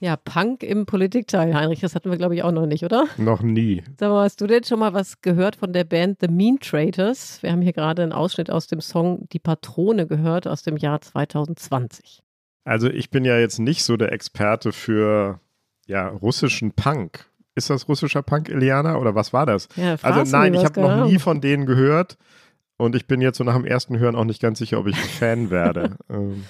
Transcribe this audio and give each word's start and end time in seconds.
Ja, 0.00 0.16
Punk 0.16 0.62
im 0.62 0.86
Politikteil, 0.86 1.54
Heinrich, 1.54 1.80
das 1.80 1.94
hatten 1.96 2.10
wir, 2.10 2.18
glaube 2.18 2.36
ich, 2.36 2.44
auch 2.44 2.52
noch 2.52 2.66
nicht, 2.66 2.84
oder? 2.84 3.06
Noch 3.16 3.42
nie. 3.42 3.82
Sag 3.98 4.10
mal, 4.10 4.24
hast 4.24 4.40
du 4.40 4.46
denn 4.46 4.62
schon 4.62 4.78
mal 4.78 4.94
was 4.94 5.20
gehört 5.22 5.56
von 5.56 5.72
der 5.72 5.82
Band 5.82 6.18
The 6.20 6.28
Mean 6.28 6.58
Traitors? 6.60 7.42
Wir 7.42 7.50
haben 7.50 7.62
hier 7.62 7.72
gerade 7.72 8.02
einen 8.02 8.12
Ausschnitt 8.12 8.48
aus 8.50 8.68
dem 8.68 8.80
Song 8.80 9.28
Die 9.32 9.40
Patrone 9.40 10.06
gehört 10.06 10.46
aus 10.46 10.62
dem 10.62 10.76
Jahr 10.76 11.00
2020. 11.00 12.22
Also 12.64 12.88
ich 12.88 13.10
bin 13.10 13.24
ja 13.24 13.38
jetzt 13.38 13.58
nicht 13.58 13.82
so 13.82 13.96
der 13.96 14.12
Experte 14.12 14.72
für 14.72 15.40
ja, 15.86 16.08
russischen 16.08 16.72
Punk. 16.72 17.26
Ist 17.56 17.70
das 17.70 17.88
russischer 17.88 18.22
Punk, 18.22 18.48
Eliana, 18.50 18.98
oder 18.98 19.16
was 19.16 19.32
war 19.32 19.46
das? 19.46 19.68
Ja, 19.74 19.96
also 20.02 20.30
nein, 20.30 20.54
ich 20.54 20.64
habe 20.64 20.80
noch 20.80 21.06
nie 21.06 21.18
von 21.18 21.40
denen 21.40 21.66
gehört 21.66 22.18
und 22.76 22.94
ich 22.94 23.06
bin 23.06 23.20
jetzt 23.20 23.38
so 23.38 23.44
nach 23.44 23.56
dem 23.56 23.64
ersten 23.64 23.98
Hören 23.98 24.14
auch 24.14 24.24
nicht 24.24 24.40
ganz 24.40 24.60
sicher, 24.60 24.78
ob 24.78 24.86
ich 24.86 24.96
Fan 24.96 25.50
werde. 25.50 25.96
Ähm, 26.10 26.44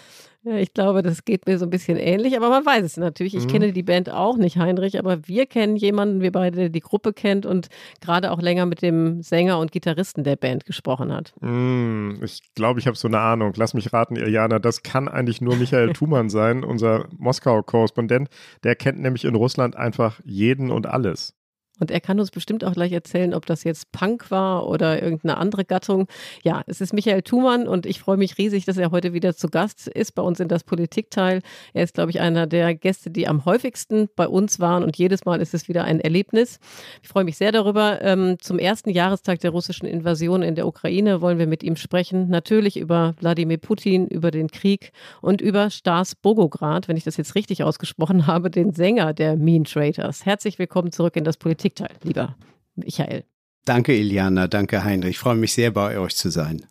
ich 0.44 0.72
glaube, 0.72 1.02
das 1.02 1.24
geht 1.24 1.46
mir 1.46 1.58
so 1.58 1.66
ein 1.66 1.70
bisschen 1.70 1.96
ähnlich, 1.98 2.36
aber 2.36 2.48
man 2.48 2.64
weiß 2.64 2.84
es 2.84 2.96
natürlich. 2.96 3.34
Ich 3.34 3.44
Mhm. 3.44 3.48
kenne 3.48 3.72
die 3.72 3.82
Band 3.82 4.10
auch 4.10 4.36
nicht, 4.36 4.56
Heinrich, 4.56 4.98
aber 4.98 5.26
wir 5.28 5.46
kennen 5.46 5.76
jemanden, 5.76 6.20
wir 6.22 6.32
beide, 6.32 6.56
der 6.56 6.68
die 6.68 6.80
Gruppe 6.80 7.12
kennt 7.12 7.44
und 7.44 7.68
gerade 8.00 8.30
auch 8.30 8.40
länger 8.40 8.64
mit 8.66 8.80
dem 8.80 9.22
Sänger 9.22 9.58
und 9.58 9.72
Gitarristen 9.72 10.24
der 10.24 10.36
Band 10.36 10.64
gesprochen 10.64 11.12
hat. 11.12 11.34
mm, 11.40 12.22
ich 12.22 12.40
glaube, 12.54 12.80
ich 12.80 12.86
habe 12.86 12.96
so 12.96 13.08
eine 13.08 13.18
Ahnung. 13.20 13.52
Lass 13.56 13.74
mich 13.74 13.92
raten, 13.92 14.16
Eliana, 14.16 14.58
das 14.58 14.82
kann 14.82 15.08
eigentlich 15.08 15.40
nur 15.40 15.56
Michael 15.56 15.92
Thumann 15.92 16.28
sein, 16.30 16.64
unser 16.64 17.08
Moskau-Korrespondent. 17.18 18.28
Der 18.64 18.74
kennt 18.76 19.00
nämlich 19.00 19.24
in 19.24 19.34
Russland 19.34 19.76
einfach 19.76 20.20
jeden 20.24 20.70
und 20.70 20.86
alles. 20.86 21.34
Und 21.80 21.90
er 21.90 22.00
kann 22.00 22.20
uns 22.20 22.30
bestimmt 22.30 22.64
auch 22.64 22.72
gleich 22.72 22.92
erzählen, 22.92 23.34
ob 23.34 23.46
das 23.46 23.64
jetzt 23.64 23.92
Punk 23.92 24.30
war 24.30 24.68
oder 24.68 25.02
irgendeine 25.02 25.36
andere 25.36 25.64
Gattung. 25.64 26.08
Ja, 26.42 26.62
es 26.66 26.80
ist 26.80 26.92
Michael 26.92 27.22
Thumann 27.22 27.68
und 27.68 27.86
ich 27.86 28.00
freue 28.00 28.16
mich 28.16 28.38
riesig, 28.38 28.64
dass 28.64 28.76
er 28.76 28.90
heute 28.90 29.12
wieder 29.12 29.34
zu 29.34 29.48
Gast 29.48 29.88
ist 29.88 30.14
bei 30.14 30.22
uns 30.22 30.40
in 30.40 30.48
das 30.48 30.64
Politikteil. 30.64 31.42
Er 31.72 31.84
ist, 31.84 31.94
glaube 31.94 32.10
ich, 32.10 32.20
einer 32.20 32.46
der 32.46 32.74
Gäste, 32.74 33.10
die 33.10 33.28
am 33.28 33.44
häufigsten 33.44 34.08
bei 34.16 34.28
uns 34.28 34.60
waren 34.60 34.82
und 34.82 34.96
jedes 34.96 35.24
Mal 35.24 35.40
ist 35.40 35.54
es 35.54 35.68
wieder 35.68 35.84
ein 35.84 36.00
Erlebnis. 36.00 36.58
Ich 37.02 37.08
freue 37.08 37.24
mich 37.24 37.36
sehr 37.36 37.52
darüber. 37.52 38.00
Ähm, 38.02 38.36
zum 38.40 38.58
ersten 38.58 38.90
Jahrestag 38.90 39.40
der 39.40 39.50
russischen 39.50 39.86
Invasion 39.86 40.42
in 40.42 40.54
der 40.54 40.66
Ukraine 40.66 41.20
wollen 41.20 41.38
wir 41.38 41.46
mit 41.46 41.62
ihm 41.62 41.76
sprechen. 41.76 42.28
Natürlich 42.28 42.76
über 42.76 43.14
Wladimir 43.20 43.58
Putin, 43.58 44.06
über 44.06 44.30
den 44.30 44.48
Krieg 44.50 44.92
und 45.20 45.40
über 45.40 45.70
Stas 45.70 46.14
Bogograd, 46.14 46.88
wenn 46.88 46.96
ich 46.96 47.04
das 47.04 47.16
jetzt 47.16 47.34
richtig 47.34 47.62
ausgesprochen 47.62 48.26
habe, 48.26 48.50
den 48.50 48.72
Sänger 48.72 49.14
der 49.14 49.36
Mean 49.36 49.64
Traitors. 49.64 50.24
Herzlich 50.24 50.58
willkommen 50.58 50.92
zurück 50.92 51.16
in 51.16 51.24
das 51.24 51.36
Politikteil, 51.36 51.67
lieber 52.02 52.36
Michael. 52.74 53.24
Danke, 53.64 53.94
Iliana. 53.94 54.48
Danke, 54.48 54.84
Heinrich. 54.84 55.10
Ich 55.10 55.18
freue 55.18 55.36
mich 55.36 55.52
sehr, 55.52 55.70
bei 55.70 55.98
euch 55.98 56.16
zu 56.16 56.30
sein. 56.30 56.66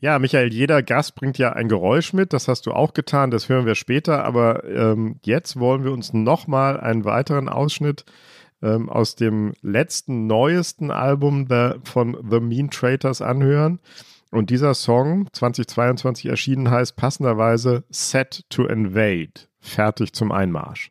Ja, 0.00 0.18
Michael, 0.18 0.52
jeder 0.52 0.82
Gast 0.82 1.14
bringt 1.14 1.38
ja 1.38 1.52
ein 1.52 1.68
Geräusch 1.68 2.12
mit. 2.12 2.32
Das 2.32 2.48
hast 2.48 2.66
du 2.66 2.72
auch 2.72 2.92
getan. 2.92 3.30
Das 3.30 3.48
hören 3.48 3.66
wir 3.66 3.76
später. 3.76 4.24
Aber 4.24 4.64
ähm, 4.64 5.20
jetzt 5.24 5.60
wollen 5.60 5.84
wir 5.84 5.92
uns 5.92 6.12
nochmal 6.12 6.80
einen 6.80 7.04
weiteren 7.04 7.48
Ausschnitt 7.48 8.04
ähm, 8.62 8.88
aus 8.88 9.14
dem 9.14 9.52
letzten, 9.62 10.26
neuesten 10.26 10.90
Album 10.90 11.46
the, 11.48 11.74
von 11.84 12.18
The 12.28 12.40
Mean 12.40 12.70
Traitors 12.70 13.22
anhören. 13.22 13.78
Und 14.32 14.50
dieser 14.50 14.74
Song, 14.74 15.28
2022 15.32 16.26
erschienen, 16.26 16.70
heißt 16.70 16.96
passenderweise 16.96 17.84
Set 17.90 18.44
to 18.48 18.66
Invade. 18.66 19.32
Fertig 19.60 20.14
zum 20.14 20.32
Einmarsch. 20.32 20.90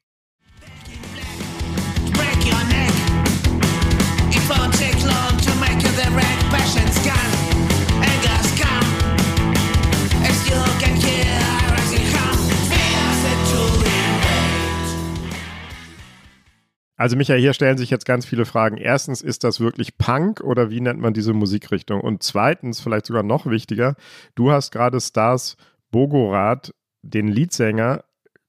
Also 17.01 17.17
Michael, 17.17 17.41
hier 17.41 17.53
stellen 17.53 17.79
sich 17.79 17.89
jetzt 17.89 18.05
ganz 18.05 18.27
viele 18.27 18.45
Fragen. 18.45 18.77
Erstens, 18.77 19.23
ist 19.23 19.43
das 19.43 19.59
wirklich 19.59 19.97
Punk 19.97 20.39
oder 20.39 20.69
wie 20.69 20.81
nennt 20.81 20.99
man 20.99 21.15
diese 21.15 21.33
Musikrichtung? 21.33 21.99
Und 21.99 22.21
zweitens, 22.21 22.79
vielleicht 22.79 23.07
sogar 23.07 23.23
noch 23.23 23.47
wichtiger, 23.47 23.95
du 24.35 24.51
hast 24.51 24.69
gerade 24.69 25.01
Stars 25.01 25.57
Bogorad, 25.89 26.75
den 27.01 27.27
Leadsänger, 27.27 28.03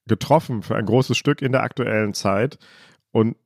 getroffen 0.05 0.61
für 0.61 0.75
ein 0.75 0.85
großes 0.85 1.17
Stück 1.17 1.41
in 1.41 1.51
der 1.51 1.63
aktuellen 1.63 2.13
Zeit. 2.13 2.59
Und 3.11 3.37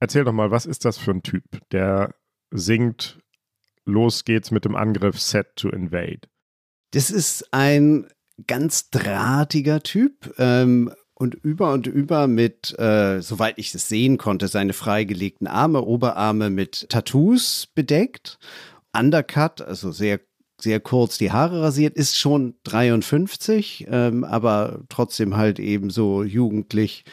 erzähl 0.00 0.24
doch 0.24 0.34
mal, 0.34 0.50
was 0.50 0.66
ist 0.66 0.84
das 0.84 0.98
für 0.98 1.12
ein 1.12 1.22
Typ, 1.22 1.44
der 1.70 2.14
singt, 2.50 3.20
los 3.86 4.24
geht's 4.24 4.50
mit 4.50 4.66
dem 4.66 4.76
Angriff 4.76 5.18
Set 5.18 5.56
to 5.56 5.70
Invade? 5.70 6.28
Das 6.90 7.10
ist 7.10 7.54
ein 7.54 8.06
ganz 8.46 8.90
drahtiger 8.90 9.82
Typ 9.82 10.34
ähm, 10.36 10.92
und 11.22 11.36
über 11.36 11.72
und 11.72 11.86
über 11.86 12.26
mit, 12.26 12.76
äh, 12.80 13.22
soweit 13.22 13.56
ich 13.56 13.72
es 13.72 13.88
sehen 13.88 14.18
konnte, 14.18 14.48
seine 14.48 14.72
freigelegten 14.72 15.46
Arme, 15.46 15.82
Oberarme 15.82 16.50
mit 16.50 16.88
Tattoos 16.88 17.68
bedeckt. 17.76 18.40
Undercut, 18.92 19.62
also 19.62 19.92
sehr 19.92 20.18
sehr 20.60 20.80
kurz 20.80 21.18
die 21.18 21.32
Haare 21.32 21.62
rasiert, 21.62 21.96
ist 21.96 22.16
schon 22.16 22.54
53, 22.64 23.86
ähm, 23.88 24.22
aber 24.24 24.82
trotzdem 24.88 25.36
halt 25.36 25.58
eben 25.58 25.90
so 25.90 26.22
jugendlich 26.22 27.04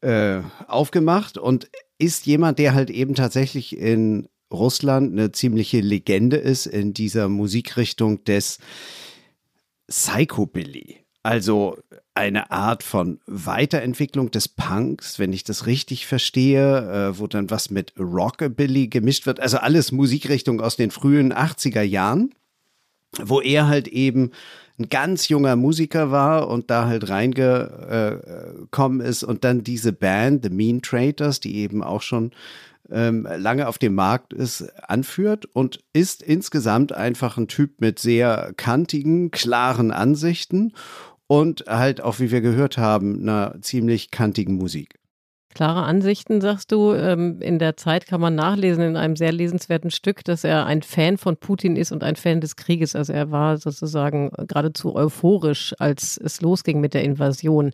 äh, 0.00 0.40
aufgemacht 0.66 1.38
und 1.38 1.70
ist 1.98 2.26
jemand, 2.26 2.58
der 2.58 2.74
halt 2.74 2.90
eben 2.90 3.14
tatsächlich 3.14 3.76
in 3.76 4.28
Russland 4.52 5.12
eine 5.12 5.32
ziemliche 5.32 5.80
Legende 5.80 6.36
ist 6.36 6.66
in 6.66 6.92
dieser 6.92 7.28
Musikrichtung 7.28 8.24
des 8.24 8.58
Psychobilly. 9.88 11.02
Also 11.22 11.78
eine 12.14 12.50
Art 12.50 12.82
von 12.82 13.20
Weiterentwicklung 13.26 14.30
des 14.30 14.48
Punks, 14.48 15.18
wenn 15.18 15.32
ich 15.32 15.44
das 15.44 15.66
richtig 15.66 16.06
verstehe, 16.06 17.10
äh, 17.10 17.18
wo 17.18 17.26
dann 17.26 17.50
was 17.50 17.70
mit 17.70 17.94
Rockabilly 17.98 18.88
gemischt 18.88 19.26
wird. 19.26 19.40
Also 19.40 19.58
alles 19.58 19.92
Musikrichtung 19.92 20.60
aus 20.60 20.76
den 20.76 20.90
frühen 20.90 21.32
80er 21.32 21.82
Jahren, 21.82 22.34
wo 23.22 23.40
er 23.40 23.66
halt 23.66 23.88
eben 23.88 24.30
ein 24.78 24.88
ganz 24.88 25.28
junger 25.28 25.56
Musiker 25.56 26.10
war 26.10 26.48
und 26.48 26.70
da 26.70 26.86
halt 26.86 27.08
reingekommen 27.08 29.00
ist 29.00 29.22
und 29.22 29.44
dann 29.44 29.64
diese 29.64 29.92
Band, 29.92 30.44
The 30.44 30.50
Mean 30.50 30.82
Traitors, 30.82 31.40
die 31.40 31.56
eben 31.56 31.82
auch 31.82 32.02
schon 32.02 32.32
ähm, 32.90 33.26
lange 33.36 33.68
auf 33.68 33.78
dem 33.78 33.94
Markt 33.94 34.32
ist, 34.32 34.62
anführt 34.82 35.46
und 35.52 35.80
ist 35.92 36.22
insgesamt 36.22 36.92
einfach 36.92 37.38
ein 37.38 37.48
Typ 37.48 37.80
mit 37.80 37.98
sehr 37.98 38.52
kantigen, 38.56 39.30
klaren 39.30 39.92
Ansichten 39.92 40.72
und 41.32 41.64
halt 41.66 42.02
auch, 42.02 42.20
wie 42.20 42.30
wir 42.30 42.42
gehört 42.42 42.76
haben, 42.76 43.22
einer 43.22 43.56
ziemlich 43.62 44.10
kantigen 44.10 44.56
Musik. 44.56 44.98
Klare 45.54 45.84
Ansichten, 45.84 46.42
sagst 46.42 46.70
du. 46.70 46.92
Ähm, 46.92 47.40
in 47.40 47.58
der 47.58 47.78
Zeit 47.78 48.06
kann 48.06 48.20
man 48.20 48.34
nachlesen 48.34 48.84
in 48.84 48.96
einem 48.98 49.16
sehr 49.16 49.32
lesenswerten 49.32 49.90
Stück, 49.90 50.24
dass 50.24 50.44
er 50.44 50.66
ein 50.66 50.82
Fan 50.82 51.16
von 51.16 51.38
Putin 51.38 51.76
ist 51.76 51.90
und 51.90 52.04
ein 52.04 52.16
Fan 52.16 52.42
des 52.42 52.56
Krieges. 52.56 52.94
Also 52.94 53.14
er 53.14 53.30
war 53.30 53.56
sozusagen 53.56 54.30
geradezu 54.46 54.94
euphorisch, 54.94 55.74
als 55.78 56.18
es 56.18 56.42
losging 56.42 56.82
mit 56.82 56.92
der 56.92 57.02
Invasion. 57.02 57.72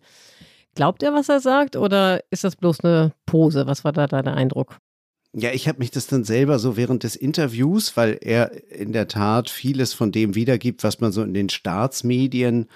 Glaubt 0.75 1.03
er, 1.03 1.13
was 1.13 1.27
er 1.27 1.41
sagt, 1.41 1.75
oder 1.75 2.21
ist 2.31 2.45
das 2.45 2.55
bloß 2.55 2.85
eine 2.85 3.11
Pose? 3.25 3.67
Was 3.67 3.83
war 3.83 3.91
da 3.91 4.07
dein 4.07 4.29
Eindruck? 4.29 4.77
Ja, 5.33 5.51
ich 5.51 5.67
habe 5.67 5.79
mich 5.79 5.91
das 5.91 6.07
dann 6.07 6.23
selber 6.23 6.57
so 6.57 6.75
während 6.75 7.03
des 7.03 7.15
Interviews, 7.15 7.95
weil 7.95 8.17
er 8.21 8.71
in 8.71 8.93
der 8.93 9.07
Tat 9.07 9.49
vieles 9.49 9.93
von 9.93 10.11
dem 10.11 10.33
wiedergibt, 10.33 10.83
was 10.83 11.01
man 11.01 11.11
so 11.11 11.21
in 11.21 11.35
den 11.35 11.49
Staatsmedien 11.49 12.67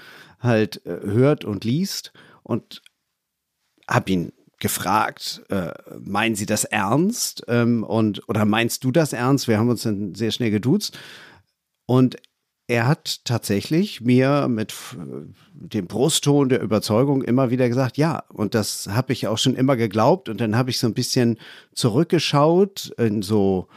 halt 0.43 0.85
äh, 0.85 0.99
hört 1.03 1.45
und 1.45 1.63
liest 1.63 2.13
und 2.43 2.81
habe 3.89 4.11
ihn 4.11 4.33
gefragt, 4.59 5.43
äh, 5.49 5.73
meinen 5.99 6.35
Sie 6.35 6.45
das 6.45 6.63
ernst? 6.63 7.43
Ähm, 7.47 7.83
und 7.83 8.27
oder 8.29 8.45
meinst 8.45 8.83
du 8.83 8.91
das 8.91 9.13
ernst? 9.13 9.47
Wir 9.47 9.57
haben 9.57 9.69
uns 9.69 9.83
dann 9.83 10.15
sehr 10.15 10.31
schnell 10.31 10.51
geduzt 10.51 10.97
und 11.85 12.17
er 12.67 12.87
hat 12.87 13.25
tatsächlich 13.25 13.99
mir 13.99 14.47
mit 14.47 14.71
f- 14.71 14.97
dem 15.51 15.85
Brustton 15.85 16.47
der 16.47 16.61
Überzeugung 16.61 17.21
immer 17.21 17.49
wieder 17.49 17.67
gesagt, 17.67 17.97
ja, 17.97 18.23
und 18.29 18.55
das 18.55 18.87
habe 18.87 19.11
ich 19.11 19.27
auch 19.27 19.37
schon 19.37 19.55
immer 19.55 19.75
geglaubt. 19.75 20.29
Und 20.29 20.39
dann 20.39 20.55
habe 20.55 20.69
ich 20.69 20.79
so 20.79 20.87
ein 20.87 20.93
bisschen 20.93 21.37
zurückgeschaut 21.75 22.93
in 22.97 23.21
so 23.21 23.67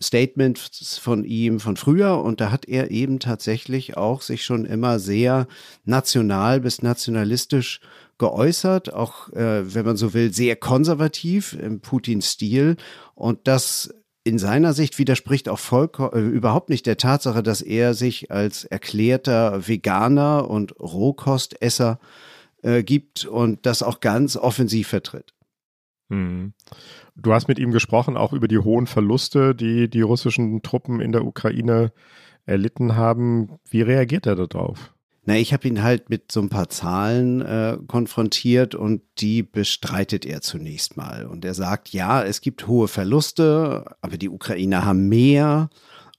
Statements 0.00 0.98
von 0.98 1.24
ihm 1.24 1.58
von 1.58 1.76
früher 1.76 2.22
und 2.22 2.40
da 2.40 2.50
hat 2.50 2.68
er 2.68 2.90
eben 2.90 3.18
tatsächlich 3.18 3.96
auch 3.96 4.20
sich 4.20 4.44
schon 4.44 4.64
immer 4.64 4.98
sehr 4.98 5.46
national 5.84 6.60
bis 6.60 6.82
nationalistisch 6.82 7.80
geäußert, 8.18 8.92
auch 8.92 9.32
äh, 9.32 9.74
wenn 9.74 9.86
man 9.86 9.96
so 9.96 10.14
will, 10.14 10.32
sehr 10.32 10.56
konservativ 10.56 11.54
im 11.54 11.80
Putin-Stil. 11.80 12.76
Und 13.14 13.46
das 13.46 13.94
in 14.24 14.38
seiner 14.38 14.72
Sicht 14.72 14.98
widerspricht 14.98 15.48
auch 15.48 15.58
vollkommen 15.58 16.12
äh, 16.12 16.36
überhaupt 16.36 16.68
nicht 16.68 16.86
der 16.86 16.96
Tatsache, 16.96 17.42
dass 17.42 17.62
er 17.62 17.94
sich 17.94 18.30
als 18.30 18.64
erklärter 18.64 19.68
Veganer 19.68 20.50
und 20.50 20.78
Rohkostesser 20.80 22.00
äh, 22.62 22.82
gibt 22.82 23.24
und 23.24 23.64
das 23.66 23.82
auch 23.82 24.00
ganz 24.00 24.36
offensiv 24.36 24.88
vertritt. 24.88 25.35
Hm. 26.08 26.52
Du 27.16 27.32
hast 27.32 27.48
mit 27.48 27.58
ihm 27.58 27.72
gesprochen, 27.72 28.16
auch 28.16 28.32
über 28.32 28.48
die 28.48 28.58
hohen 28.58 28.86
Verluste, 28.86 29.54
die 29.54 29.88
die 29.88 30.02
russischen 30.02 30.62
Truppen 30.62 31.00
in 31.00 31.12
der 31.12 31.24
Ukraine 31.24 31.92
erlitten 32.44 32.96
haben. 32.96 33.58
Wie 33.68 33.82
reagiert 33.82 34.26
er 34.26 34.36
darauf? 34.36 34.92
Na, 35.28 35.36
ich 35.36 35.52
habe 35.52 35.66
ihn 35.66 35.82
halt 35.82 36.08
mit 36.08 36.30
so 36.30 36.40
ein 36.40 36.48
paar 36.48 36.68
Zahlen 36.68 37.40
äh, 37.40 37.78
konfrontiert 37.88 38.76
und 38.76 39.02
die 39.18 39.42
bestreitet 39.42 40.24
er 40.24 40.40
zunächst 40.40 40.96
mal. 40.96 41.26
Und 41.26 41.44
er 41.44 41.54
sagt, 41.54 41.88
ja, 41.88 42.22
es 42.22 42.40
gibt 42.40 42.68
hohe 42.68 42.86
Verluste, 42.86 43.96
aber 44.00 44.18
die 44.18 44.28
Ukrainer 44.28 44.84
haben 44.84 45.08
mehr. 45.08 45.68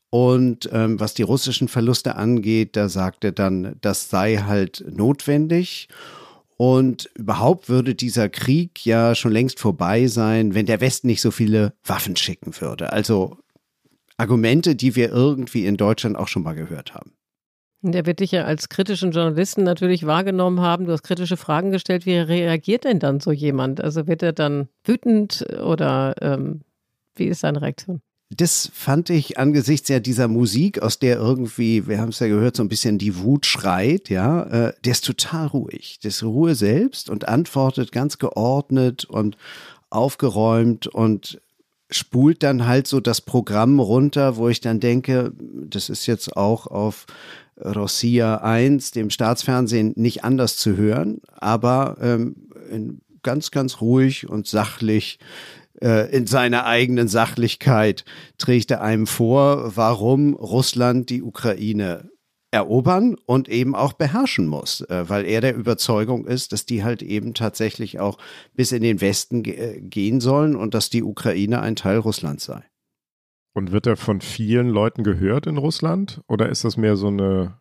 Und 0.09 0.69
ähm, 0.73 0.99
was 0.99 1.13
die 1.13 1.23
russischen 1.23 1.69
Verluste 1.69 2.17
angeht, 2.17 2.75
da 2.75 2.89
sagt 2.89 3.23
er 3.23 3.31
dann, 3.31 3.77
das 3.79 4.09
sei 4.09 4.37
halt 4.37 4.83
notwendig. 4.89 5.87
Und 6.57 7.11
überhaupt 7.13 7.69
würde 7.69 7.93
dieser 7.93 8.29
Krieg 8.29 8.83
ja 8.83 9.13
schon 9.13 9.31
längst 9.31 9.59
vorbei 9.59 10.07
sein, 10.07 10.55
wenn 10.55 10.65
der 10.65 10.81
Westen 10.81 11.07
nicht 11.07 11.21
so 11.21 11.29
viele 11.29 11.73
Waffen 11.83 12.15
schicken 12.15 12.59
würde. 12.59 12.91
Also 12.91 13.37
Argumente, 14.17 14.75
die 14.75 14.95
wir 14.95 15.11
irgendwie 15.11 15.67
in 15.67 15.77
Deutschland 15.77 16.17
auch 16.17 16.27
schon 16.27 16.41
mal 16.41 16.55
gehört 16.55 16.95
haben. 16.95 17.13
Der 17.83 18.07
wird 18.07 18.21
dich 18.21 18.31
ja 18.31 18.43
als 18.45 18.69
kritischen 18.69 19.11
Journalisten 19.11 19.63
natürlich 19.63 20.07
wahrgenommen 20.07 20.59
haben. 20.59 20.85
Du 20.85 20.91
hast 20.91 21.03
kritische 21.03 21.37
Fragen 21.37 21.71
gestellt. 21.71 22.07
Wie 22.07 22.17
reagiert 22.17 22.85
denn 22.85 22.97
dann 22.97 23.19
so 23.19 23.31
jemand? 23.31 23.79
Also 23.79 24.07
wird 24.07 24.23
er 24.23 24.33
dann 24.33 24.67
wütend 24.83 25.45
oder 25.63 26.15
ähm, 26.21 26.61
wie 27.15 27.25
ist 27.25 27.41
seine 27.41 27.61
Reaktion? 27.61 28.01
Das 28.29 28.69
fand 28.73 29.09
ich 29.09 29.37
angesichts 29.37 29.87
ja 29.87 30.01
dieser 30.01 30.27
Musik, 30.27 30.81
aus 30.81 30.99
der 30.99 31.17
irgendwie, 31.17 31.87
wir 31.87 31.99
haben 31.99 32.09
es 32.09 32.19
ja 32.19 32.27
gehört, 32.27 32.57
so 32.57 32.63
ein 32.63 32.67
bisschen 32.67 32.97
die 32.97 33.17
Wut 33.19 33.45
schreit, 33.45 34.09
ja, 34.09 34.43
äh, 34.43 34.73
der 34.83 34.91
ist 34.91 35.05
total 35.05 35.47
ruhig. 35.47 35.99
Ist 36.03 36.23
Ruhe 36.23 36.53
selbst 36.55 37.09
und 37.09 37.27
antwortet 37.27 37.93
ganz 37.93 38.17
geordnet 38.17 39.05
und 39.05 39.37
aufgeräumt 39.89 40.87
und 40.87 41.41
spult 41.89 42.43
dann 42.43 42.67
halt 42.67 42.87
so 42.87 42.99
das 42.99 43.21
Programm 43.21 43.79
runter, 43.79 44.35
wo 44.35 44.49
ich 44.49 44.59
dann 44.59 44.81
denke, 44.81 45.31
das 45.39 45.89
ist 45.89 46.05
jetzt 46.05 46.35
auch 46.35 46.67
auf 46.67 47.05
Rossiya 47.59 48.37
1, 48.37 48.91
dem 48.91 49.09
Staatsfernsehen, 49.09 49.93
nicht 49.95 50.23
anders 50.25 50.57
zu 50.57 50.75
hören, 50.75 51.21
aber 51.31 51.97
ähm, 52.01 52.35
ganz, 53.23 53.51
ganz 53.51 53.81
ruhig 53.81 54.29
und 54.29 54.47
sachlich 54.47 55.19
in 55.79 56.25
seiner 56.25 56.65
eigenen 56.65 57.07
Sachlichkeit 57.07 58.05
trägt 58.37 58.71
er 58.71 58.81
einem 58.81 59.05
vor, 59.05 59.75
warum 59.75 60.33
Russland 60.33 61.09
die 61.09 61.21
Ukraine 61.21 62.09
erobern 62.51 63.15
und 63.25 63.49
eben 63.49 63.75
auch 63.75 63.91
beherrschen 63.93 64.47
muss, 64.47 64.81
äh, 64.81 65.09
weil 65.09 65.25
er 65.25 65.41
der 65.41 65.55
Überzeugung 65.55 66.25
ist, 66.25 66.53
dass 66.53 66.65
die 66.65 66.83
halt 66.83 67.03
eben 67.03 67.33
tatsächlich 67.33 67.99
auch 67.99 68.17
bis 68.53 68.71
in 68.71 68.81
den 68.81 69.01
Westen 69.01 69.43
ge 69.43 69.81
gehen 69.81 70.21
sollen 70.21 70.55
und 70.55 70.73
dass 70.73 70.89
die 70.89 71.03
Ukraine 71.03 71.61
ein 71.61 71.75
Teil 71.75 71.97
Russlands 71.97 72.45
sei. 72.45 72.63
Und 73.53 73.71
wird 73.71 73.85
er 73.87 73.97
von 73.97 74.21
vielen 74.21 74.69
Leuten 74.69 75.03
gehört 75.03 75.47
in 75.47 75.57
Russland? 75.57 76.21
Oder 76.27 76.49
ist 76.49 76.63
das 76.63 76.77
mehr 76.77 76.95
so 76.95 77.07
eine 77.07 77.57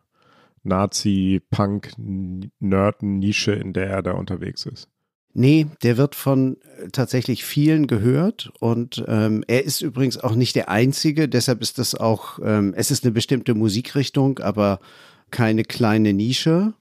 Nazi-Punk-Nerd-Nische, 0.62 3.52
in 3.52 3.72
der 3.72 3.88
er 3.88 4.02
da 4.02 4.12
unterwegs 4.12 4.66
ist? 4.66 4.90
Nee, 5.38 5.66
der 5.82 5.98
wird 5.98 6.14
von 6.14 6.56
äh, 6.78 6.88
tatsächlich 6.92 7.44
vielen 7.44 7.88
gehört 7.88 8.50
und 8.58 9.04
ähm, 9.06 9.44
er 9.46 9.64
ist 9.64 9.82
übrigens 9.82 10.16
auch 10.16 10.34
nicht 10.34 10.56
der 10.56 10.70
Einzige, 10.70 11.28
deshalb 11.28 11.60
ist 11.60 11.76
das 11.76 11.94
auch, 11.94 12.38
ähm, 12.42 12.72
es 12.74 12.90
ist 12.90 13.04
eine 13.04 13.12
bestimmte 13.12 13.54
Musikrichtung, 13.54 14.38
aber 14.38 14.80
keine 15.30 15.64
kleine 15.64 16.14
Nische, 16.14 16.72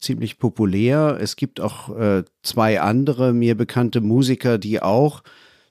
ziemlich 0.00 0.38
populär. 0.38 1.18
Es 1.20 1.36
gibt 1.36 1.60
auch 1.60 1.94
äh, 1.94 2.24
zwei 2.42 2.80
andere 2.80 3.34
mir 3.34 3.54
bekannte 3.54 4.00
Musiker, 4.00 4.56
die 4.56 4.80
auch 4.80 5.22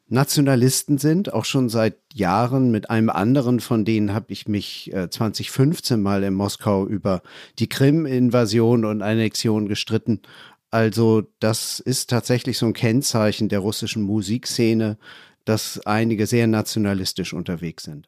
Nationalisten 0.07 0.99
sind, 0.99 1.33
auch 1.33 1.45
schon 1.45 1.67
seit 1.67 1.97
Jahren. 2.13 2.69
Mit 2.69 2.91
einem 2.91 3.09
anderen 3.09 3.59
von 3.59 3.85
denen 3.85 4.13
habe 4.13 4.27
ich 4.29 4.47
mich 4.47 4.93
äh, 4.93 5.09
2015 5.09 5.99
mal 5.99 6.23
in 6.23 6.35
Moskau 6.35 6.85
über 6.85 7.23
die 7.57 7.69
Krim-Invasion 7.69 8.85
und 8.85 9.01
Annexion 9.01 9.67
gestritten. 9.67 10.21
Also 10.71 11.23
das 11.39 11.79
ist 11.79 12.09
tatsächlich 12.09 12.57
so 12.57 12.65
ein 12.67 12.73
Kennzeichen 12.73 13.49
der 13.49 13.59
russischen 13.59 14.03
Musikszene, 14.03 14.97
dass 15.45 15.79
einige 15.85 16.27
sehr 16.27 16.47
nationalistisch 16.47 17.33
unterwegs 17.33 17.83
sind. 17.83 18.07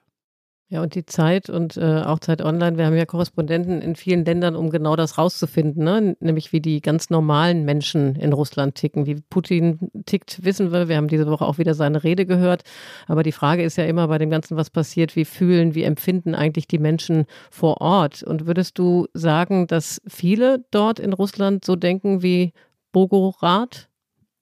Ja, 0.72 0.82
und 0.82 0.96
die 0.96 1.06
Zeit 1.06 1.50
und 1.50 1.76
äh, 1.76 2.02
auch 2.06 2.20
Zeit 2.20 2.42
Online, 2.42 2.78
wir 2.78 2.86
haben 2.86 2.96
ja 2.96 3.06
Korrespondenten 3.06 3.82
in 3.82 3.98
vielen 3.98 4.24
Ländern, 4.24 4.56
um 4.56 4.70
genau 4.70 4.96
das 4.96 5.18
rauszufinden, 5.18 5.84
ne? 5.84 6.16
nämlich 6.22 6.54
wie 6.54 6.62
die 6.62 6.80
ganz 6.80 7.10
normalen 7.10 7.66
Menschen 7.66 8.16
in 8.16 8.32
Russland 8.32 8.76
ticken. 8.76 9.06
Wie 9.06 9.16
Putin 9.16 9.92
tickt, 10.06 10.46
wissen 10.46 10.72
wir. 10.72 10.88
Wir 10.88 10.96
haben 10.96 11.10
diese 11.10 11.28
Woche 11.28 11.46
auch 11.46 11.58
wieder 11.58 11.74
seine 11.74 12.06
Rede 12.06 12.26
gehört. 12.26 12.64
Aber 13.08 13.22
die 13.22 13.34
Frage 13.34 13.64
ist 13.64 13.76
ja 13.76 13.84
immer 13.84 14.08
bei 14.08 14.18
dem 14.18 14.30
Ganzen, 14.30 14.56
was 14.56 14.70
passiert, 14.70 15.18
wie 15.18 15.26
fühlen, 15.26 15.76
wie 15.76 15.84
empfinden 15.84 16.36
eigentlich 16.36 16.70
die 16.70 16.80
Menschen 16.80 17.26
vor 17.50 17.82
Ort? 17.82 18.24
Und 18.24 18.48
würdest 18.48 18.80
du 18.80 19.08
sagen, 19.14 19.68
dass 19.68 20.02
viele 20.08 20.64
dort 20.72 21.02
in 21.02 21.12
Russland 21.12 21.66
so 21.66 21.76
denken 21.76 22.24
wie 22.24 22.54
Bogorad? 22.94 23.90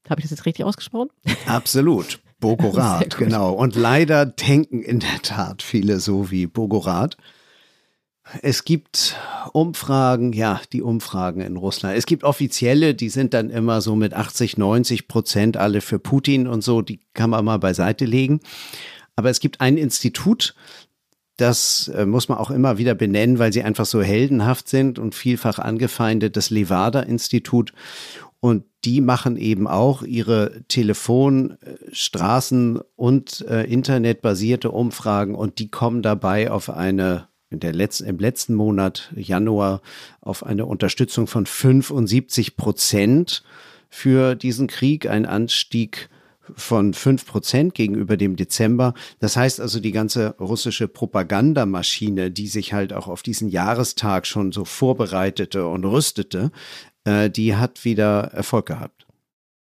Habe 0.08 0.22
ich 0.22 0.26
das 0.26 0.30
jetzt 0.30 0.46
richtig 0.46 0.64
ausgesprochen? 0.64 1.10
Absolut. 1.48 2.20
Bogorat, 2.40 3.18
genau. 3.18 3.54
Und 3.54 3.76
leider 3.76 4.26
denken 4.26 4.82
in 4.82 5.00
der 5.00 5.22
Tat 5.22 5.62
viele 5.62 6.00
so 6.00 6.32
wie 6.32 6.48
Bogorat. 6.48 7.18
Es 8.42 8.64
gibt 8.64 9.16
Umfragen, 9.54 10.34
ja, 10.34 10.62
die 10.72 10.84
Umfragen 10.84 11.42
in 11.42 11.58
Russland. 11.58 11.98
Es 11.98 12.06
gibt 12.06 12.24
offizielle, 12.24 12.94
die 12.94 13.10
sind 13.10 13.34
dann 13.34 13.50
immer 13.50 13.82
so 13.82 13.96
mit 13.96 14.14
80, 14.14 14.58
90 14.58 15.08
Prozent 15.08 15.58
alle 15.58 15.82
für 15.82 15.98
Putin 15.98 16.48
und 16.48 16.64
so, 16.64 16.82
die 16.82 17.00
kann 17.14 17.32
man 17.32 17.44
mal 17.44 17.58
beiseite 17.58 18.06
legen. 18.06 18.40
Aber 19.16 19.30
es 19.30 19.40
gibt 19.40 19.62
ein 19.62 19.78
Institut, 19.78 20.54
das 21.40 21.88
äh, 21.90 22.06
muss 22.06 22.28
man 22.28 22.38
auch 22.38 22.52
immer 22.52 22.78
wieder 22.78 22.96
benennen, 22.96 23.40
weil 23.40 23.54
sie 23.54 23.64
einfach 23.64 23.86
so 23.86 24.02
heldenhaft 24.02 24.68
sind 24.68 25.00
und 25.00 25.16
vielfach 25.16 25.58
angefeindet, 25.58 26.36
das 26.36 26.50
Levada-Institut. 26.50 27.74
Und 28.42 28.64
die 28.86 29.02
machen 29.02 29.36
eben 29.36 29.68
auch 29.68 30.04
ihre 30.04 30.64
Telefon-, 30.68 31.58
Straßen- 31.92 32.82
und 32.96 33.46
äh, 33.48 33.64
Internetbasierte 33.64 34.72
Umfragen 34.72 35.36
und 35.36 35.60
die 35.60 35.70
kommen 35.70 36.02
dabei 36.02 36.50
auf 36.50 36.70
eine 36.70 37.28
in 37.52 37.60
der 37.60 37.74
letzten, 37.74 38.06
im 38.06 38.20
letzten 38.20 38.54
Monat 38.54 39.12
Januar 39.16 39.82
auf 40.22 40.46
eine 40.46 40.68
Unterstützung 40.68 41.26
von 41.26 41.48
75 41.48 42.56
Prozent 42.56 43.44
für 43.90 44.36
diesen 44.36 44.68
Krieg, 44.68 45.10
ein 45.10 45.26
Anstieg 45.26 46.10
von 46.56 46.94
fünf 46.94 47.26
Prozent 47.26 47.74
gegenüber 47.76 48.18
dem 48.18 48.36
Dezember. 48.36 48.94
Das 49.20 49.36
heißt 49.36 49.60
also, 49.62 49.80
die 49.80 49.92
ganze 49.92 50.36
russische 50.40 50.88
Propagandamaschine, 50.88 52.32
die 52.32 52.48
sich 52.48 52.74
halt 52.74 52.94
auch 52.94 53.08
auf 53.08 53.22
diesen 53.22 53.50
Jahrestag 53.50 54.26
schon 54.26 54.52
so 54.52 54.66
vorbereitete 54.66 55.68
und 55.68 55.86
rüstete, 55.86 56.52
äh, 57.06 57.30
die 57.30 57.56
hat 57.56 57.86
wieder 57.86 58.32
Erfolg 58.34 58.68
gehabt. 58.68 59.08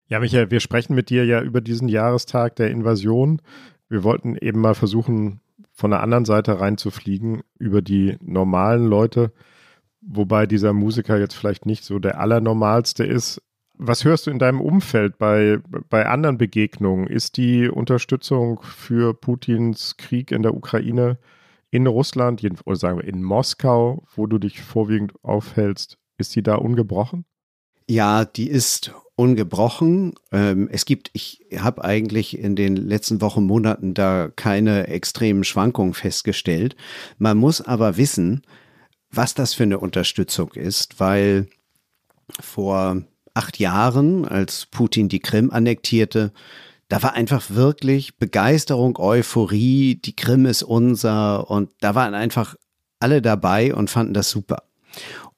Ja, 0.08 0.20
Michael, 0.20 0.51
wir 0.51 0.60
sprechen 0.60 0.94
mit 0.94 1.10
dir 1.10 1.25
ja 1.25 1.42
über 1.42 1.62
diesen 1.62 1.88
Jahrestag 1.88 2.56
der 2.58 2.70
Invasion. 2.70 3.42
Wir 3.88 4.04
wollten 4.04 4.36
eben 4.36 4.60
mal 4.60 4.75
versuchen, 4.75 5.40
von 5.74 5.92
der 5.92 6.04
anderen 6.04 6.25
Seite 6.25 6.60
reinzufliegen, 6.60 7.44
über 7.58 7.82
die 7.82 8.18
normalen 8.22 8.86
Leute, 8.86 9.32
wobei 10.01 10.46
dieser 10.46 10.74
Musiker 10.74 11.18
jetzt 11.18 11.34
vielleicht 11.34 11.66
nicht 11.66 11.84
so 11.84 11.98
der 11.98 12.20
allernormalste 12.20 13.06
ist. 13.06 13.42
Was 13.78 14.06
hörst 14.06 14.28
du 14.28 14.32
in 14.32 14.38
deinem 14.38 14.62
Umfeld 14.62 15.18
bei, 15.18 15.60
bei 15.90 16.06
anderen 16.06 16.38
Begegnungen? 16.38 17.08
Ist 17.08 17.38
die 17.38 17.68
Unterstützung 17.68 18.62
für 18.62 19.13
Putins 19.13 19.98
Krieg 19.98 20.32
in 20.32 20.44
der 20.44 20.54
Ukraine 20.54 21.18
in 21.72 21.88
Russland, 21.88 22.44
oder 22.66 22.75
sagen 22.75 23.00
wir 23.00 23.08
in 23.08 23.24
Moskau, 23.24 24.04
wo 24.13 24.28
du 24.28 24.38
dich 24.38 24.62
vorwiegend 24.62 25.13
aufhältst, 25.24 25.98
ist 26.22 26.36
die 26.36 26.44
da 26.44 26.56
ungebrochen? 26.56 27.25
Ja, 27.90 28.24
die 28.24 28.50
ist 28.50 28.94
ungebrochen. 29.16 30.13
Ähm, 30.32 30.70
es 30.72 30.86
gibt, 30.86 31.12
ich 31.13 31.46
habe 31.58 31.84
eigentlich 31.84 32.38
in 32.40 32.56
den 32.56 32.75
letzten 32.75 33.22
Wochen, 33.22 33.44
Monaten 33.44 33.94
da 33.94 34.30
keine 34.36 34.88
extremen 34.88 35.44
Schwankungen 35.44 35.94
festgestellt. 35.94 36.75
Man 37.18 37.38
muss 37.38 37.62
aber 37.62 37.98
wissen, 37.98 38.44
was 39.12 39.34
das 39.34 39.54
für 39.54 39.63
eine 39.63 39.80
Unterstützung 39.80 40.54
ist, 40.54 41.00
weil 41.00 41.48
vor 42.40 43.04
acht 43.34 43.60
Jahren, 43.60 44.25
als 44.25 44.66
Putin 44.66 45.10
die 45.10 45.20
Krim 45.20 45.51
annektierte, 45.51 46.32
da 46.88 47.04
war 47.04 47.13
einfach 47.13 47.50
wirklich 47.50 48.18
Begeisterung, 48.18 48.98
Euphorie, 48.98 49.96
die 49.96 50.16
Krim 50.16 50.46
ist 50.46 50.63
unser 50.63 51.50
und 51.50 51.72
da 51.80 51.96
waren 51.96 52.13
einfach 52.13 52.56
alle 53.00 53.22
dabei 53.22 53.74
und 53.74 53.90
fanden 53.90 54.13
das 54.13 54.30
super. 54.30 54.63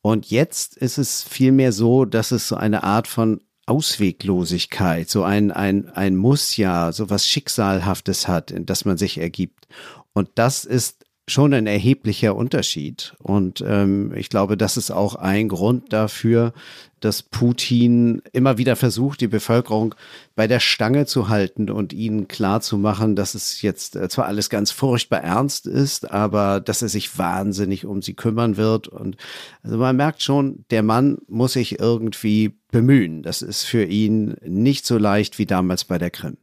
Und 0.05 0.29
jetzt 0.29 0.75
ist 0.75 0.97
es 0.97 1.23
vielmehr 1.23 1.71
so, 1.71 2.03
dass 2.03 2.31
es 2.31 2.49
so 2.49 2.57
eine 2.57 2.83
Art 2.83 3.07
von 3.07 3.39
Ausweglosigkeit, 3.65 5.09
so 5.09 5.23
ein, 5.23 5.49
ein, 5.49 5.87
ein 5.87 6.17
Muss 6.17 6.57
ja, 6.57 6.91
so 6.91 7.09
was 7.09 7.25
Schicksalhaftes 7.25 8.27
hat, 8.27 8.51
in 8.51 8.65
das 8.65 8.83
man 8.83 8.97
sich 8.97 9.17
ergibt. 9.17 9.69
Und 10.11 10.29
das 10.35 10.65
ist 10.65 11.02
schon 11.27 11.53
ein 11.53 11.67
erheblicher 11.67 12.35
Unterschied. 12.35 13.15
Und 13.19 13.63
ähm, 13.65 14.13
ich 14.15 14.29
glaube, 14.29 14.57
das 14.57 14.75
ist 14.75 14.91
auch 14.91 15.15
ein 15.15 15.47
Grund 15.47 15.93
dafür, 15.93 16.53
dass 16.99 17.21
Putin 17.21 18.21
immer 18.31 18.57
wieder 18.57 18.75
versucht, 18.75 19.21
die 19.21 19.27
Bevölkerung 19.27 19.95
bei 20.35 20.47
der 20.47 20.59
Stange 20.59 21.05
zu 21.05 21.29
halten 21.29 21.69
und 21.69 21.93
ihnen 21.93 22.27
klarzumachen, 22.27 23.15
dass 23.15 23.35
es 23.35 23.61
jetzt 23.61 23.95
äh, 23.95 24.09
zwar 24.09 24.25
alles 24.25 24.49
ganz 24.49 24.71
furchtbar 24.71 25.21
ernst 25.21 25.65
ist, 25.67 26.11
aber 26.11 26.59
dass 26.59 26.81
er 26.81 26.89
sich 26.89 27.17
wahnsinnig 27.17 27.85
um 27.85 28.01
sie 28.01 28.13
kümmern 28.13 28.57
wird. 28.57 28.87
Und 28.87 29.17
also 29.63 29.77
man 29.77 29.95
merkt 29.95 30.23
schon, 30.23 30.65
der 30.71 30.83
Mann 30.83 31.19
muss 31.27 31.53
sich 31.53 31.79
irgendwie 31.79 32.53
bemühen. 32.71 33.23
Das 33.23 33.41
ist 33.41 33.63
für 33.63 33.83
ihn 33.83 34.35
nicht 34.45 34.85
so 34.85 34.97
leicht 34.97 35.39
wie 35.39 35.45
damals 35.45 35.85
bei 35.85 35.97
der 35.97 36.09
Krim. 36.09 36.37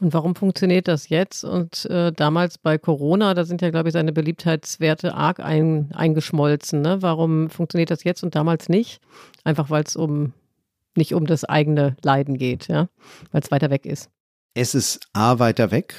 Und 0.00 0.12
warum 0.12 0.36
funktioniert 0.36 0.86
das 0.86 1.08
jetzt? 1.08 1.44
Und 1.44 1.84
äh, 1.86 2.12
damals 2.12 2.56
bei 2.56 2.78
Corona, 2.78 3.34
da 3.34 3.44
sind 3.44 3.62
ja, 3.62 3.70
glaube 3.70 3.88
ich, 3.88 3.92
seine 3.92 4.12
Beliebtheitswerte 4.12 5.14
arg 5.14 5.40
ein, 5.40 5.90
eingeschmolzen. 5.92 6.82
Ne? 6.82 7.02
Warum 7.02 7.50
funktioniert 7.50 7.90
das 7.90 8.04
jetzt 8.04 8.22
und 8.22 8.36
damals 8.36 8.68
nicht? 8.68 9.00
Einfach 9.42 9.70
weil 9.70 9.82
es 9.82 9.96
um 9.96 10.32
nicht 10.98 11.14
um 11.14 11.26
das 11.26 11.44
eigene 11.44 11.96
Leiden 12.02 12.36
geht, 12.36 12.68
ja, 12.68 12.88
weil 13.32 13.40
es 13.40 13.50
weiter 13.50 13.70
weg 13.70 13.86
ist. 13.86 14.10
Es 14.54 14.74
ist 14.74 15.00
A 15.14 15.38
weiter 15.38 15.70
weg, 15.70 15.94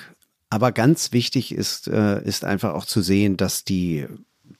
aber 0.49 0.71
ganz 0.71 1.11
wichtig 1.11 1.53
ist, 1.53 1.87
äh, 1.87 2.21
ist 2.23 2.45
einfach 2.45 2.73
auch 2.73 2.85
zu 2.85 3.01
sehen, 3.01 3.37
dass 3.37 3.63
die 3.63 4.05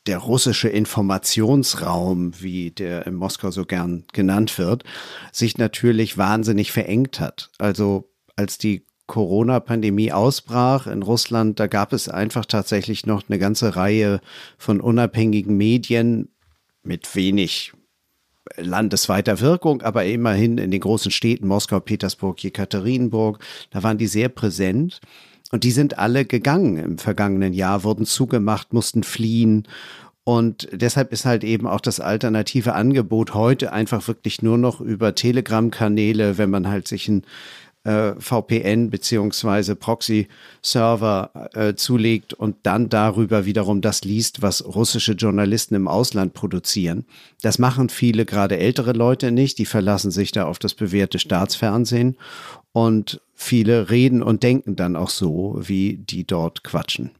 der 0.08 0.19
russische 0.19 0.69
Informationsraum, 0.69 2.41
wie 2.41 2.72
der 2.72 3.05
in 3.05 3.15
Moskau 3.15 3.51
so 3.51 3.65
gern 3.65 4.05
genannt 4.13 4.58
wird, 4.58 4.84
sich 5.31 5.58
natürlich 5.58 6.17
wahnsinnig 6.17 6.72
verengt 6.72 7.19
hat. 7.19 7.51
Also 7.58 8.10
als 8.36 8.58
die 8.58 8.86
Corona-Pandemie 9.09 10.13
ausbrach 10.13 10.87
in 10.87 11.03
Russland, 11.03 11.59
da 11.59 11.67
gab 11.67 11.91
es 11.91 12.07
einfach 12.07 12.45
tatsächlich 12.45 13.05
noch 13.05 13.23
eine 13.27 13.37
ganze 13.37 13.75
Reihe 13.75 14.21
von 14.57 14.79
unabhängigen 14.79 15.57
Medien 15.57 16.29
mit 16.83 17.13
wenig 17.15 17.73
landesweiter 18.55 19.41
Wirkung, 19.41 19.81
aber 19.81 20.05
immerhin 20.05 20.57
in 20.57 20.71
den 20.71 20.79
großen 20.79 21.11
Städten 21.11 21.47
Moskau, 21.47 21.79
Petersburg, 21.79 22.41
Jekaterinburg, 22.41 23.39
da 23.71 23.83
waren 23.83 23.97
die 23.97 24.07
sehr 24.07 24.29
präsent. 24.29 25.01
Und 25.51 25.63
die 25.63 25.71
sind 25.71 25.97
alle 25.97 26.25
gegangen 26.25 26.77
im 26.77 26.97
vergangenen 26.99 27.53
Jahr, 27.53 27.83
wurden 27.83 28.05
zugemacht, 28.05 28.71
mussten 28.71 29.03
fliehen. 29.03 29.67
Und 30.23 30.69
deshalb 30.71 31.11
ist 31.11 31.25
halt 31.25 31.43
eben 31.43 31.65
auch 31.65 31.81
das 31.81 31.99
alternative 31.99 32.73
Angebot 32.73 33.33
heute 33.33 33.73
einfach 33.73 34.07
wirklich 34.07 34.43
nur 34.43 34.59
noch 34.59 34.79
über 34.79 35.15
Telegram-Kanäle, 35.15 36.37
wenn 36.37 36.51
man 36.51 36.67
halt 36.67 36.87
sich 36.87 37.07
ein 37.07 37.23
äh, 37.83 38.13
VPN 38.19 38.89
beziehungsweise 38.89 39.75
Proxy-Server 39.75 41.50
äh, 41.53 41.75
zulegt 41.75 42.33
und 42.33 42.57
dann 42.63 42.89
darüber 42.89 43.45
wiederum 43.45 43.81
das 43.81 44.03
liest, 44.03 44.41
was 44.41 44.65
russische 44.65 45.13
Journalisten 45.13 45.75
im 45.75 45.88
Ausland 45.88 46.33
produzieren. 46.33 47.05
Das 47.41 47.59
machen 47.59 47.89
viele, 47.89 48.25
gerade 48.25 48.57
ältere 48.57 48.93
Leute 48.93 49.31
nicht. 49.31 49.57
Die 49.57 49.65
verlassen 49.65 50.12
sich 50.12 50.31
da 50.31 50.45
auf 50.45 50.59
das 50.59 50.74
bewährte 50.74 51.19
Staatsfernsehen 51.19 52.17
und 52.71 53.21
viele 53.33 53.89
reden 53.89 54.21
und 54.21 54.43
denken 54.43 54.75
dann 54.75 54.95
auch 54.95 55.09
so, 55.09 55.57
wie 55.59 55.98
die 55.98 56.25
dort 56.25 56.63
quatschen. 56.63 57.12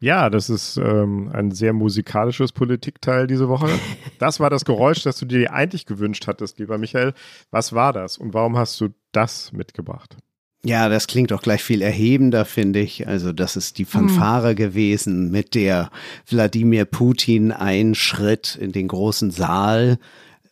Ja, 0.00 0.30
das 0.30 0.48
ist 0.48 0.78
ähm, 0.78 1.30
ein 1.32 1.50
sehr 1.50 1.74
musikalisches 1.74 2.52
Politikteil 2.52 3.26
diese 3.26 3.48
Woche. 3.48 3.68
Das 4.18 4.38
war 4.38 4.50
das 4.50 4.66
Geräusch, 4.66 5.02
das 5.02 5.18
du 5.18 5.24
dir 5.24 5.50
eigentlich 5.50 5.86
gewünscht 5.86 6.26
hattest, 6.26 6.58
lieber 6.58 6.76
Michael. 6.76 7.14
Was 7.50 7.72
war 7.72 7.94
das 7.94 8.18
und 8.18 8.34
warum 8.34 8.58
hast 8.58 8.78
du 8.78 8.90
das 9.12 9.50
mitgebracht? 9.52 10.14
Ja, 10.62 10.90
das 10.90 11.06
klingt 11.06 11.32
auch 11.32 11.40
gleich 11.40 11.62
viel 11.62 11.80
erhebender, 11.80 12.44
finde 12.44 12.80
ich. 12.80 13.08
Also 13.08 13.32
das 13.32 13.56
ist 13.56 13.78
die 13.78 13.86
Fanfare 13.86 14.52
mhm. 14.52 14.56
gewesen, 14.56 15.30
mit 15.30 15.54
der 15.54 15.90
Wladimir 16.28 16.84
Putin 16.84 17.50
einschritt 17.50 18.58
in 18.60 18.72
den 18.72 18.88
großen 18.88 19.30
Saal 19.30 19.98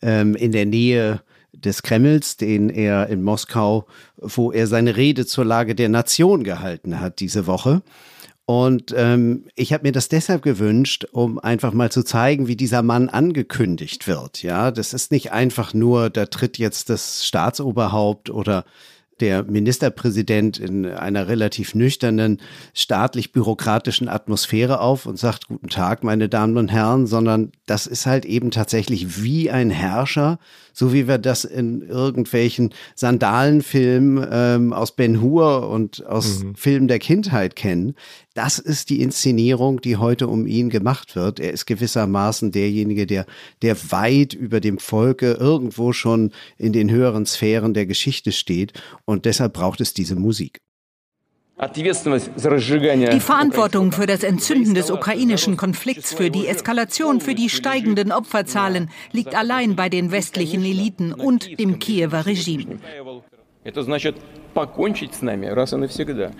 ähm, 0.01 0.35
in 0.35 0.51
der 0.51 0.65
Nähe 0.65 1.21
des 1.53 1.83
Kremls, 1.83 2.37
den 2.37 2.69
er 2.69 3.07
in 3.07 3.21
Moskau, 3.21 3.85
wo 4.17 4.51
er 4.51 4.65
seine 4.65 4.95
Rede 4.95 5.27
zur 5.27 5.45
Lage 5.45 5.75
der 5.75 5.89
Nation 5.89 6.43
gehalten 6.43 6.99
hat 6.99 7.19
diese 7.19 7.45
Woche. 7.45 7.83
Und 8.49 8.95
ähm, 8.97 9.45
ich 9.53 9.73
habe 9.73 9.83
mir 9.83 9.91
das 9.91 10.09
deshalb 10.09 10.41
gewünscht, 10.41 11.05
um 11.11 11.37
einfach 11.37 11.71
mal 11.71 11.91
zu 11.91 12.01
zeigen, 12.01 12.47
wie 12.47 12.55
dieser 12.55 12.81
Mann 12.81 13.07
angekündigt 13.07 14.07
wird. 14.07 14.41
Ja, 14.41 14.71
das 14.71 14.91
ist 14.91 15.11
nicht 15.11 15.31
einfach 15.31 15.75
nur, 15.75 16.09
da 16.09 16.25
tritt 16.25 16.57
jetzt 16.57 16.89
das 16.89 17.23
Staatsoberhaupt 17.27 18.31
oder 18.31 18.65
der 19.21 19.43
Ministerpräsident 19.43 20.57
in 20.59 20.85
einer 20.85 21.27
relativ 21.27 21.75
nüchternen, 21.75 22.39
staatlich-bürokratischen 22.73 24.07
Atmosphäre 24.07 24.79
auf 24.81 25.05
und 25.05 25.17
sagt, 25.17 25.47
guten 25.47 25.69
Tag, 25.69 26.03
meine 26.03 26.29
Damen 26.29 26.57
und 26.57 26.71
Herren, 26.71 27.07
sondern 27.07 27.51
das 27.65 27.87
ist 27.87 28.05
halt 28.05 28.25
eben 28.25 28.51
tatsächlich 28.51 29.23
wie 29.23 29.51
ein 29.51 29.69
Herrscher, 29.69 30.39
so 30.73 30.93
wie 30.93 31.07
wir 31.07 31.17
das 31.17 31.43
in 31.43 31.81
irgendwelchen 31.81 32.73
Sandalenfilmen 32.95 34.27
ähm, 34.31 34.73
aus 34.73 34.95
Ben 34.95 35.21
Hur 35.21 35.69
und 35.69 36.05
aus 36.05 36.43
mhm. 36.43 36.55
Filmen 36.55 36.87
der 36.87 36.99
Kindheit 36.99 37.55
kennen. 37.55 37.95
Das 38.33 38.57
ist 38.57 38.89
die 38.89 39.01
Inszenierung, 39.01 39.81
die 39.81 39.97
heute 39.97 40.29
um 40.29 40.47
ihn 40.47 40.69
gemacht 40.69 41.17
wird. 41.17 41.41
Er 41.41 41.51
ist 41.51 41.65
gewissermaßen 41.65 42.51
derjenige, 42.51 43.05
der, 43.05 43.25
der 43.61 43.75
weit 43.91 44.33
über 44.33 44.61
dem 44.61 44.77
Volke 44.77 45.33
irgendwo 45.33 45.91
schon 45.91 46.31
in 46.57 46.71
den 46.71 46.89
höheren 46.89 47.25
Sphären 47.25 47.73
der 47.73 47.85
Geschichte 47.85 48.31
steht. 48.31 48.73
Und 49.09 49.25
deshalb 49.25 49.53
braucht 49.53 49.81
es 49.81 49.95
diese 49.95 50.15
Musik. 50.15 50.59
Die 51.75 53.19
Verantwortung 53.19 53.91
für 53.91 54.05
das 54.05 54.21
Entzünden 54.21 54.75
des 54.75 54.91
ukrainischen 54.91 55.57
Konflikts, 55.57 56.13
für 56.13 56.29
die 56.29 56.45
Eskalation, 56.45 57.19
für 57.19 57.33
die 57.33 57.49
steigenden 57.49 58.11
Opferzahlen 58.11 58.91
liegt 59.11 59.33
allein 59.33 59.75
bei 59.75 59.89
den 59.89 60.11
westlichen 60.11 60.63
Eliten 60.63 61.11
und 61.11 61.59
dem 61.59 61.79
Kiewer 61.79 62.27
Regime. 62.27 62.77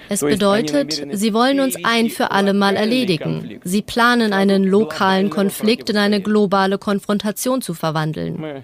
Es 0.10 0.20
bedeutet, 0.22 1.08
sie 1.12 1.34
wollen 1.34 1.60
uns 1.62 1.76
ein 1.84 2.12
für 2.12 2.30
alle 2.30 2.54
Mal 2.54 2.76
erledigen. 2.76 3.60
Sie 3.64 3.82
planen 3.82 4.32
einen 4.32 4.64
lokalen 4.64 5.32
Konflikt 5.32 5.90
in 5.90 5.98
eine 5.98 6.22
globale 6.22 6.78
Konfrontation 6.78 7.64
zu 7.64 7.74
verwandeln. 7.74 8.64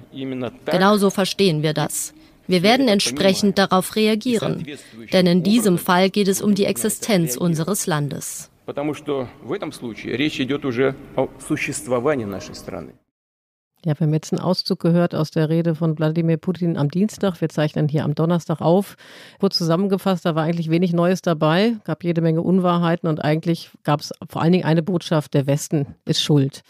Genauso 0.66 1.10
verstehen 1.10 1.64
wir 1.64 1.74
das. 1.74 2.14
Wir 2.48 2.64
werden 2.64 2.88
entsprechend 2.88 3.58
darauf 3.58 3.96
reagieren, 3.96 4.66
denn 5.12 5.28
in 5.28 5.44
diesem 5.44 5.78
Fall 5.78 6.10
geht 6.10 6.28
es 6.28 6.42
um 6.42 6.56
die 6.56 6.66
Existenz 6.66 7.38
unseres 7.38 7.88
Landes. 7.88 8.52
Ja, 13.86 13.94
wir 14.00 14.08
haben 14.08 14.14
jetzt 14.16 14.34
einen 14.34 14.42
Auszug 14.42 14.80
gehört 14.80 15.14
aus 15.14 15.30
der 15.30 15.48
Rede 15.48 15.76
von 15.76 15.96
Wladimir 16.00 16.38
Putin 16.38 16.76
am 16.76 16.90
Dienstag. 16.90 17.40
Wir 17.40 17.50
zeichnen 17.50 17.88
hier 17.88 18.04
am 18.04 18.16
Donnerstag 18.16 18.60
auf. 18.60 18.96
Kurz 19.40 19.60
zusammengefasst, 19.60 20.26
da 20.26 20.34
war 20.34 20.44
eigentlich 20.44 20.72
wenig 20.72 20.92
Neues 20.92 21.22
dabei, 21.22 21.76
gab 21.84 22.04
jede 22.04 22.22
Menge 22.22 22.42
Unwahrheiten 22.42 23.08
und 23.08 23.24
eigentlich 23.24 23.70
gab 23.84 24.00
es 24.00 24.12
vor 24.28 24.42
allen 24.42 24.54
Dingen 24.54 24.66
eine 24.66 24.82
Botschaft, 24.82 25.36
der 25.36 25.46
Westen 25.46 25.94
ist 26.06 26.24
schuld. 26.24 26.64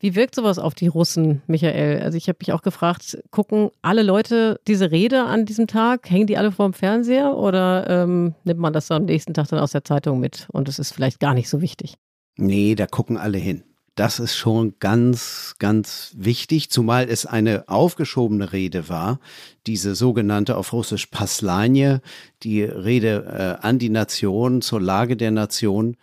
Wie 0.00 0.14
wirkt 0.14 0.34
sowas 0.34 0.58
auf 0.58 0.74
die 0.74 0.86
Russen, 0.86 1.42
Michael? 1.46 2.00
Also 2.00 2.16
ich 2.16 2.28
habe 2.28 2.38
mich 2.40 2.52
auch 2.52 2.62
gefragt, 2.62 3.18
gucken 3.30 3.70
alle 3.82 4.02
Leute 4.02 4.60
diese 4.68 4.90
Rede 4.90 5.24
an 5.24 5.44
diesem 5.44 5.66
Tag, 5.66 6.08
hängen 6.08 6.28
die 6.28 6.38
alle 6.38 6.52
vorm 6.52 6.72
Fernseher 6.72 7.36
oder 7.36 7.88
ähm, 7.88 8.34
nimmt 8.44 8.60
man 8.60 8.72
das 8.72 8.90
am 8.90 9.06
nächsten 9.06 9.34
Tag 9.34 9.48
dann 9.48 9.58
aus 9.58 9.72
der 9.72 9.84
Zeitung 9.84 10.20
mit 10.20 10.46
und 10.52 10.68
es 10.68 10.78
ist 10.78 10.92
vielleicht 10.92 11.18
gar 11.18 11.34
nicht 11.34 11.48
so 11.48 11.60
wichtig? 11.60 11.94
Nee, 12.36 12.76
da 12.76 12.86
gucken 12.86 13.16
alle 13.16 13.38
hin. 13.38 13.64
Das 13.96 14.20
ist 14.20 14.36
schon 14.36 14.74
ganz, 14.78 15.56
ganz 15.58 16.12
wichtig, 16.16 16.70
zumal 16.70 17.10
es 17.10 17.26
eine 17.26 17.68
aufgeschobene 17.68 18.52
Rede 18.52 18.88
war, 18.88 19.18
diese 19.66 19.96
sogenannte 19.96 20.56
auf 20.56 20.72
Russisch 20.72 21.06
Paslanje, 21.06 22.00
die 22.44 22.62
Rede 22.62 23.58
äh, 23.60 23.66
an 23.66 23.80
die 23.80 23.88
Nation, 23.88 24.62
zur 24.62 24.80
Lage 24.80 25.16
der 25.16 25.32
Nation 25.32 25.96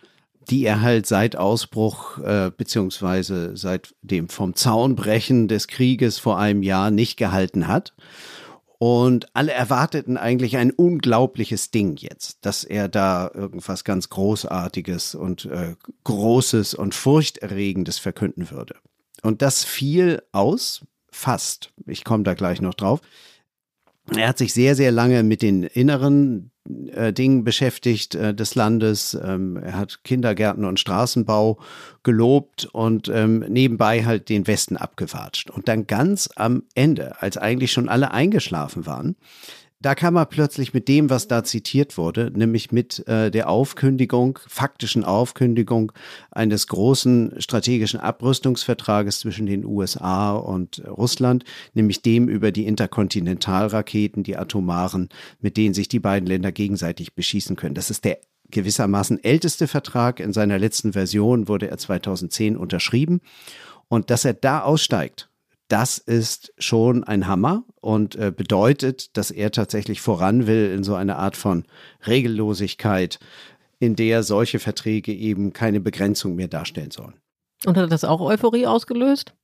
die 0.48 0.64
er 0.64 0.80
halt 0.82 1.06
seit 1.06 1.36
Ausbruch 1.36 2.18
äh, 2.18 2.50
beziehungsweise 2.56 3.56
seit 3.56 3.94
dem 4.02 4.28
vom 4.28 4.54
Zaunbrechen 4.54 5.48
des 5.48 5.68
Krieges 5.68 6.18
vor 6.18 6.38
einem 6.38 6.62
Jahr 6.62 6.90
nicht 6.90 7.16
gehalten 7.16 7.68
hat. 7.68 7.94
Und 8.78 9.34
alle 9.34 9.52
erwarteten 9.52 10.18
eigentlich 10.18 10.58
ein 10.58 10.70
unglaubliches 10.70 11.70
Ding 11.70 11.96
jetzt, 11.96 12.44
dass 12.44 12.62
er 12.62 12.88
da 12.88 13.30
irgendwas 13.32 13.84
ganz 13.84 14.10
Großartiges 14.10 15.14
und 15.14 15.46
äh, 15.46 15.76
Großes 16.04 16.74
und 16.74 16.94
Furchterregendes 16.94 17.98
verkünden 17.98 18.50
würde. 18.50 18.76
Und 19.22 19.40
das 19.40 19.64
fiel 19.64 20.22
aus, 20.32 20.84
fast, 21.10 21.72
ich 21.86 22.04
komme 22.04 22.24
da 22.24 22.34
gleich 22.34 22.60
noch 22.60 22.74
drauf, 22.74 23.00
Er 24.14 24.28
hat 24.28 24.38
sich 24.38 24.52
sehr, 24.52 24.76
sehr 24.76 24.92
lange 24.92 25.22
mit 25.22 25.42
den 25.42 25.64
inneren 25.64 26.52
äh, 26.92 27.12
Dingen 27.12 27.44
beschäftigt 27.44 28.14
äh, 28.14 28.34
des 28.34 28.54
Landes. 28.54 29.18
Ähm, 29.20 29.56
er 29.56 29.76
hat 29.76 30.04
Kindergärten 30.04 30.64
und 30.64 30.78
Straßenbau 30.78 31.58
gelobt 32.02 32.66
und 32.66 33.08
ähm, 33.08 33.44
nebenbei 33.48 34.04
halt 34.04 34.28
den 34.28 34.46
Westen 34.46 34.76
abgewatscht. 34.76 35.50
Und 35.50 35.68
dann 35.68 35.86
ganz 35.86 36.28
am 36.36 36.64
Ende, 36.74 37.20
als 37.20 37.36
eigentlich 37.36 37.72
schon 37.72 37.88
alle 37.88 38.12
eingeschlafen 38.12 38.86
waren, 38.86 39.16
da 39.80 39.94
kam 39.94 40.16
er 40.16 40.24
plötzlich 40.24 40.72
mit 40.72 40.88
dem, 40.88 41.10
was 41.10 41.28
da 41.28 41.44
zitiert 41.44 41.98
wurde, 41.98 42.32
nämlich 42.34 42.72
mit 42.72 43.06
äh, 43.06 43.30
der 43.30 43.50
Aufkündigung, 43.50 44.38
faktischen 44.46 45.04
Aufkündigung 45.04 45.92
eines 46.30 46.66
großen 46.66 47.34
strategischen 47.38 48.00
Abrüstungsvertrages 48.00 49.20
zwischen 49.20 49.46
den 49.46 49.64
USA 49.66 50.32
und 50.32 50.82
Russland, 50.86 51.44
nämlich 51.74 52.00
dem 52.00 52.28
über 52.28 52.52
die 52.52 52.66
Interkontinentalraketen, 52.66 54.22
die 54.22 54.36
atomaren, 54.36 55.10
mit 55.40 55.56
denen 55.58 55.74
sich 55.74 55.88
die 55.88 56.00
beiden 56.00 56.26
Länder 56.26 56.52
gegenseitig 56.52 57.14
beschießen 57.14 57.56
können. 57.56 57.74
Das 57.74 57.90
ist 57.90 58.04
der 58.04 58.18
gewissermaßen 58.50 59.22
älteste 59.22 59.68
Vertrag. 59.68 60.20
In 60.20 60.32
seiner 60.32 60.58
letzten 60.58 60.94
Version 60.94 61.48
wurde 61.48 61.68
er 61.68 61.76
2010 61.76 62.56
unterschrieben. 62.56 63.20
Und 63.88 64.10
dass 64.10 64.24
er 64.24 64.34
da 64.34 64.62
aussteigt, 64.62 65.28
das 65.68 65.98
ist 65.98 66.52
schon 66.58 67.04
ein 67.04 67.26
Hammer 67.26 67.64
und 67.86 68.16
äh, 68.16 68.32
bedeutet, 68.36 69.16
dass 69.16 69.30
er 69.30 69.52
tatsächlich 69.52 70.00
voran 70.00 70.48
will 70.48 70.72
in 70.74 70.82
so 70.82 70.96
eine 70.96 71.16
Art 71.16 71.36
von 71.36 71.64
Regellosigkeit, 72.04 73.20
in 73.78 73.94
der 73.94 74.24
solche 74.24 74.58
Verträge 74.58 75.14
eben 75.14 75.52
keine 75.52 75.78
Begrenzung 75.78 76.34
mehr 76.34 76.48
darstellen 76.48 76.90
sollen. 76.90 77.14
Und 77.64 77.76
hat 77.76 77.92
das 77.92 78.02
auch 78.02 78.20
Euphorie 78.20 78.66
ausgelöst? 78.66 79.34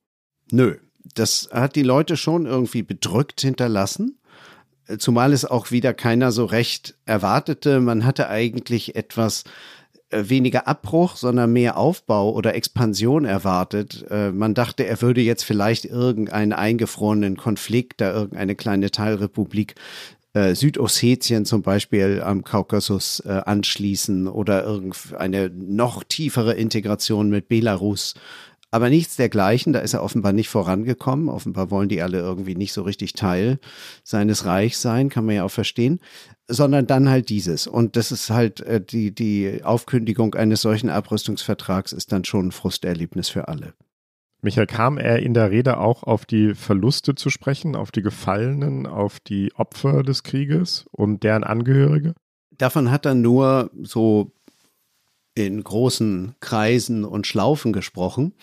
Nö, 0.51 0.75
das 1.15 1.49
hat 1.53 1.77
die 1.77 1.83
Leute 1.83 2.17
schon 2.17 2.45
irgendwie 2.45 2.83
bedrückt 2.83 3.39
hinterlassen. 3.39 4.19
Zumal 4.97 5.31
es 5.31 5.45
auch 5.45 5.71
wieder 5.71 5.93
keiner 5.93 6.33
so 6.33 6.43
recht 6.43 6.95
erwartete. 7.05 7.79
Man 7.79 8.05
hatte 8.05 8.27
eigentlich 8.27 8.97
etwas 8.97 9.45
äh, 9.45 9.49
weniger 10.15 10.67
Abbruch, 10.67 11.15
sondern 11.15 11.53
mehr 11.53 11.77
Aufbau 11.77 12.31
oder 12.31 12.55
Expansion 12.55 13.25
erwartet. 13.25 14.05
Äh, 14.09 14.31
man 14.31 14.53
dachte, 14.53 14.85
er 14.85 15.01
würde 15.01 15.21
jetzt 15.21 15.43
vielleicht 15.43 15.85
irgendeinen 15.85 16.53
eingefrorenen 16.53 17.37
Konflikt, 17.37 18.01
da 18.01 18.13
irgendeine 18.13 18.55
kleine 18.55 18.91
Teilrepublik 18.91 19.75
äh, 20.33 20.55
Südossetien 20.55 21.45
zum 21.45 21.61
Beispiel 21.61 22.21
am 22.23 22.43
Kaukasus 22.43 23.19
äh, 23.19 23.41
anschließen 23.45 24.27
oder 24.27 24.63
irgendeine 24.63 25.49
noch 25.49 26.03
tiefere 26.03 26.53
Integration 26.53 27.29
mit 27.29 27.47
Belarus 27.47 28.15
aber 28.73 28.89
nichts 28.89 29.17
dergleichen, 29.17 29.71
da 29.71 29.81
ist 29.81 29.93
er 29.93 30.01
offenbar 30.01 30.33
nicht 30.33 30.49
vorangekommen. 30.49 31.29
Offenbar 31.29 31.69
wollen 31.69 31.89
die 31.89 32.01
alle 32.01 32.17
irgendwie 32.17 32.55
nicht 32.55 32.73
so 32.73 32.81
richtig 32.81 33.13
Teil 33.13 33.59
seines 34.03 34.45
Reichs 34.45 34.81
sein, 34.81 35.09
kann 35.09 35.25
man 35.25 35.35
ja 35.35 35.43
auch 35.43 35.51
verstehen. 35.51 35.99
Sondern 36.47 36.87
dann 36.87 37.07
halt 37.07 37.29
dieses. 37.29 37.67
Und 37.67 37.95
das 37.97 38.11
ist 38.11 38.31
halt 38.31 38.61
äh, 38.61 38.83
die, 38.83 39.13
die 39.13 39.63
Aufkündigung 39.63 40.33
eines 40.33 40.61
solchen 40.61 40.89
Abrüstungsvertrags 40.89 41.93
ist 41.93 42.11
dann 42.11 42.25
schon 42.25 42.47
ein 42.47 42.51
Frusterlebnis 42.51 43.29
für 43.29 43.47
alle. 43.47 43.75
Michael, 44.41 44.65
kam 44.65 44.97
er 44.97 45.19
in 45.19 45.35
der 45.35 45.51
Rede 45.51 45.77
auch 45.77 46.01
auf 46.01 46.25
die 46.25 46.55
Verluste 46.55 47.13
zu 47.13 47.29
sprechen, 47.29 47.75
auf 47.75 47.91
die 47.91 48.01
Gefallenen, 48.01 48.87
auf 48.87 49.19
die 49.19 49.53
Opfer 49.53 50.01
des 50.01 50.23
Krieges 50.23 50.85
und 50.89 51.23
deren 51.23 51.43
Angehörige? 51.43 52.15
Davon 52.57 52.89
hat 52.89 53.05
er 53.05 53.13
nur 53.13 53.69
so 53.83 54.31
in 55.35 55.63
großen 55.63 56.35
Kreisen 56.39 57.03
und 57.05 57.27
Schlaufen 57.27 57.73
gesprochen. 57.73 58.33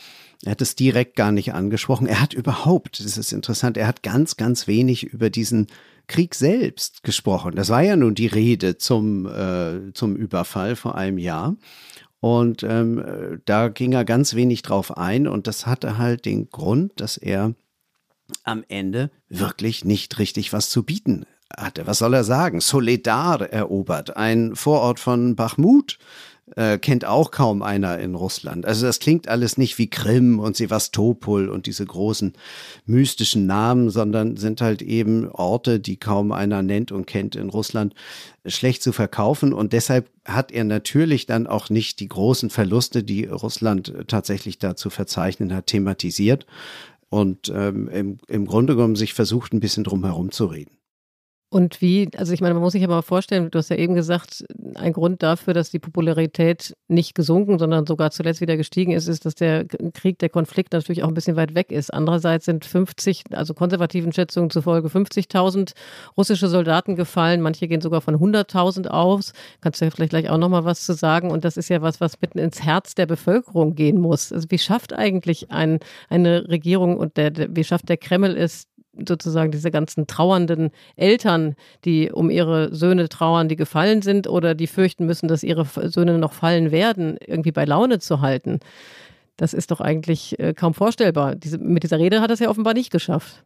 Er 0.44 0.52
hat 0.52 0.62
es 0.62 0.74
direkt 0.74 1.16
gar 1.16 1.32
nicht 1.32 1.52
angesprochen. 1.52 2.06
Er 2.06 2.20
hat 2.20 2.32
überhaupt, 2.32 3.00
das 3.04 3.18
ist 3.18 3.32
interessant, 3.32 3.76
er 3.76 3.86
hat 3.86 4.02
ganz, 4.02 4.36
ganz 4.36 4.66
wenig 4.66 5.04
über 5.04 5.30
diesen 5.30 5.66
Krieg 6.06 6.34
selbst 6.34 7.02
gesprochen. 7.02 7.54
Das 7.54 7.68
war 7.68 7.82
ja 7.82 7.94
nun 7.94 8.14
die 8.14 8.26
Rede 8.26 8.78
zum, 8.78 9.26
äh, 9.26 9.92
zum 9.92 10.16
Überfall 10.16 10.76
vor 10.76 10.96
einem 10.96 11.18
Jahr. 11.18 11.56
Und 12.20 12.62
ähm, 12.62 13.40
da 13.46 13.68
ging 13.68 13.92
er 13.92 14.04
ganz 14.04 14.34
wenig 14.34 14.62
drauf 14.62 14.96
ein 14.96 15.26
und 15.26 15.46
das 15.46 15.66
hatte 15.66 15.96
halt 15.96 16.26
den 16.26 16.50
Grund, 16.50 17.00
dass 17.00 17.16
er 17.16 17.54
am 18.44 18.64
Ende 18.68 19.10
wirklich 19.28 19.84
nicht 19.84 20.18
richtig 20.18 20.52
was 20.52 20.68
zu 20.68 20.82
bieten 20.82 21.24
hatte. 21.56 21.86
Was 21.86 21.98
soll 21.98 22.14
er 22.14 22.24
sagen? 22.24 22.60
Soledar 22.60 23.40
erobert, 23.40 24.16
ein 24.16 24.54
Vorort 24.54 25.00
von 25.00 25.34
Bachmut 25.34 25.98
äh, 26.56 26.78
kennt 26.78 27.04
auch 27.04 27.30
kaum 27.30 27.62
einer 27.62 27.98
in 27.98 28.14
Russland. 28.14 28.66
Also 28.66 28.86
das 28.86 28.98
klingt 28.98 29.28
alles 29.28 29.56
nicht 29.56 29.78
wie 29.78 29.88
Krim 29.88 30.38
und 30.38 30.56
Sevastopol 30.56 31.48
und 31.48 31.66
diese 31.66 31.86
großen 31.86 32.32
mystischen 32.86 33.46
Namen, 33.46 33.90
sondern 33.90 34.36
sind 34.36 34.60
halt 34.60 34.82
eben 34.82 35.28
Orte, 35.28 35.80
die 35.80 35.96
kaum 35.96 36.32
einer 36.32 36.62
nennt 36.62 36.92
und 36.92 37.06
kennt 37.06 37.36
in 37.36 37.48
Russland, 37.48 37.94
schlecht 38.46 38.82
zu 38.82 38.92
verkaufen. 38.92 39.52
Und 39.52 39.72
deshalb 39.72 40.10
hat 40.24 40.52
er 40.52 40.64
natürlich 40.64 41.26
dann 41.26 41.46
auch 41.46 41.70
nicht 41.70 42.00
die 42.00 42.08
großen 42.08 42.50
Verluste, 42.50 43.02
die 43.02 43.24
Russland 43.26 43.92
tatsächlich 44.08 44.58
da 44.58 44.76
zu 44.76 44.90
verzeichnen 44.90 45.54
hat, 45.54 45.66
thematisiert 45.66 46.46
und 47.10 47.52
ähm, 47.54 47.88
im, 47.88 48.18
im 48.28 48.46
Grunde 48.46 48.74
genommen 48.74 48.96
sich 48.96 49.14
versucht, 49.14 49.52
ein 49.52 49.60
bisschen 49.60 49.84
drum 49.84 50.04
herum 50.04 50.30
zu 50.30 50.46
reden. 50.46 50.79
Und 51.52 51.80
wie, 51.80 52.08
also 52.16 52.32
ich 52.32 52.40
meine, 52.40 52.54
man 52.54 52.62
muss 52.62 52.74
sich 52.74 52.84
aber 52.84 52.94
mal 52.94 53.02
vorstellen, 53.02 53.50
du 53.50 53.58
hast 53.58 53.70
ja 53.70 53.76
eben 53.76 53.96
gesagt, 53.96 54.44
ein 54.76 54.92
Grund 54.92 55.20
dafür, 55.20 55.52
dass 55.52 55.70
die 55.70 55.80
Popularität 55.80 56.76
nicht 56.86 57.16
gesunken, 57.16 57.58
sondern 57.58 57.86
sogar 57.86 58.12
zuletzt 58.12 58.40
wieder 58.40 58.56
gestiegen 58.56 58.92
ist, 58.92 59.08
ist, 59.08 59.26
dass 59.26 59.34
der 59.34 59.64
Krieg, 59.92 60.20
der 60.20 60.28
Konflikt 60.28 60.72
natürlich 60.72 61.02
auch 61.02 61.08
ein 61.08 61.14
bisschen 61.14 61.34
weit 61.34 61.56
weg 61.56 61.72
ist. 61.72 61.92
Andererseits 61.92 62.44
sind 62.44 62.64
50, 62.64 63.24
also 63.32 63.52
konservativen 63.52 64.12
Schätzungen 64.12 64.50
zufolge 64.50 64.86
50.000 64.86 65.72
russische 66.16 66.46
Soldaten 66.46 66.94
gefallen. 66.94 67.40
Manche 67.40 67.66
gehen 67.66 67.80
sogar 67.80 68.00
von 68.00 68.14
100.000 68.14 68.86
aus. 68.86 69.32
Kannst 69.60 69.80
du 69.80 69.86
ja 69.86 69.90
vielleicht 69.90 70.10
gleich 70.10 70.30
auch 70.30 70.38
nochmal 70.38 70.64
was 70.64 70.86
zu 70.86 70.92
sagen. 70.92 71.32
Und 71.32 71.44
das 71.44 71.56
ist 71.56 71.68
ja 71.68 71.82
was, 71.82 72.00
was 72.00 72.20
mitten 72.20 72.38
ins 72.38 72.62
Herz 72.62 72.94
der 72.94 73.06
Bevölkerung 73.06 73.74
gehen 73.74 74.00
muss. 74.00 74.32
Also 74.32 74.46
wie 74.50 74.58
schafft 74.58 74.92
eigentlich 74.92 75.50
ein, 75.50 75.80
eine 76.08 76.48
Regierung 76.48 76.96
und 76.96 77.16
der, 77.16 77.32
wie 77.56 77.64
schafft 77.64 77.88
der 77.88 77.96
Kreml 77.96 78.36
es, 78.36 78.68
sozusagen 79.06 79.50
diese 79.50 79.70
ganzen 79.70 80.06
trauernden 80.06 80.70
Eltern, 80.96 81.54
die 81.84 82.10
um 82.10 82.30
ihre 82.30 82.74
Söhne 82.74 83.08
trauern, 83.08 83.48
die 83.48 83.56
gefallen 83.56 84.02
sind 84.02 84.26
oder 84.26 84.54
die 84.54 84.66
fürchten 84.66 85.06
müssen, 85.06 85.28
dass 85.28 85.42
ihre 85.42 85.66
Söhne 85.88 86.18
noch 86.18 86.32
fallen 86.32 86.70
werden, 86.70 87.16
irgendwie 87.26 87.52
bei 87.52 87.64
Laune 87.64 87.98
zu 87.98 88.20
halten. 88.20 88.60
Das 89.36 89.54
ist 89.54 89.70
doch 89.70 89.80
eigentlich 89.80 90.38
äh, 90.38 90.52
kaum 90.52 90.74
vorstellbar. 90.74 91.34
Diese, 91.34 91.58
mit 91.58 91.82
dieser 91.82 91.98
Rede 91.98 92.20
hat 92.20 92.30
er 92.30 92.34
es 92.34 92.40
ja 92.40 92.50
offenbar 92.50 92.74
nicht 92.74 92.90
geschafft. 92.90 93.44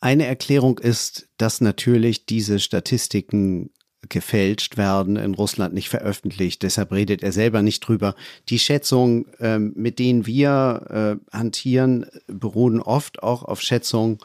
Eine 0.00 0.26
Erklärung 0.26 0.78
ist, 0.78 1.28
dass 1.36 1.60
natürlich 1.60 2.26
diese 2.26 2.58
Statistiken 2.58 3.70
gefälscht 4.08 4.76
werden, 4.76 5.16
in 5.16 5.34
Russland 5.34 5.74
nicht 5.74 5.88
veröffentlicht. 5.88 6.62
Deshalb 6.62 6.92
redet 6.92 7.22
er 7.22 7.32
selber 7.32 7.62
nicht 7.62 7.80
drüber. 7.80 8.14
Die 8.48 8.58
Schätzungen, 8.58 9.26
ähm, 9.40 9.72
mit 9.76 9.98
denen 9.98 10.26
wir 10.26 11.18
äh, 11.32 11.36
hantieren, 11.36 12.06
beruhen 12.26 12.80
oft 12.80 13.22
auch 13.22 13.44
auf 13.44 13.60
Schätzungen 13.60 14.18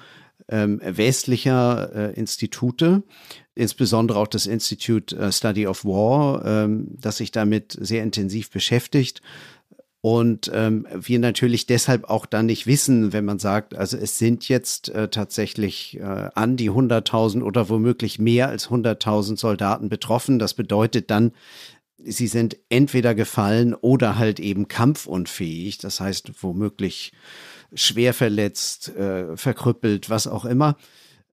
ähm, 0.50 0.80
westlicher 0.84 1.92
äh, 1.94 2.14
Institute, 2.20 3.04
insbesondere 3.56 4.20
auch 4.20 4.28
das 4.28 4.48
Institute 4.48 5.16
äh, 5.16 5.32
Study 5.32 5.68
of 5.68 5.86
War, 5.86 6.46
ähm, 6.46 6.96
das 7.00 7.18
sich 7.18 7.32
damit 7.32 7.78
sehr 7.80 8.04
intensiv 8.04 8.50
beschäftigt. 8.50 9.22
Und 10.02 10.50
ähm, 10.54 10.88
wir 10.94 11.20
natürlich 11.20 11.66
deshalb 11.66 12.06
auch 12.06 12.26
dann 12.26 12.46
nicht 12.46 12.68
wissen, 12.68 13.14
wenn 13.14 13.26
man 13.26 13.40
sagt, 13.40 13.76
also 13.76 13.98
es 13.98 14.18
sind 14.18 14.48
jetzt 14.48 14.90
äh, 14.90 15.10
tatsächlich 15.10 16.00
äh, 16.00 16.30
an 16.34 16.56
die 16.56 16.70
100.000 16.70 17.42
oder 17.42 17.68
womöglich 17.68 18.20
mehr 18.20 18.48
als 18.48 18.70
100.000 18.70 19.38
Soldaten 19.38 19.90
betroffen. 19.90 20.40
Das 20.40 20.54
bedeutet 20.54 21.10
dann, 21.10 21.34
sie 21.98 22.28
sind 22.28 22.58
entweder 22.70 23.16
gefallen 23.16 23.74
oder 23.74 24.18
halt 24.18 24.40
eben 24.40 24.68
kampfunfähig. 24.68 25.80
Das 25.80 26.00
heißt, 26.00 26.32
womöglich 26.42 27.12
schwer 27.73 28.13
verletzt, 28.13 28.89
äh, 28.95 29.36
verkrüppelt, 29.36 30.10
was 30.10 30.27
auch 30.27 30.45
immer. 30.45 30.77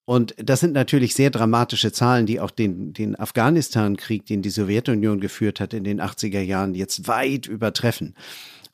Und 0.04 0.34
das 0.36 0.60
sind 0.60 0.74
natürlich 0.74 1.14
sehr 1.14 1.30
dramatische 1.30 1.90
Zahlen, 1.90 2.26
die 2.26 2.40
auch 2.40 2.50
den, 2.50 2.92
den 2.92 3.18
Afghanistan-Krieg, 3.18 4.26
den 4.26 4.42
die 4.42 4.50
Sowjetunion 4.50 5.20
geführt 5.20 5.60
hat 5.60 5.72
in 5.72 5.84
den 5.84 6.00
80er 6.00 6.42
Jahren, 6.42 6.74
jetzt 6.74 7.08
weit 7.08 7.46
übertreffen. 7.46 8.14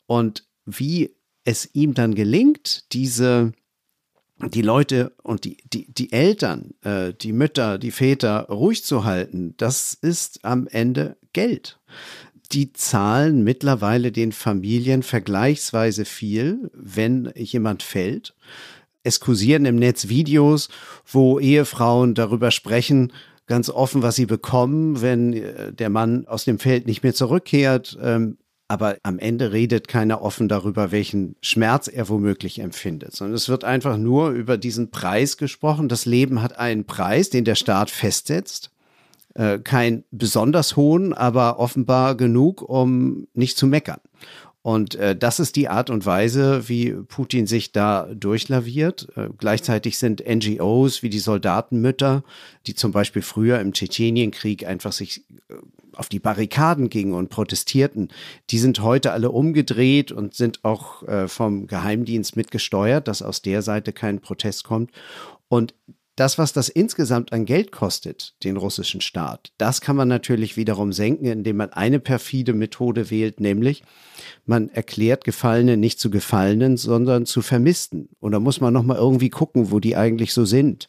Und 0.07 0.49
wie 0.67 1.15
es 1.45 1.71
ihm 1.73 1.95
dann 1.95 2.15
gelingt, 2.15 2.93
diese 2.93 3.53
die 4.43 4.63
Leute 4.63 5.13
und 5.23 5.45
die, 5.45 5.59
die, 5.71 5.93
die 5.93 6.13
Eltern, 6.13 6.73
äh, 6.83 7.13
die 7.13 7.33
Mütter, 7.33 7.79
die 7.79 7.91
Väter 7.91 8.47
ruhig 8.49 8.85
zu 8.85 9.05
halten, 9.05 9.55
das 9.59 9.93
ist 9.93 10.45
am 10.45 10.67
Ende 10.67 11.19
Geld 11.35 11.79
die 12.53 12.73
zahlen 12.73 13.45
mittlerweile 13.45 14.13
den 14.13 14.33
Familien 14.33 15.03
vergleichsweise 15.03 16.05
viel, 16.05 16.71
wenn 16.75 17.33
jemand 17.37 17.83
fällt. 17.83 18.35
Es 19.03 19.21
kursieren 19.21 19.65
im 19.65 19.77
Netz 19.77 20.09
Videos, 20.09 20.69
wo 21.07 21.39
Ehefrauen 21.39 22.15
darüber 22.15 22.51
sprechen, 22.51 23.13
ganz 23.47 23.71
offen, 23.71 24.03
was 24.03 24.17
sie 24.17 24.27
bekommen, 24.27 25.01
wenn 25.01 25.33
äh, 25.33 25.73
der 25.73 25.91
Mann 25.91 26.27
aus 26.27 26.45
dem 26.45 26.59
Feld 26.59 26.87
nicht 26.87 27.03
mehr 27.03 27.15
zurückkehrt. 27.15 27.99
Ähm, 28.01 28.39
aber 28.69 28.99
am 29.03 29.19
Ende 29.19 29.51
redet 29.51 29.89
keiner 29.89 30.23
offen 30.23 30.49
darüber, 30.49 30.93
welchen 30.93 31.35
Schmerz 31.43 31.89
er 31.89 32.09
womöglich 32.09 32.61
empfindet, 32.61 33.17
sondern 33.17 33.35
es 33.35 33.49
wird 33.49 33.65
einfach 33.65 33.97
nur 33.97 34.31
über 34.31 34.57
diesen 34.57 34.93
Preis 34.93 35.37
gesprochen. 35.37 35.89
Das 35.89 36.07
Leben 36.07 36.41
hat 36.41 36.57
einen 36.57 36.85
Preis, 36.85 37.31
den 37.31 37.45
der 37.45 37.57
Staat 37.57 37.91
festsetzt. 37.91 38.71
Äh, 39.35 39.61
kein 39.61 40.05
besonders 40.11 40.77
hohen, 40.77 41.13
aber 41.13 41.59
offenbar 41.59 42.17
genug, 42.17 42.63
um 42.63 43.29
nicht 43.33 43.57
zu 43.57 43.67
meckern. 43.67 44.01
Und 44.63 44.95
äh, 44.97 45.17
das 45.17 45.41
ist 45.41 45.57
die 45.57 45.69
Art 45.69 45.89
und 45.89 46.05
Weise, 46.05 46.69
wie 46.69 46.93
Putin 46.93 47.47
sich 47.47 47.73
da 47.73 48.09
durchlaviert. 48.13 49.09
Äh, 49.17 49.29
gleichzeitig 49.39 49.99
sind 49.99 50.23
NGOs 50.27 51.03
wie 51.03 51.09
die 51.09 51.19
Soldatenmütter, 51.19 52.25
die 52.67 52.75
zum 52.75 52.93
Beispiel 52.93 53.23
früher 53.23 53.61
im 53.61 53.73
Tschetschenienkrieg 53.73 54.67
einfach 54.67 54.93
sich 54.93 55.25
äh, 55.49 55.55
auf 55.95 56.09
die 56.09 56.19
Barrikaden 56.19 56.91
gingen 56.91 57.15
und 57.15 57.31
protestierten, 57.31 58.09
die 58.51 58.59
sind 58.59 58.81
heute 58.81 59.13
alle 59.13 59.31
umgedreht 59.31 60.13
und 60.13 60.35
sind 60.35 60.65
auch 60.65 61.03
äh, 61.05 61.27
vom 61.27 61.67
Geheimdienst 61.67 62.37
mitgesteuert, 62.37 63.09
dass 63.09 63.23
aus 63.23 63.43
der 63.43 63.63
Seite 63.63 63.93
kein 63.93 64.21
Protest 64.21 64.65
kommt. 64.65 64.91
Und 65.49 65.75
das, 66.21 66.37
was 66.37 66.53
das 66.53 66.69
insgesamt 66.69 67.33
an 67.33 67.47
Geld 67.47 67.73
kostet, 67.73 68.35
den 68.45 68.59
russischen 68.59 69.01
Staat, 69.01 69.53
das 69.57 69.81
kann 69.81 69.97
man 69.97 70.07
natürlich 70.07 70.59
wiederum 70.59 70.93
senken, 70.93 71.25
indem 71.25 71.57
man 71.57 71.73
eine 71.73 71.99
perfide 71.99 72.53
Methode 72.53 73.11
wählt, 73.11 73.41
nämlich 73.41 73.83
man 74.45 74.69
erklärt 74.69 75.25
Gefallene 75.25 75.79
nicht 75.79 75.99
zu 75.99 76.11
Gefallenen, 76.11 76.77
sondern 76.77 77.25
zu 77.25 77.41
Vermissten. 77.41 78.11
Und 78.21 78.33
da 78.33 78.39
muss 78.39 78.61
man 78.61 78.75
nochmal 78.75 78.99
irgendwie 78.99 79.31
gucken, 79.31 79.71
wo 79.71 79.81
die 79.81 79.97
eigentlich 79.97 80.35
so 80.35 80.45
sind. 80.45 80.89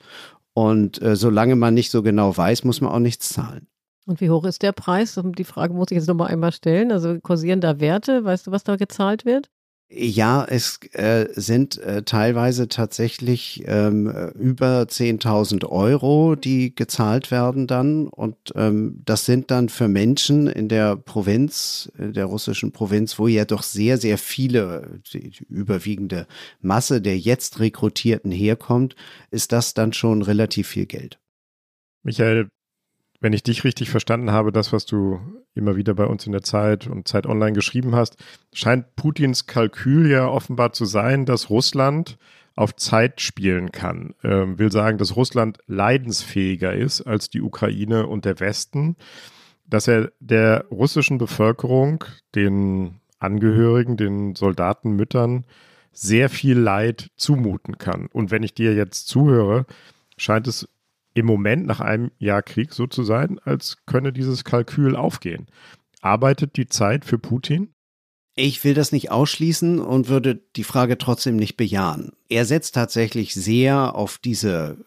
Und 0.53 1.01
äh, 1.01 1.15
solange 1.15 1.55
man 1.55 1.73
nicht 1.75 1.91
so 1.91 2.03
genau 2.03 2.35
weiß, 2.35 2.65
muss 2.65 2.81
man 2.81 2.91
auch 2.91 2.99
nichts 2.99 3.29
zahlen. 3.29 3.67
Und 4.05 4.19
wie 4.19 4.29
hoch 4.29 4.43
ist 4.43 4.63
der 4.63 4.73
Preis? 4.73 5.17
Die 5.23 5.43
Frage 5.45 5.73
muss 5.73 5.91
ich 5.91 5.95
jetzt 5.95 6.07
nochmal 6.07 6.27
einmal 6.27 6.51
stellen. 6.51 6.91
Also 6.91 7.17
kursieren 7.21 7.61
da 7.61 7.79
Werte? 7.79 8.25
Weißt 8.25 8.47
du, 8.47 8.51
was 8.51 8.65
da 8.65 8.75
gezahlt 8.75 9.23
wird? 9.23 9.49
Ja, 9.93 10.45
es 10.45 10.79
äh, 10.93 11.27
sind 11.33 11.77
äh, 11.79 12.03
teilweise 12.03 12.69
tatsächlich 12.69 13.63
ähm, 13.67 14.07
über 14.35 14.83
10.000 14.83 15.65
Euro, 15.67 16.35
die 16.35 16.73
gezahlt 16.73 17.29
werden 17.29 17.67
dann. 17.67 18.07
Und 18.07 18.37
ähm, 18.55 19.01
das 19.03 19.25
sind 19.25 19.51
dann 19.51 19.67
für 19.67 19.89
Menschen 19.89 20.47
in 20.47 20.69
der 20.69 20.95
Provinz, 20.95 21.91
in 21.97 22.13
der 22.13 22.23
russischen 22.23 22.71
Provinz, 22.71 23.19
wo 23.19 23.27
ja 23.27 23.43
doch 23.43 23.63
sehr, 23.63 23.97
sehr 23.97 24.17
viele, 24.17 25.01
die 25.11 25.33
überwiegende 25.49 26.25
Masse 26.61 27.01
der 27.01 27.19
jetzt 27.19 27.59
Rekrutierten 27.59 28.31
herkommt, 28.31 28.95
ist 29.29 29.51
das 29.51 29.73
dann 29.73 29.91
schon 29.91 30.21
relativ 30.21 30.69
viel 30.69 30.85
Geld. 30.85 31.19
Michael, 32.03 32.47
wenn 33.21 33.33
ich 33.33 33.43
dich 33.43 33.63
richtig 33.63 33.89
verstanden 33.91 34.31
habe, 34.31 34.51
das, 34.51 34.73
was 34.73 34.85
du 34.85 35.19
immer 35.53 35.75
wieder 35.75 35.93
bei 35.93 36.05
uns 36.05 36.25
in 36.25 36.31
der 36.31 36.41
Zeit 36.41 36.87
und 36.87 37.07
Zeit 37.07 37.27
Online 37.27 37.53
geschrieben 37.53 37.95
hast, 37.95 38.17
scheint 38.51 38.95
Putins 38.95 39.45
Kalkül 39.45 40.09
ja 40.09 40.27
offenbar 40.27 40.73
zu 40.73 40.85
sein, 40.85 41.25
dass 41.25 41.51
Russland 41.51 42.17
auf 42.55 42.75
Zeit 42.75 43.21
spielen 43.21 43.71
kann. 43.71 44.15
Ähm, 44.23 44.57
will 44.57 44.71
sagen, 44.71 44.97
dass 44.97 45.15
Russland 45.15 45.59
leidensfähiger 45.67 46.73
ist 46.73 47.01
als 47.01 47.29
die 47.29 47.41
Ukraine 47.41 48.07
und 48.07 48.25
der 48.25 48.39
Westen, 48.39 48.97
dass 49.67 49.87
er 49.87 50.11
der 50.19 50.65
russischen 50.71 51.19
Bevölkerung, 51.19 52.03
den 52.35 52.99
Angehörigen, 53.19 53.97
den 53.97 54.35
Soldatenmüttern 54.35 55.45
sehr 55.93 56.29
viel 56.29 56.57
Leid 56.57 57.11
zumuten 57.15 57.77
kann. 57.77 58.07
Und 58.11 58.31
wenn 58.31 58.43
ich 58.43 58.55
dir 58.55 58.73
jetzt 58.73 59.07
zuhöre, 59.07 59.65
scheint 60.17 60.47
es 60.47 60.67
im 61.13 61.25
Moment 61.25 61.65
nach 61.65 61.79
einem 61.79 62.11
Jahr 62.17 62.41
Krieg 62.41 62.73
so 62.73 62.87
zu 62.87 63.03
sein, 63.03 63.39
als 63.43 63.77
könne 63.85 64.13
dieses 64.13 64.43
Kalkül 64.43 64.95
aufgehen. 64.95 65.47
Arbeitet 66.01 66.57
die 66.57 66.67
Zeit 66.67 67.05
für 67.05 67.19
Putin? 67.19 67.73
Ich 68.35 68.63
will 68.63 68.73
das 68.73 68.93
nicht 68.93 69.11
ausschließen 69.11 69.79
und 69.79 70.07
würde 70.07 70.41
die 70.55 70.63
Frage 70.63 70.97
trotzdem 70.97 71.35
nicht 71.35 71.57
bejahen. 71.57 72.13
Er 72.29 72.45
setzt 72.45 72.75
tatsächlich 72.75 73.33
sehr 73.33 73.93
auf 73.93 74.19
diese 74.19 74.77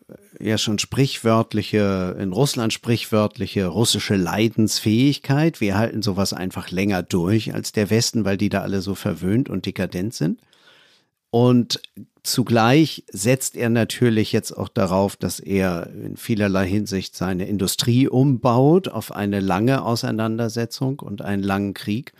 ja 0.40 0.56
schon 0.56 0.78
sprichwörtliche, 0.78 2.16
in 2.18 2.32
Russland 2.32 2.72
sprichwörtliche 2.72 3.66
russische 3.66 4.16
Leidensfähigkeit. 4.16 5.60
Wir 5.60 5.76
halten 5.76 6.00
sowas 6.00 6.32
einfach 6.32 6.70
länger 6.70 7.02
durch 7.02 7.52
als 7.52 7.72
der 7.72 7.90
Westen, 7.90 8.24
weil 8.24 8.38
die 8.38 8.48
da 8.48 8.62
alle 8.62 8.80
so 8.80 8.94
verwöhnt 8.94 9.50
und 9.50 9.66
dekadent 9.66 10.14
sind. 10.14 10.40
Und 11.34 11.82
zugleich 12.22 13.02
setzt 13.10 13.56
er 13.56 13.68
natürlich 13.68 14.30
jetzt 14.30 14.52
auch 14.52 14.68
darauf, 14.68 15.16
dass 15.16 15.40
er 15.40 15.88
in 15.90 16.16
vielerlei 16.16 16.64
Hinsicht 16.64 17.16
seine 17.16 17.48
Industrie 17.48 18.06
umbaut 18.06 18.86
auf 18.86 19.10
eine 19.10 19.40
lange 19.40 19.82
Auseinandersetzung 19.82 21.00
und 21.00 21.22
einen 21.22 21.42
langen 21.42 21.74
Krieg. 21.74 22.12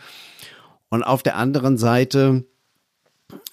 Und 0.89 1.05
auf 1.05 1.23
der 1.23 1.37
anderen 1.37 1.79
Seite 1.79 2.45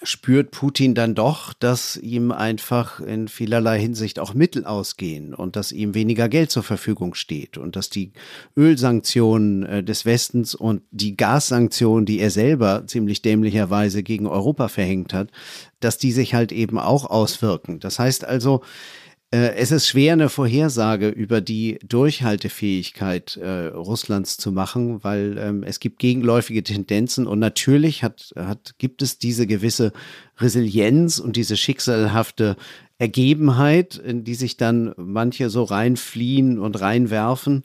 spürt 0.02 0.50
Putin 0.50 0.94
dann 0.94 1.14
doch, 1.14 1.52
dass 1.52 1.96
ihm 1.96 2.32
einfach 2.32 3.00
in 3.00 3.28
vielerlei 3.28 3.78
Hinsicht 3.78 4.18
auch 4.18 4.34
Mittel 4.34 4.64
ausgehen 4.64 5.34
und 5.34 5.56
dass 5.56 5.72
ihm 5.72 5.94
weniger 5.94 6.28
Geld 6.28 6.50
zur 6.50 6.62
Verfügung 6.62 7.14
steht 7.14 7.58
und 7.58 7.76
dass 7.76 7.90
die 7.90 8.12
Ölsanktionen 8.56 9.62
äh, 9.64 9.84
des 9.84 10.04
Westens 10.04 10.54
und 10.54 10.82
die 10.90 11.16
Gassanktionen, 11.16 12.06
die 12.06 12.18
er 12.18 12.30
selber 12.30 12.84
ziemlich 12.86 13.22
dämlicherweise 13.22 14.02
gegen 14.02 14.26
Europa 14.26 14.68
verhängt 14.68 15.14
hat, 15.14 15.30
dass 15.80 15.98
die 15.98 16.12
sich 16.12 16.34
halt 16.34 16.52
eben 16.52 16.78
auch 16.78 17.06
auswirken. 17.06 17.80
Das 17.80 17.98
heißt 17.98 18.24
also, 18.24 18.62
es 19.34 19.72
ist 19.72 19.88
schwer, 19.88 20.12
eine 20.12 20.28
Vorhersage 20.28 21.08
über 21.08 21.40
die 21.40 21.78
Durchhaltefähigkeit 21.86 23.38
äh, 23.38 23.68
Russlands 23.68 24.36
zu 24.36 24.52
machen, 24.52 25.02
weil 25.02 25.38
ähm, 25.38 25.62
es 25.62 25.80
gibt 25.80 26.00
gegenläufige 26.00 26.62
Tendenzen 26.62 27.26
und 27.26 27.38
natürlich 27.38 28.02
hat, 28.02 28.34
hat, 28.36 28.74
gibt 28.76 29.00
es 29.00 29.18
diese 29.18 29.46
gewisse 29.46 29.94
Resilienz 30.38 31.18
und 31.18 31.36
diese 31.36 31.56
schicksalhafte 31.56 32.56
Ergebenheit, 32.98 33.96
in 33.96 34.22
die 34.22 34.34
sich 34.34 34.58
dann 34.58 34.92
manche 34.98 35.48
so 35.48 35.62
reinfliehen 35.62 36.58
und 36.58 36.78
reinwerfen. 36.78 37.64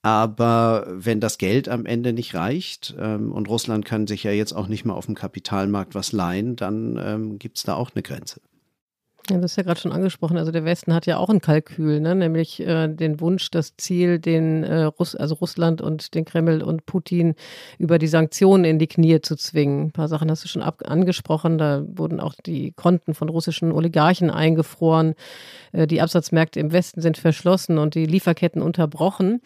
Aber 0.00 0.86
wenn 0.88 1.20
das 1.20 1.36
Geld 1.36 1.68
am 1.68 1.84
Ende 1.84 2.14
nicht 2.14 2.34
reicht 2.34 2.94
ähm, 2.98 3.32
und 3.32 3.50
Russland 3.50 3.84
kann 3.84 4.06
sich 4.06 4.24
ja 4.24 4.32
jetzt 4.32 4.54
auch 4.54 4.66
nicht 4.66 4.86
mehr 4.86 4.96
auf 4.96 5.06
dem 5.06 5.14
Kapitalmarkt 5.14 5.94
was 5.94 6.12
leihen, 6.12 6.56
dann 6.56 6.98
ähm, 7.04 7.38
gibt 7.38 7.58
es 7.58 7.64
da 7.64 7.74
auch 7.74 7.90
eine 7.94 8.02
Grenze. 8.02 8.40
Ja, 9.30 9.38
das 9.38 9.52
ist 9.52 9.56
ja 9.56 9.62
gerade 9.62 9.78
schon 9.78 9.92
angesprochen. 9.92 10.36
Also 10.36 10.50
der 10.50 10.64
Westen 10.64 10.92
hat 10.92 11.06
ja 11.06 11.16
auch 11.16 11.30
ein 11.30 11.40
Kalkül, 11.40 12.00
ne? 12.00 12.16
nämlich 12.16 12.58
äh, 12.58 12.88
den 12.88 13.20
Wunsch, 13.20 13.52
das 13.52 13.76
Ziel, 13.76 14.18
den 14.18 14.64
äh, 14.64 14.82
Russ 14.82 15.14
also 15.14 15.36
Russland 15.36 15.80
und 15.80 16.14
den 16.14 16.24
Kreml 16.24 16.60
und 16.60 16.86
Putin 16.86 17.36
über 17.78 17.98
die 17.98 18.08
Sanktionen 18.08 18.64
in 18.64 18.80
die 18.80 18.88
Knie 18.88 19.20
zu 19.20 19.36
zwingen. 19.36 19.86
Ein 19.86 19.92
paar 19.92 20.08
Sachen 20.08 20.28
hast 20.28 20.42
du 20.42 20.48
schon 20.48 20.62
angesprochen. 20.62 21.56
Da 21.56 21.84
wurden 21.86 22.18
auch 22.18 22.34
die 22.44 22.72
Konten 22.72 23.14
von 23.14 23.28
russischen 23.28 23.70
Oligarchen 23.70 24.28
eingefroren. 24.28 25.14
Äh, 25.70 25.86
die 25.86 26.00
Absatzmärkte 26.00 26.58
im 26.58 26.72
Westen 26.72 27.00
sind 27.00 27.16
verschlossen 27.16 27.78
und 27.78 27.94
die 27.94 28.06
Lieferketten 28.06 28.60
unterbrochen. 28.60 29.40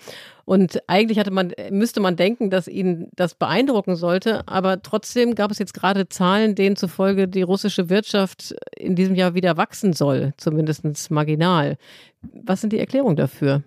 Und 0.47 0.81
eigentlich 0.89 1.19
hatte 1.19 1.33
man, 1.33 1.53
müsste 1.71 2.01
man 2.01 2.15
denken, 2.15 2.51
dass 2.51 2.69
ihn 2.69 3.09
das 3.17 3.35
beeindrucken 3.35 3.97
sollte. 3.97 4.47
Aber 4.47 4.81
trotzdem 4.81 5.35
gab 5.35 5.51
es 5.51 5.59
jetzt 5.59 5.75
gerade 5.75 6.09
Zahlen, 6.09 6.55
denen 6.55 6.77
zufolge 6.77 7.27
die 7.27 7.43
russische 7.43 7.91
Wirtschaft 7.91 8.55
in 8.77 8.95
diesem 8.95 9.17
Jahr 9.17 9.35
wieder 9.35 9.57
wachsen 9.57 9.93
soll, 9.93 10.35
zumindest 10.37 11.11
marginal. 11.11 11.77
Was 12.23 12.61
sind 12.61 12.73
die 12.73 12.79
Erklärungen 12.79 13.17
dafür? 13.17 13.65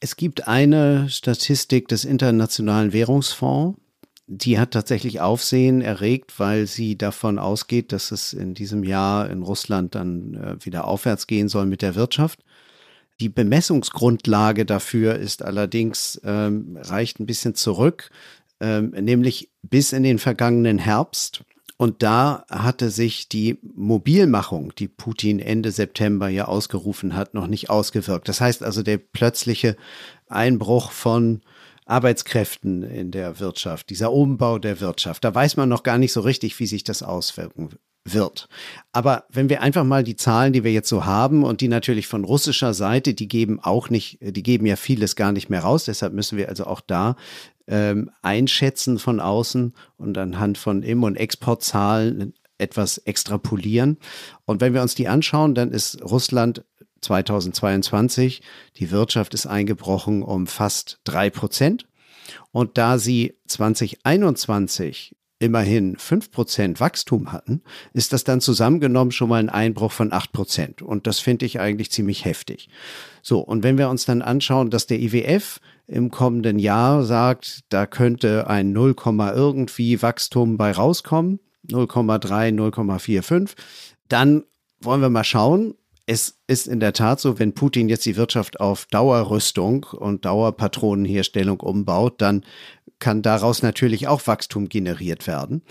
Es 0.00 0.16
gibt 0.16 0.48
eine 0.48 1.08
Statistik 1.08 1.86
des 1.86 2.04
Internationalen 2.04 2.92
Währungsfonds, 2.92 3.78
die 4.30 4.58
hat 4.58 4.72
tatsächlich 4.72 5.20
Aufsehen 5.20 5.80
erregt, 5.80 6.38
weil 6.38 6.66
sie 6.66 6.98
davon 6.98 7.38
ausgeht, 7.38 7.92
dass 7.92 8.10
es 8.12 8.34
in 8.34 8.52
diesem 8.52 8.84
Jahr 8.84 9.30
in 9.30 9.42
Russland 9.42 9.94
dann 9.94 10.34
äh, 10.34 10.64
wieder 10.64 10.86
aufwärts 10.86 11.26
gehen 11.26 11.48
soll 11.48 11.64
mit 11.64 11.80
der 11.80 11.94
Wirtschaft. 11.94 12.40
Die 13.20 13.28
Bemessungsgrundlage 13.28 14.64
dafür 14.64 15.16
ist 15.16 15.42
allerdings, 15.42 16.20
ähm, 16.24 16.78
reicht 16.80 17.18
ein 17.18 17.26
bisschen 17.26 17.54
zurück, 17.54 18.10
ähm, 18.60 18.90
nämlich 18.90 19.50
bis 19.62 19.92
in 19.92 20.04
den 20.04 20.18
vergangenen 20.18 20.78
Herbst. 20.78 21.42
Und 21.76 22.02
da 22.02 22.44
hatte 22.50 22.90
sich 22.90 23.28
die 23.28 23.58
Mobilmachung, 23.62 24.72
die 24.76 24.88
Putin 24.88 25.38
Ende 25.38 25.70
September 25.70 26.28
ja 26.28 26.46
ausgerufen 26.46 27.14
hat, 27.14 27.34
noch 27.34 27.46
nicht 27.46 27.70
ausgewirkt. 27.70 28.28
Das 28.28 28.40
heißt 28.40 28.62
also, 28.64 28.82
der 28.82 28.98
plötzliche 28.98 29.76
Einbruch 30.28 30.90
von 30.90 31.40
Arbeitskräften 31.86 32.82
in 32.82 33.10
der 33.10 33.38
Wirtschaft, 33.40 33.90
dieser 33.90 34.12
Umbau 34.12 34.58
der 34.58 34.80
Wirtschaft, 34.80 35.24
da 35.24 35.34
weiß 35.34 35.56
man 35.56 35.68
noch 35.68 35.84
gar 35.84 35.98
nicht 35.98 36.12
so 36.12 36.20
richtig, 36.20 36.58
wie 36.58 36.66
sich 36.66 36.84
das 36.84 37.02
auswirken 37.02 37.70
wird. 38.04 38.48
Aber 38.92 39.24
wenn 39.28 39.48
wir 39.48 39.62
einfach 39.62 39.84
mal 39.84 40.02
die 40.02 40.16
Zahlen, 40.16 40.52
die 40.52 40.64
wir 40.64 40.72
jetzt 40.72 40.88
so 40.88 41.04
haben 41.04 41.44
und 41.44 41.60
die 41.60 41.68
natürlich 41.68 42.06
von 42.06 42.24
russischer 42.24 42.74
Seite, 42.74 43.14
die 43.14 43.28
geben 43.28 43.60
auch 43.60 43.90
nicht, 43.90 44.18
die 44.20 44.42
geben 44.42 44.66
ja 44.66 44.76
vieles 44.76 45.16
gar 45.16 45.32
nicht 45.32 45.50
mehr 45.50 45.60
raus. 45.60 45.84
Deshalb 45.84 46.12
müssen 46.12 46.38
wir 46.38 46.48
also 46.48 46.64
auch 46.64 46.80
da 46.80 47.16
ähm, 47.66 48.10
einschätzen 48.22 48.98
von 48.98 49.20
außen 49.20 49.74
und 49.96 50.16
anhand 50.16 50.58
von 50.58 50.82
Im- 50.82 51.02
und 51.02 51.16
Exportzahlen 51.16 52.34
etwas 52.56 52.98
extrapolieren. 52.98 53.98
Und 54.44 54.60
wenn 54.60 54.74
wir 54.74 54.82
uns 54.82 54.94
die 54.94 55.08
anschauen, 55.08 55.54
dann 55.54 55.70
ist 55.70 56.02
Russland 56.02 56.64
2022, 57.00 58.42
die 58.76 58.90
Wirtschaft 58.90 59.34
ist 59.34 59.46
eingebrochen 59.46 60.22
um 60.22 60.46
fast 60.46 61.00
drei 61.04 61.30
Prozent. 61.30 61.86
Und 62.50 62.76
da 62.76 62.98
sie 62.98 63.38
2021 63.46 65.16
immerhin 65.38 65.96
5% 65.96 66.80
Wachstum 66.80 67.32
hatten, 67.32 67.62
ist 67.92 68.12
das 68.12 68.24
dann 68.24 68.40
zusammengenommen 68.40 69.12
schon 69.12 69.28
mal 69.28 69.36
ein 69.36 69.48
Einbruch 69.48 69.92
von 69.92 70.10
8%. 70.10 70.82
Und 70.82 71.06
das 71.06 71.20
finde 71.20 71.46
ich 71.46 71.60
eigentlich 71.60 71.90
ziemlich 71.90 72.24
heftig. 72.24 72.68
So, 73.22 73.40
und 73.40 73.62
wenn 73.62 73.78
wir 73.78 73.88
uns 73.88 74.04
dann 74.04 74.22
anschauen, 74.22 74.70
dass 74.70 74.86
der 74.86 75.00
IWF 75.00 75.60
im 75.86 76.10
kommenden 76.10 76.58
Jahr 76.58 77.04
sagt, 77.04 77.60
da 77.68 77.86
könnte 77.86 78.48
ein 78.48 78.72
0, 78.72 78.94
irgendwie 79.34 80.02
Wachstum 80.02 80.56
bei 80.56 80.72
rauskommen, 80.72 81.40
0,3, 81.68 82.54
0,45, 82.54 83.52
dann 84.08 84.44
wollen 84.80 85.00
wir 85.00 85.10
mal 85.10 85.24
schauen. 85.24 85.74
Es 86.06 86.38
ist 86.46 86.68
in 86.68 86.80
der 86.80 86.94
Tat 86.94 87.20
so, 87.20 87.38
wenn 87.38 87.52
Putin 87.52 87.90
jetzt 87.90 88.06
die 88.06 88.16
Wirtschaft 88.16 88.60
auf 88.60 88.86
Dauerrüstung 88.86 89.84
und 89.84 90.24
Dauerpatronenherstellung 90.24 91.60
umbaut, 91.60 92.22
dann 92.22 92.44
kann 92.98 93.22
daraus 93.22 93.62
natürlich 93.62 94.08
auch 94.08 94.26
Wachstum 94.26 94.68
generiert 94.68 95.26
werden. 95.26 95.62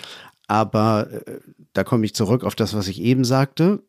Aber 0.48 1.10
äh, 1.12 1.40
da 1.74 1.84
komme 1.84 2.06
ich 2.06 2.16
zurück 2.16 2.44
auf 2.44 2.56
das, 2.56 2.74
was 2.74 2.88
ich 2.88 3.02
eben 3.02 3.26
sagte. 3.26 3.84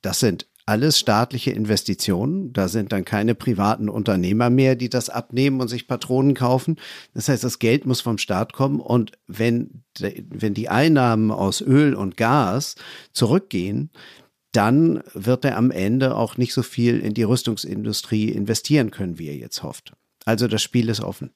Das 0.00 0.20
sind 0.20 0.46
alles 0.66 0.98
staatliche 0.98 1.50
Investitionen. 1.50 2.52
Da 2.52 2.68
sind 2.68 2.92
dann 2.92 3.04
keine 3.04 3.34
privaten 3.34 3.88
Unternehmer 3.88 4.48
mehr, 4.48 4.76
die 4.76 4.88
das 4.88 5.10
abnehmen 5.10 5.60
und 5.60 5.68
sich 5.68 5.86
Patronen 5.86 6.34
kaufen. 6.34 6.76
Das 7.12 7.28
heißt, 7.28 7.44
das 7.44 7.58
Geld 7.58 7.84
muss 7.84 8.00
vom 8.00 8.18
Staat 8.18 8.52
kommen. 8.52 8.80
Und 8.80 9.12
wenn, 9.26 9.84
wenn 9.98 10.54
die 10.54 10.68
Einnahmen 10.68 11.30
aus 11.30 11.60
Öl 11.60 11.94
und 11.94 12.16
Gas 12.16 12.76
zurückgehen, 13.12 13.90
dann 14.52 15.02
wird 15.12 15.44
er 15.44 15.56
am 15.56 15.70
Ende 15.70 16.16
auch 16.16 16.36
nicht 16.36 16.54
so 16.54 16.62
viel 16.62 17.00
in 17.00 17.12
die 17.12 17.24
Rüstungsindustrie 17.24 18.30
investieren 18.30 18.90
können, 18.90 19.18
wie 19.18 19.28
er 19.28 19.36
jetzt 19.36 19.62
hofft. 19.62 19.92
Also 20.24 20.48
das 20.48 20.62
Spiel 20.62 20.88
ist 20.88 21.00
offen. 21.00 21.32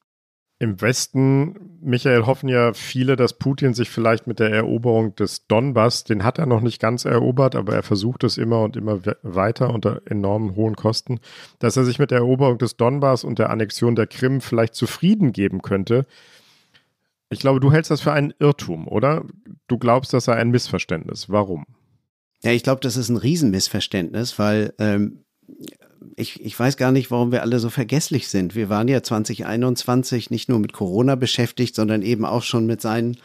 Im 0.61 0.81
Westen, 0.81 1.79
Michael, 1.81 2.27
hoffen 2.27 2.49
ja 2.49 2.73
viele, 2.73 3.14
dass 3.14 3.38
Putin 3.38 3.75
sich 3.75 3.90
vielleicht 3.90 4.27
mit 4.27 4.40
der 4.40 4.51
Eroberung 4.51 5.14
des 5.14 5.47
Donbass, 5.47 6.03
den 6.03 6.25
hat 6.25 6.38
er 6.38 6.47
noch 6.47 6.62
nicht 6.62 6.81
ganz 6.81 7.05
erobert, 7.05 7.55
aber 7.55 7.75
er 7.75 7.85
versucht 7.85 8.25
es 8.25 8.38
immer 8.38 8.62
und 8.62 8.77
immer 8.77 9.01
weiter 9.23 9.73
unter 9.73 10.03
enormen 10.07 10.57
hohen 10.57 10.75
Kosten, 10.75 11.21
dass 11.61 11.77
er 11.77 11.85
sich 11.85 12.01
mit 12.01 12.11
der 12.11 12.18
Eroberung 12.18 12.59
des 12.59 12.77
Donbass 12.77 13.23
und 13.23 13.38
der 13.38 13.51
Annexion 13.51 13.94
der 13.94 14.09
Krim 14.09 14.40
vielleicht 14.40 14.75
zufrieden 14.75 15.33
geben 15.33 15.62
könnte. 15.62 16.07
Ich 17.31 17.38
glaube, 17.38 17.61
du 17.61 17.71
hältst 17.71 17.92
das 17.92 18.01
für 18.01 18.12
einen 18.12 18.35
Irrtum, 18.40 18.88
oder? 18.88 19.25
Du 19.68 19.79
glaubst, 19.79 20.12
das 20.12 20.25
sei 20.25 20.35
ein 20.35 20.51
Missverständnis. 20.51 21.29
Warum? 21.29 21.66
Ja, 22.42 22.51
ich 22.51 22.64
glaube, 22.64 22.81
das 22.81 22.97
ist 22.97 23.11
ein 23.11 23.16
Riesenmissverständnis, 23.16 24.38
weil 24.40 24.75
ähm, 24.79 25.25
ich, 26.16 26.44
ich 26.44 26.58
weiß 26.58 26.76
gar 26.76 26.92
nicht, 26.92 27.11
warum 27.11 27.32
wir 27.32 27.42
alle 27.42 27.58
so 27.58 27.70
vergesslich 27.70 28.28
sind. 28.28 28.54
Wir 28.54 28.68
waren 28.68 28.88
ja 28.88 29.02
2021 29.02 30.30
nicht 30.30 30.48
nur 30.48 30.58
mit 30.58 30.72
Corona 30.72 31.14
beschäftigt, 31.14 31.74
sondern 31.74 32.02
eben 32.02 32.24
auch 32.24 32.42
schon 32.42 32.66
mit 32.66 32.80
seinen 32.80 33.16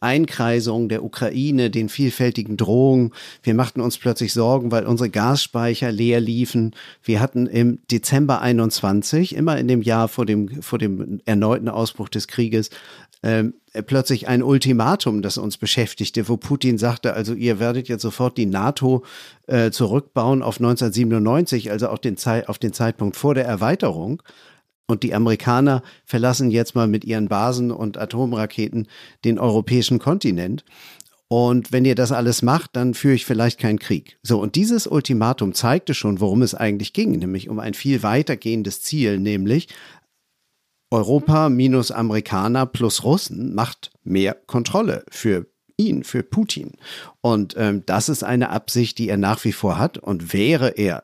Einkreisungen 0.00 0.88
der 0.88 1.02
Ukraine, 1.02 1.70
den 1.70 1.88
vielfältigen 1.88 2.56
Drohungen. 2.56 3.12
Wir 3.42 3.54
machten 3.54 3.80
uns 3.80 3.98
plötzlich 3.98 4.32
Sorgen, 4.32 4.70
weil 4.70 4.86
unsere 4.86 5.10
Gasspeicher 5.10 5.90
leer 5.90 6.20
liefen. 6.20 6.74
Wir 7.02 7.20
hatten 7.20 7.46
im 7.46 7.80
Dezember 7.90 8.40
21, 8.40 9.34
immer 9.34 9.58
in 9.58 9.66
dem 9.66 9.82
Jahr 9.82 10.08
vor 10.08 10.24
dem, 10.24 10.62
vor 10.62 10.78
dem 10.78 11.20
erneuten 11.24 11.68
Ausbruch 11.68 12.08
des 12.08 12.28
Krieges, 12.28 12.70
ähm, 13.22 13.54
plötzlich 13.82 14.28
ein 14.28 14.42
Ultimatum, 14.42 15.22
das 15.22 15.38
uns 15.38 15.56
beschäftigte, 15.56 16.28
wo 16.28 16.36
Putin 16.36 16.78
sagte, 16.78 17.14
also 17.14 17.34
ihr 17.34 17.58
werdet 17.58 17.88
jetzt 17.88 18.02
sofort 18.02 18.36
die 18.36 18.46
NATO 18.46 19.04
äh, 19.46 19.70
zurückbauen 19.70 20.42
auf 20.42 20.56
1997, 20.56 21.70
also 21.70 21.88
auf 21.88 22.00
den, 22.00 22.16
auf 22.46 22.58
den 22.58 22.72
Zeitpunkt 22.72 23.16
vor 23.16 23.34
der 23.34 23.46
Erweiterung. 23.46 24.22
Und 24.90 25.02
die 25.02 25.14
Amerikaner 25.14 25.82
verlassen 26.06 26.50
jetzt 26.50 26.74
mal 26.74 26.88
mit 26.88 27.04
ihren 27.04 27.28
Basen 27.28 27.70
und 27.70 27.98
Atomraketen 27.98 28.88
den 29.24 29.38
europäischen 29.38 29.98
Kontinent. 29.98 30.64
Und 31.30 31.72
wenn 31.72 31.84
ihr 31.84 31.94
das 31.94 32.10
alles 32.10 32.40
macht, 32.40 32.74
dann 32.74 32.94
führe 32.94 33.14
ich 33.14 33.26
vielleicht 33.26 33.60
keinen 33.60 33.78
Krieg. 33.78 34.18
So, 34.22 34.40
und 34.40 34.54
dieses 34.54 34.86
Ultimatum 34.86 35.52
zeigte 35.52 35.92
schon, 35.92 36.20
worum 36.20 36.40
es 36.40 36.54
eigentlich 36.54 36.94
ging, 36.94 37.10
nämlich 37.12 37.50
um 37.50 37.58
ein 37.58 37.74
viel 37.74 38.02
weitergehendes 38.02 38.80
Ziel, 38.80 39.18
nämlich 39.18 39.68
Europa 40.90 41.48
minus 41.48 41.90
Amerikaner 41.90 42.66
plus 42.66 43.04
Russen 43.04 43.54
macht 43.54 43.90
mehr 44.04 44.34
Kontrolle 44.34 45.04
für 45.10 45.46
ihn, 45.76 46.02
für 46.04 46.22
Putin. 46.22 46.72
Und 47.20 47.54
ähm, 47.56 47.84
das 47.86 48.08
ist 48.08 48.24
eine 48.24 48.50
Absicht, 48.50 48.98
die 48.98 49.08
er 49.08 49.16
nach 49.16 49.44
wie 49.44 49.52
vor 49.52 49.78
hat. 49.78 49.98
Und 49.98 50.32
wäre 50.32 50.70
er 50.70 51.02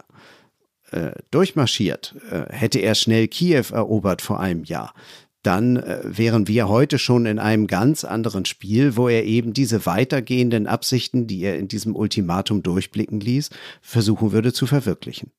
äh, 0.90 1.12
durchmarschiert, 1.30 2.14
äh, 2.30 2.52
hätte 2.52 2.78
er 2.80 2.94
schnell 2.94 3.28
Kiew 3.28 3.66
erobert 3.72 4.22
vor 4.22 4.40
einem 4.40 4.64
Jahr, 4.64 4.94
dann 5.42 5.76
äh, 5.76 6.00
wären 6.04 6.48
wir 6.48 6.68
heute 6.68 6.98
schon 6.98 7.26
in 7.26 7.38
einem 7.38 7.66
ganz 7.66 8.04
anderen 8.04 8.46
Spiel, 8.46 8.96
wo 8.96 9.08
er 9.08 9.24
eben 9.24 9.52
diese 9.52 9.86
weitergehenden 9.86 10.66
Absichten, 10.66 11.26
die 11.26 11.42
er 11.42 11.58
in 11.58 11.68
diesem 11.68 11.94
Ultimatum 11.94 12.62
durchblicken 12.62 13.20
ließ, 13.20 13.50
versuchen 13.82 14.32
würde 14.32 14.52
zu 14.52 14.66
verwirklichen. 14.66 15.30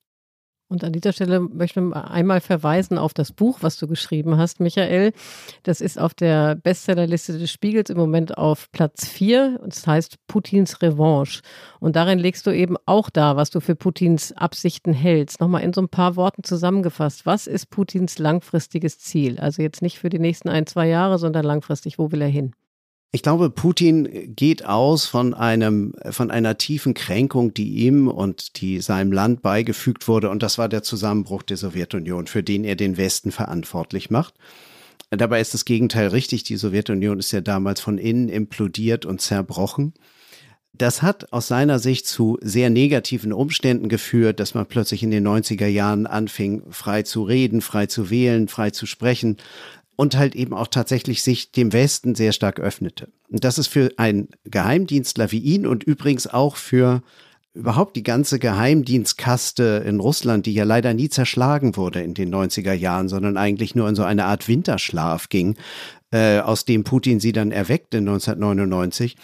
Und 0.67 0.83
an 0.83 0.93
dieser 0.93 1.13
Stelle 1.13 1.39
möchte 1.39 1.79
ich 1.79 1.95
einmal 1.95 2.41
verweisen 2.41 2.97
auf 2.97 3.13
das 3.13 3.31
Buch, 3.31 3.59
was 3.61 3.77
du 3.77 3.85
geschrieben 3.85 4.37
hast, 4.37 4.59
Michael. 4.59 5.13
Das 5.61 5.79
ist 5.79 5.99
auf 5.99 6.15
der 6.15 6.55
Bestsellerliste 6.55 7.37
des 7.37 7.51
Spiegels 7.51 7.91
im 7.91 7.97
Moment 7.97 8.35
auf 8.37 8.71
Platz 8.71 9.07
4 9.07 9.59
und 9.61 9.73
es 9.73 9.81
das 9.81 9.87
heißt 9.87 10.27
Putins 10.27 10.81
Revanche. 10.81 11.41
Und 11.79 11.95
darin 11.95 12.17
legst 12.17 12.47
du 12.47 12.51
eben 12.51 12.77
auch 12.87 13.11
da, 13.11 13.35
was 13.35 13.51
du 13.51 13.59
für 13.59 13.75
Putins 13.75 14.31
Absichten 14.31 14.93
hältst. 14.93 15.39
Nochmal 15.39 15.61
in 15.61 15.73
so 15.73 15.81
ein 15.81 15.89
paar 15.89 16.15
Worten 16.15 16.43
zusammengefasst. 16.43 17.27
Was 17.27 17.45
ist 17.45 17.69
Putins 17.69 18.17
langfristiges 18.17 18.97
Ziel? 18.97 19.39
Also 19.39 19.61
jetzt 19.61 19.83
nicht 19.83 19.99
für 19.99 20.09
die 20.09 20.19
nächsten 20.19 20.49
ein, 20.49 20.65
zwei 20.65 20.87
Jahre, 20.87 21.19
sondern 21.19 21.45
langfristig. 21.45 21.99
Wo 21.99 22.11
will 22.11 22.21
er 22.21 22.27
hin? 22.27 22.55
Ich 23.15 23.21
glaube, 23.21 23.49
Putin 23.49 24.35
geht 24.35 24.65
aus 24.65 25.05
von 25.05 25.33
einem, 25.33 25.93
von 26.09 26.31
einer 26.31 26.57
tiefen 26.57 26.93
Kränkung, 26.93 27.53
die 27.53 27.85
ihm 27.85 28.09
und 28.09 28.59
die 28.59 28.81
seinem 28.81 29.13
Land 29.13 29.41
beigefügt 29.41 30.09
wurde. 30.09 30.29
Und 30.29 30.43
das 30.43 30.57
war 30.57 30.67
der 30.67 30.83
Zusammenbruch 30.83 31.41
der 31.41 31.55
Sowjetunion, 31.55 32.27
für 32.27 32.43
den 32.43 32.65
er 32.65 32.75
den 32.75 32.97
Westen 32.97 33.31
verantwortlich 33.31 34.09
macht. 34.09 34.33
Dabei 35.11 35.39
ist 35.39 35.53
das 35.53 35.63
Gegenteil 35.63 36.09
richtig. 36.09 36.43
Die 36.43 36.57
Sowjetunion 36.57 37.17
ist 37.17 37.31
ja 37.31 37.39
damals 37.39 37.79
von 37.79 37.97
innen 37.97 38.27
implodiert 38.27 39.05
und 39.05 39.21
zerbrochen. 39.21 39.93
Das 40.73 41.01
hat 41.01 41.31
aus 41.31 41.47
seiner 41.47 41.79
Sicht 41.79 42.07
zu 42.07 42.37
sehr 42.41 42.69
negativen 42.69 43.31
Umständen 43.31 43.87
geführt, 43.87 44.41
dass 44.41 44.55
man 44.55 44.65
plötzlich 44.65 45.03
in 45.03 45.11
den 45.11 45.25
90er 45.25 45.67
Jahren 45.67 46.05
anfing, 46.05 46.63
frei 46.69 47.03
zu 47.03 47.23
reden, 47.23 47.61
frei 47.61 47.85
zu 47.85 48.09
wählen, 48.09 48.49
frei 48.49 48.71
zu 48.71 48.85
sprechen 48.85 49.37
und 49.95 50.17
halt 50.17 50.35
eben 50.35 50.53
auch 50.53 50.67
tatsächlich 50.67 51.23
sich 51.23 51.51
dem 51.51 51.73
Westen 51.73 52.15
sehr 52.15 52.31
stark 52.31 52.59
öffnete. 52.59 53.09
Und 53.29 53.43
das 53.43 53.57
ist 53.57 53.67
für 53.67 53.91
einen 53.97 54.29
Geheimdienstler 54.43 55.31
wie 55.31 55.39
ihn 55.39 55.65
und 55.65 55.83
übrigens 55.83 56.27
auch 56.27 56.55
für 56.55 57.01
überhaupt 57.53 57.95
die 57.95 58.03
ganze 58.03 58.37
Geheimdienstkaste 58.37 59.83
in 59.87 60.01
Russland, 60.01 60.45
die 60.45 60.53
ja 60.53 60.65
leider 60.65 60.93
nie 60.93 61.09
zerschlagen 61.09 61.77
wurde 61.77 62.01
in 62.01 62.13
den 62.13 62.33
90er 62.33 62.73
Jahren, 62.73 63.07
sondern 63.07 63.37
eigentlich 63.37 63.75
nur 63.75 63.87
in 63.87 63.95
so 63.95 64.03
eine 64.03 64.25
Art 64.25 64.49
Winterschlaf 64.49 65.29
ging, 65.29 65.55
äh, 66.11 66.39
aus 66.39 66.65
dem 66.65 66.83
Putin 66.83 67.21
sie 67.21 67.31
dann 67.31 67.51
erweckte 67.51 67.97
1999. 67.97 69.15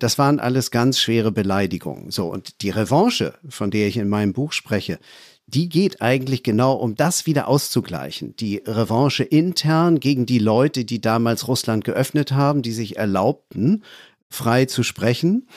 Das 0.00 0.18
waren 0.18 0.40
alles 0.40 0.72
ganz 0.72 0.98
schwere 0.98 1.30
Beleidigungen. 1.30 2.10
So, 2.10 2.26
und 2.26 2.60
die 2.62 2.70
Revanche, 2.70 3.34
von 3.48 3.70
der 3.70 3.86
ich 3.86 3.96
in 3.96 4.08
meinem 4.08 4.32
Buch 4.32 4.52
spreche, 4.52 4.98
die 5.46 5.68
geht 5.68 6.02
eigentlich 6.02 6.42
genau 6.42 6.74
um 6.74 6.96
das 6.96 7.26
wieder 7.26 7.46
auszugleichen. 7.48 8.34
Die 8.36 8.62
Revanche 8.66 9.22
intern 9.22 10.00
gegen 10.00 10.26
die 10.26 10.40
Leute, 10.40 10.84
die 10.84 11.00
damals 11.00 11.46
Russland 11.46 11.84
geöffnet 11.84 12.32
haben, 12.32 12.62
die 12.62 12.72
sich 12.72 12.96
erlaubten, 12.96 13.84
frei 14.28 14.64
zu 14.64 14.82
sprechen. 14.82 15.48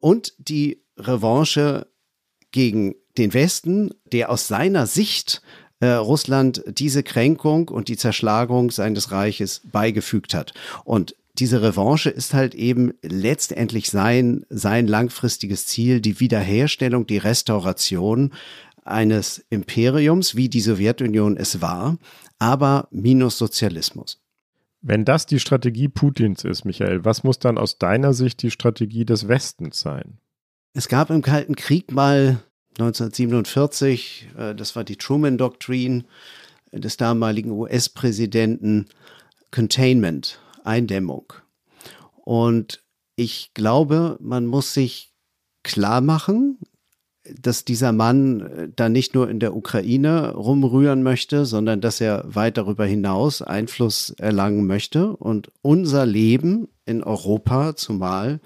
Und 0.00 0.34
die 0.38 0.82
Revanche 0.98 1.86
gegen 2.50 2.96
den 3.18 3.34
Westen, 3.34 3.90
der 4.12 4.30
aus 4.30 4.48
seiner 4.48 4.86
Sicht 4.86 5.42
äh, 5.80 5.88
Russland 5.88 6.64
diese 6.66 7.02
Kränkung 7.02 7.68
und 7.68 7.88
die 7.88 7.96
Zerschlagung 7.96 8.70
seines 8.70 9.12
Reiches 9.12 9.62
beigefügt 9.70 10.34
hat. 10.34 10.54
Und 10.84 11.14
diese 11.38 11.60
Revanche 11.60 12.08
ist 12.08 12.32
halt 12.32 12.54
eben 12.54 12.94
letztendlich 13.02 13.90
sein, 13.90 14.46
sein 14.48 14.86
langfristiges 14.86 15.66
Ziel, 15.66 16.00
die 16.00 16.18
Wiederherstellung, 16.18 17.06
die 17.06 17.18
Restauration 17.18 18.32
eines 18.86 19.44
Imperiums, 19.50 20.36
wie 20.36 20.48
die 20.48 20.60
Sowjetunion 20.60 21.36
es 21.36 21.60
war, 21.60 21.98
aber 22.38 22.88
minus 22.90 23.38
Sozialismus. 23.38 24.20
Wenn 24.82 25.04
das 25.04 25.26
die 25.26 25.40
Strategie 25.40 25.88
Putins 25.88 26.44
ist, 26.44 26.64
Michael, 26.64 27.04
was 27.04 27.24
muss 27.24 27.38
dann 27.38 27.58
aus 27.58 27.78
deiner 27.78 28.14
Sicht 28.14 28.42
die 28.42 28.50
Strategie 28.50 29.04
des 29.04 29.26
Westens 29.26 29.80
sein? 29.80 30.18
Es 30.74 30.88
gab 30.88 31.10
im 31.10 31.22
Kalten 31.22 31.56
Krieg 31.56 31.90
mal 31.90 32.42
1947, 32.78 34.28
äh, 34.36 34.54
das 34.54 34.76
war 34.76 34.84
die 34.84 34.96
Truman-Doktrin 34.96 36.04
des 36.72 36.96
damaligen 36.96 37.50
US-Präsidenten, 37.50 38.86
Containment, 39.50 40.40
Eindämmung. 40.64 41.32
Und 42.24 42.84
ich 43.16 43.52
glaube, 43.54 44.18
man 44.20 44.46
muss 44.46 44.74
sich 44.74 45.12
klar 45.62 46.00
machen, 46.00 46.58
dass 47.40 47.64
dieser 47.64 47.92
Mann 47.92 48.40
äh, 48.40 48.68
da 48.74 48.88
nicht 48.88 49.14
nur 49.14 49.28
in 49.28 49.40
der 49.40 49.56
Ukraine 49.56 50.34
rumrühren 50.34 51.02
möchte, 51.02 51.46
sondern 51.46 51.80
dass 51.80 52.00
er 52.00 52.24
weit 52.26 52.56
darüber 52.56 52.86
hinaus 52.86 53.42
Einfluss 53.42 54.10
erlangen 54.18 54.66
möchte. 54.66 55.16
Und 55.16 55.50
unser 55.62 56.06
Leben 56.06 56.68
in 56.84 57.02
Europa 57.02 57.76
zumal 57.76 58.40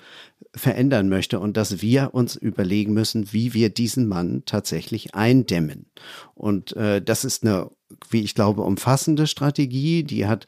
verändern 0.55 1.09
möchte 1.09 1.39
und 1.39 1.57
dass 1.57 1.81
wir 1.81 2.11
uns 2.13 2.35
überlegen 2.35 2.93
müssen, 2.93 3.33
wie 3.33 3.55
wir 3.55 3.71
diesen 3.71 4.09
Mann 4.09 4.43
tatsächlich 4.47 5.15
eindämmen. 5.15 5.87
Und 6.35 6.77
äh, 6.77 7.01
das 7.01 7.25
ist 7.25 7.45
eine, 7.45 7.71
wie 8.09 8.23
ich 8.23 8.35
glaube, 8.35 8.63
umfassende 8.63 9.27
Strategie, 9.27 10.03
die 10.03 10.27
hat 10.27 10.47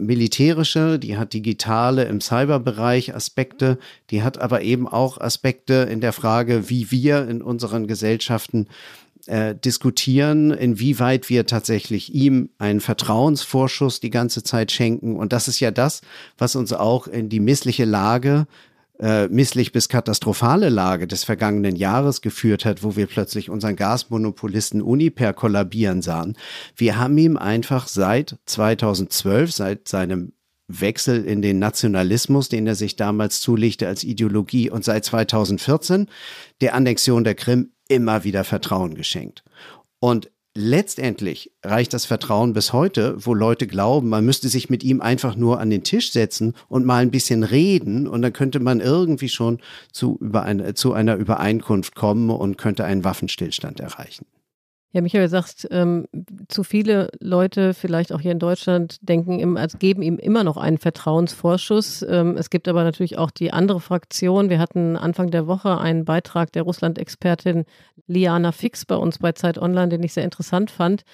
militärische, 0.00 0.98
die 0.98 1.16
hat 1.16 1.32
digitale 1.32 2.04
im 2.04 2.20
Cyberbereich 2.20 3.14
Aspekte, 3.14 3.78
die 4.10 4.22
hat 4.22 4.38
aber 4.38 4.62
eben 4.62 4.88
auch 4.88 5.20
Aspekte 5.20 5.88
in 5.90 6.00
der 6.00 6.12
Frage, 6.12 6.68
wie 6.68 6.90
wir 6.90 7.28
in 7.28 7.42
unseren 7.42 7.86
Gesellschaften 7.86 8.66
äh, 9.26 9.54
diskutieren, 9.54 10.50
inwieweit 10.50 11.28
wir 11.28 11.46
tatsächlich 11.46 12.14
ihm 12.14 12.48
einen 12.58 12.80
Vertrauensvorschuss 12.80 14.00
die 14.00 14.10
ganze 14.10 14.42
Zeit 14.42 14.72
schenken. 14.72 15.16
Und 15.16 15.32
das 15.32 15.46
ist 15.46 15.60
ja 15.60 15.70
das, 15.70 16.00
was 16.38 16.56
uns 16.56 16.72
auch 16.72 17.06
in 17.06 17.28
die 17.28 17.40
missliche 17.40 17.84
Lage 17.84 18.46
äh, 19.00 19.28
misslich 19.28 19.72
bis 19.72 19.88
katastrophale 19.88 20.68
Lage 20.68 21.06
des 21.06 21.24
vergangenen 21.24 21.74
Jahres 21.74 22.20
geführt 22.20 22.64
hat, 22.64 22.82
wo 22.82 22.96
wir 22.96 23.06
plötzlich 23.06 23.48
unseren 23.48 23.76
Gasmonopolisten 23.76 24.82
Uniper 24.82 25.32
kollabieren 25.32 26.02
sahen. 26.02 26.36
Wir 26.76 26.98
haben 26.98 27.16
ihm 27.16 27.36
einfach 27.36 27.88
seit 27.88 28.38
2012, 28.46 29.52
seit 29.52 29.88
seinem 29.88 30.32
Wechsel 30.68 31.24
in 31.24 31.42
den 31.42 31.58
Nationalismus, 31.58 32.48
den 32.48 32.66
er 32.66 32.74
sich 32.74 32.96
damals 32.96 33.40
zulegte 33.40 33.88
als 33.88 34.04
Ideologie 34.04 34.70
und 34.70 34.84
seit 34.84 35.04
2014 35.04 36.06
der 36.60 36.74
Annexion 36.74 37.24
der 37.24 37.34
Krim 37.34 37.72
immer 37.88 38.22
wieder 38.24 38.44
Vertrauen 38.44 38.94
geschenkt. 38.94 39.42
Und 39.98 40.30
letztendlich 40.54 41.52
reicht 41.62 41.92
das 41.92 42.06
Vertrauen 42.06 42.52
bis 42.52 42.72
heute, 42.72 43.14
wo 43.24 43.34
Leute 43.34 43.66
glauben, 43.66 44.08
man 44.08 44.24
müsste 44.24 44.48
sich 44.48 44.68
mit 44.68 44.82
ihm 44.82 45.00
einfach 45.00 45.36
nur 45.36 45.60
an 45.60 45.70
den 45.70 45.84
Tisch 45.84 46.12
setzen 46.12 46.54
und 46.68 46.84
mal 46.84 47.02
ein 47.02 47.10
bisschen 47.10 47.44
reden 47.44 48.08
und 48.08 48.22
dann 48.22 48.32
könnte 48.32 48.60
man 48.60 48.80
irgendwie 48.80 49.28
schon 49.28 49.60
zu, 49.92 50.18
über 50.20 50.42
eine, 50.42 50.74
zu 50.74 50.92
einer 50.92 51.16
Übereinkunft 51.16 51.94
kommen 51.94 52.30
und 52.30 52.58
könnte 52.58 52.84
einen 52.84 53.04
Waffenstillstand 53.04 53.80
erreichen. 53.80 54.26
Ja, 54.92 55.02
Michael 55.02 55.28
sagt, 55.28 55.68
ähm, 55.70 56.08
zu 56.48 56.64
viele 56.64 57.10
Leute, 57.20 57.74
vielleicht 57.74 58.12
auch 58.12 58.20
hier 58.20 58.32
in 58.32 58.40
Deutschland, 58.40 58.98
denken, 59.08 59.38
im, 59.38 59.56
also 59.56 59.78
geben 59.78 60.02
ihm 60.02 60.18
immer 60.18 60.42
noch 60.42 60.56
einen 60.56 60.78
Vertrauensvorschuss. 60.78 62.02
Ähm, 62.08 62.36
es 62.36 62.50
gibt 62.50 62.66
aber 62.66 62.82
natürlich 62.82 63.16
auch 63.16 63.30
die 63.30 63.52
andere 63.52 63.80
Fraktion. 63.80 64.50
Wir 64.50 64.58
hatten 64.58 64.96
Anfang 64.96 65.30
der 65.30 65.46
Woche 65.46 65.78
einen 65.78 66.04
Beitrag 66.04 66.52
der 66.52 66.64
Russland-Expertin 66.64 67.66
Liana 68.08 68.50
Fix 68.50 68.84
bei 68.84 68.96
uns 68.96 69.18
bei 69.18 69.30
Zeit 69.30 69.58
Online, 69.58 69.90
den 69.90 70.02
ich 70.02 70.12
sehr 70.12 70.24
interessant 70.24 70.72
fand 70.72 71.04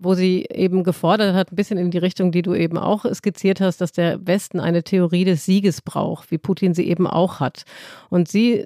wo 0.00 0.14
sie 0.14 0.46
eben 0.50 0.82
gefordert 0.82 1.34
hat, 1.34 1.52
ein 1.52 1.56
bisschen 1.56 1.76
in 1.78 1.90
die 1.90 1.98
Richtung, 1.98 2.32
die 2.32 2.40
du 2.40 2.54
eben 2.54 2.78
auch 2.78 3.04
skizziert 3.12 3.60
hast, 3.60 3.82
dass 3.82 3.92
der 3.92 4.26
Westen 4.26 4.58
eine 4.58 4.82
Theorie 4.82 5.24
des 5.24 5.44
Sieges 5.44 5.82
braucht, 5.82 6.30
wie 6.30 6.38
Putin 6.38 6.72
sie 6.72 6.88
eben 6.88 7.06
auch 7.06 7.38
hat. 7.38 7.64
Und 8.08 8.26
sie 8.26 8.64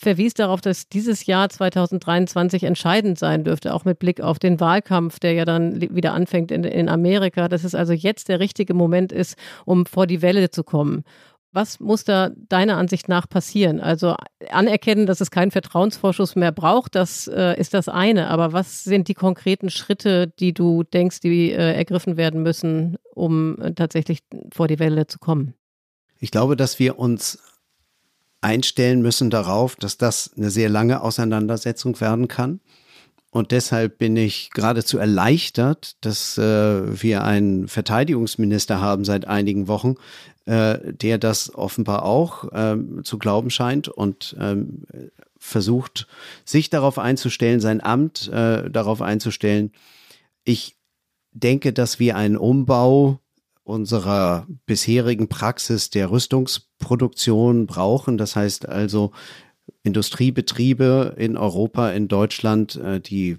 verwies 0.00 0.34
darauf, 0.34 0.60
dass 0.60 0.88
dieses 0.88 1.26
Jahr 1.26 1.48
2023 1.48 2.62
entscheidend 2.62 3.18
sein 3.18 3.42
dürfte, 3.42 3.74
auch 3.74 3.84
mit 3.84 3.98
Blick 3.98 4.20
auf 4.20 4.38
den 4.38 4.60
Wahlkampf, 4.60 5.18
der 5.18 5.32
ja 5.32 5.44
dann 5.44 5.80
wieder 5.80 6.14
anfängt 6.14 6.52
in, 6.52 6.62
in 6.62 6.88
Amerika, 6.88 7.48
dass 7.48 7.64
es 7.64 7.74
also 7.74 7.92
jetzt 7.92 8.28
der 8.28 8.38
richtige 8.38 8.72
Moment 8.72 9.10
ist, 9.10 9.36
um 9.64 9.84
vor 9.84 10.06
die 10.06 10.22
Welle 10.22 10.50
zu 10.50 10.62
kommen. 10.62 11.02
Was 11.52 11.80
muss 11.80 12.04
da 12.04 12.30
deiner 12.48 12.76
Ansicht 12.76 13.08
nach 13.08 13.28
passieren? 13.28 13.80
Also 13.80 14.14
anerkennen, 14.50 15.06
dass 15.06 15.20
es 15.20 15.30
keinen 15.30 15.50
Vertrauensvorschuss 15.50 16.36
mehr 16.36 16.52
braucht, 16.52 16.94
das 16.94 17.26
äh, 17.26 17.58
ist 17.58 17.72
das 17.72 17.88
eine. 17.88 18.28
Aber 18.28 18.52
was 18.52 18.84
sind 18.84 19.08
die 19.08 19.14
konkreten 19.14 19.70
Schritte, 19.70 20.28
die 20.28 20.52
du 20.52 20.82
denkst, 20.82 21.20
die 21.20 21.50
äh, 21.50 21.74
ergriffen 21.74 22.16
werden 22.18 22.42
müssen, 22.42 22.98
um 23.14 23.58
äh, 23.60 23.72
tatsächlich 23.72 24.20
vor 24.52 24.68
die 24.68 24.78
Welle 24.78 25.06
zu 25.06 25.18
kommen? 25.18 25.54
Ich 26.20 26.30
glaube, 26.30 26.54
dass 26.54 26.78
wir 26.78 26.98
uns 26.98 27.38
einstellen 28.40 29.02
müssen 29.02 29.30
darauf, 29.30 29.74
dass 29.76 29.96
das 29.96 30.30
eine 30.36 30.50
sehr 30.50 30.68
lange 30.68 31.00
Auseinandersetzung 31.00 32.00
werden 32.00 32.28
kann. 32.28 32.60
Und 33.30 33.52
deshalb 33.52 33.98
bin 33.98 34.16
ich 34.16 34.50
geradezu 34.54 34.96
erleichtert, 34.96 35.96
dass 36.00 36.38
äh, 36.38 37.02
wir 37.02 37.24
einen 37.24 37.68
Verteidigungsminister 37.68 38.80
haben 38.80 39.04
seit 39.04 39.26
einigen 39.26 39.68
Wochen, 39.68 39.96
äh, 40.48 40.94
der 40.94 41.18
das 41.18 41.54
offenbar 41.54 42.04
auch 42.04 42.48
ähm, 42.52 43.04
zu 43.04 43.18
glauben 43.18 43.50
scheint 43.50 43.88
und 43.88 44.34
ähm, 44.40 44.84
versucht, 45.36 46.06
sich 46.46 46.70
darauf 46.70 46.98
einzustellen, 46.98 47.60
sein 47.60 47.82
Amt 47.82 48.28
äh, 48.28 48.70
darauf 48.70 49.02
einzustellen. 49.02 49.72
Ich 50.44 50.76
denke, 51.32 51.74
dass 51.74 51.98
wir 51.98 52.16
einen 52.16 52.38
Umbau 52.38 53.20
unserer 53.62 54.46
bisherigen 54.64 55.28
Praxis 55.28 55.90
der 55.90 56.10
Rüstungsproduktion 56.10 57.66
brauchen. 57.66 58.16
Das 58.16 58.34
heißt 58.34 58.66
also, 58.66 59.12
Industriebetriebe 59.82 61.14
in 61.18 61.36
Europa, 61.36 61.90
in 61.90 62.08
Deutschland, 62.08 62.76
äh, 62.76 63.00
die 63.00 63.36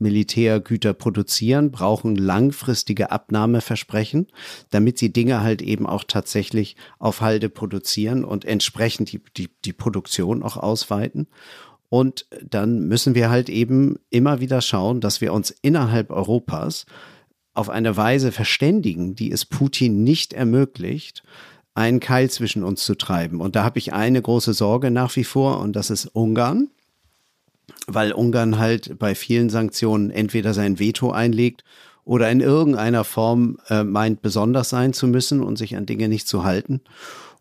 Militärgüter 0.00 0.92
produzieren, 0.92 1.70
brauchen 1.70 2.16
langfristige 2.16 3.10
Abnahmeversprechen, 3.10 4.26
damit 4.70 4.98
sie 4.98 5.12
Dinge 5.12 5.42
halt 5.42 5.62
eben 5.62 5.86
auch 5.86 6.04
tatsächlich 6.04 6.76
auf 6.98 7.20
Halde 7.20 7.48
produzieren 7.48 8.24
und 8.24 8.44
entsprechend 8.44 9.12
die, 9.12 9.20
die, 9.36 9.50
die 9.64 9.72
Produktion 9.72 10.42
auch 10.42 10.56
ausweiten. 10.56 11.28
Und 11.88 12.26
dann 12.42 12.86
müssen 12.86 13.14
wir 13.14 13.30
halt 13.30 13.48
eben 13.48 13.98
immer 14.10 14.40
wieder 14.40 14.60
schauen, 14.60 15.00
dass 15.00 15.20
wir 15.20 15.32
uns 15.32 15.50
innerhalb 15.50 16.10
Europas 16.10 16.86
auf 17.52 17.68
eine 17.68 17.96
Weise 17.96 18.32
verständigen, 18.32 19.16
die 19.16 19.32
es 19.32 19.44
Putin 19.44 20.04
nicht 20.04 20.32
ermöglicht, 20.32 21.24
einen 21.74 22.00
Keil 22.00 22.30
zwischen 22.30 22.62
uns 22.62 22.84
zu 22.84 22.94
treiben. 22.94 23.40
Und 23.40 23.56
da 23.56 23.64
habe 23.64 23.78
ich 23.78 23.92
eine 23.92 24.22
große 24.22 24.54
Sorge 24.54 24.90
nach 24.90 25.16
wie 25.16 25.24
vor, 25.24 25.60
und 25.60 25.74
das 25.74 25.90
ist 25.90 26.06
Ungarn 26.06 26.68
weil 27.86 28.12
Ungarn 28.12 28.58
halt 28.58 28.98
bei 28.98 29.14
vielen 29.14 29.50
Sanktionen 29.50 30.10
entweder 30.10 30.54
sein 30.54 30.78
Veto 30.78 31.10
einlegt 31.10 31.64
oder 32.04 32.30
in 32.30 32.40
irgendeiner 32.40 33.04
Form 33.04 33.58
äh, 33.68 33.84
meint, 33.84 34.22
besonders 34.22 34.70
sein 34.70 34.92
zu 34.92 35.06
müssen 35.06 35.42
und 35.42 35.56
sich 35.56 35.76
an 35.76 35.86
Dinge 35.86 36.08
nicht 36.08 36.28
zu 36.28 36.44
halten. 36.44 36.80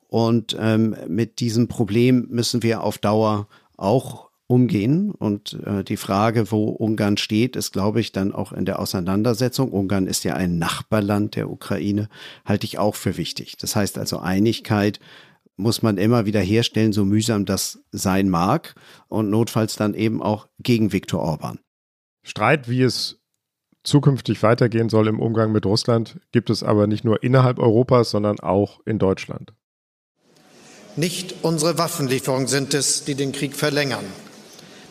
Und 0.08 0.58
ähm, 0.60 0.96
mit 1.08 1.40
diesem 1.40 1.68
Problem 1.68 2.28
müssen 2.30 2.64
wir 2.64 2.84
auf 2.84 2.98
Dauer 2.98 3.48
auch 3.78 4.30
umgehen. 4.50 5.12
Und 5.12 5.60
äh, 5.64 5.84
die 5.84 5.98
Frage, 5.98 6.52
wo 6.52 6.70
Ungarn 6.70 7.18
steht, 7.18 7.56
ist, 7.56 7.72
glaube 7.72 8.00
ich, 8.00 8.12
dann 8.12 8.34
auch 8.34 8.52
in 8.52 8.66
der 8.66 8.80
Auseinandersetzung. 8.80 9.72
Ungarn 9.72 10.08
ist 10.08 10.24
ja 10.24 10.34
ein 10.34 10.58
Nachbarland 10.58 11.36
der 11.36 11.52
Ukraine, 11.52 12.10
halte 12.46 12.66
ich 12.66 12.80
auch 12.80 12.96
für 12.96 13.16
wichtig. 13.16 13.58
Das 13.58 13.76
heißt 13.76 14.00
also 14.00 14.18
Einigkeit 14.18 15.00
muss 15.60 15.82
man 15.82 15.98
immer 15.98 16.26
wieder 16.26 16.40
herstellen, 16.40 16.94
so 16.94 17.06
mühsam 17.06 17.46
das 17.46 17.80
sein 17.92 18.30
mag 18.30 18.76
und 19.10 19.30
notfalls 19.30 19.76
dann 19.76 19.94
eben 19.94 20.22
auch 20.22 20.48
gegen 20.58 20.94
Viktor 20.94 21.20
Orban. 21.20 21.60
Streit, 22.24 22.70
wie 22.70 22.82
es 22.82 23.20
zukünftig 23.84 24.42
weitergehen 24.42 24.90
soll 24.90 25.08
im 25.08 25.20
Umgang 25.20 25.52
mit 25.52 25.66
Russland, 25.66 26.20
gibt 26.32 26.50
es 26.50 26.64
aber 26.64 26.88
nicht 26.88 27.04
nur 27.04 27.24
innerhalb 27.24 27.60
Europas, 27.60 28.10
sondern 28.10 28.40
auch 28.40 28.80
in 28.86 29.00
Deutschland. 29.00 29.54
Nicht 30.96 31.36
unsere 31.44 31.78
Waffenlieferungen 31.78 32.48
sind 32.48 32.74
es, 32.74 33.04
die 33.04 33.16
den 33.16 33.32
Krieg 33.32 33.56
verlängern. 33.56 34.06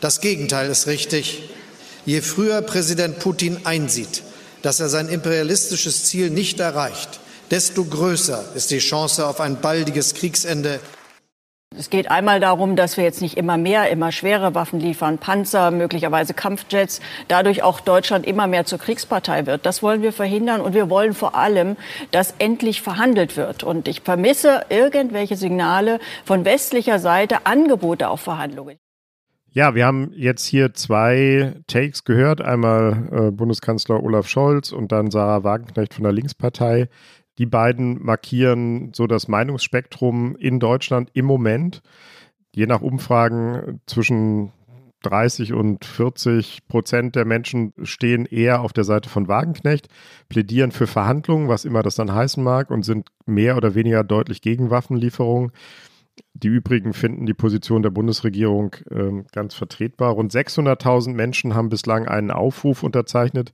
Das 0.01 0.21
Gegenteil 0.21 0.69
ist 0.69 0.87
richtig. 0.87 1.49
Je 2.05 2.21
früher 2.21 2.61
Präsident 2.61 3.19
Putin 3.19 3.57
einsieht, 3.65 4.23
dass 4.61 4.79
er 4.79 4.89
sein 4.89 5.09
imperialistisches 5.09 6.05
Ziel 6.05 6.29
nicht 6.29 6.59
erreicht, 6.59 7.19
desto 7.51 7.85
größer 7.85 8.55
ist 8.55 8.71
die 8.71 8.79
Chance 8.79 9.25
auf 9.27 9.39
ein 9.41 9.61
baldiges 9.61 10.13
Kriegsende. 10.13 10.79
Es 11.77 11.91
geht 11.91 12.09
einmal 12.09 12.39
darum, 12.39 12.75
dass 12.75 12.97
wir 12.97 13.03
jetzt 13.03 13.21
nicht 13.21 13.37
immer 13.37 13.57
mehr, 13.57 13.91
immer 13.91 14.11
schwere 14.11 14.55
Waffen 14.55 14.79
liefern, 14.79 15.19
Panzer, 15.19 15.69
möglicherweise 15.69 16.33
Kampfjets, 16.33 16.99
dadurch 17.27 17.61
auch 17.61 17.79
Deutschland 17.79 18.25
immer 18.25 18.47
mehr 18.47 18.65
zur 18.65 18.79
Kriegspartei 18.79 19.45
wird. 19.45 19.67
Das 19.67 19.83
wollen 19.83 20.01
wir 20.01 20.11
verhindern 20.11 20.61
und 20.61 20.73
wir 20.73 20.89
wollen 20.89 21.13
vor 21.13 21.35
allem, 21.35 21.77
dass 22.09 22.33
endlich 22.39 22.81
verhandelt 22.81 23.37
wird. 23.37 23.63
Und 23.63 23.87
ich 23.87 24.01
vermisse 24.01 24.65
irgendwelche 24.69 25.35
Signale 25.35 25.99
von 26.25 26.43
westlicher 26.43 26.97
Seite, 26.97 27.45
Angebote 27.45 28.09
auf 28.09 28.21
Verhandlungen. 28.21 28.77
Ja, 29.51 29.73
wir 29.73 29.85
haben 29.85 30.11
jetzt 30.15 30.45
hier 30.45 30.73
zwei 30.73 31.53
Takes 31.67 32.03
gehört. 32.03 32.39
Einmal 32.39 33.09
äh, 33.11 33.31
Bundeskanzler 33.31 34.03
Olaf 34.03 34.27
Scholz 34.27 34.71
und 34.71 34.91
dann 34.91 35.09
Sarah 35.09 35.43
Wagenknecht 35.43 35.95
von 35.95 36.03
der 36.03 36.13
Linkspartei. 36.13 36.87
Die 37.39 37.45
beiden 37.45 38.03
markieren 38.03 38.91
so 38.93 39.07
das 39.07 39.29
Meinungsspektrum 39.29 40.35
in 40.35 40.59
Deutschland 40.59 41.09
im 41.13 41.25
Moment. 41.25 41.81
Je 42.53 42.67
nach 42.67 42.81
Umfragen 42.81 43.79
zwischen 43.85 44.51
30 45.03 45.53
und 45.53 45.85
40 45.85 46.67
Prozent 46.67 47.15
der 47.15 47.23
Menschen 47.23 47.73
stehen 47.83 48.25
eher 48.25 48.61
auf 48.61 48.73
der 48.73 48.83
Seite 48.83 49.07
von 49.07 49.29
Wagenknecht, 49.29 49.87
plädieren 50.27 50.71
für 50.71 50.87
Verhandlungen, 50.87 51.47
was 51.47 51.63
immer 51.63 51.81
das 51.81 51.95
dann 51.95 52.13
heißen 52.13 52.43
mag, 52.43 52.69
und 52.69 52.83
sind 52.83 53.07
mehr 53.25 53.55
oder 53.55 53.73
weniger 53.73 54.03
deutlich 54.03 54.41
gegen 54.41 54.69
Waffenlieferungen. 54.69 55.51
Die 56.33 56.49
übrigen 56.49 56.91
finden 56.91 57.25
die 57.25 57.33
Position 57.33 57.81
der 57.81 57.91
Bundesregierung 57.91 58.75
äh, 58.89 59.23
ganz 59.31 59.55
vertretbar. 59.55 60.11
Rund 60.11 60.33
600.000 60.33 61.13
Menschen 61.13 61.55
haben 61.55 61.69
bislang 61.69 62.09
einen 62.09 62.31
Aufruf 62.31 62.83
unterzeichnet, 62.83 63.53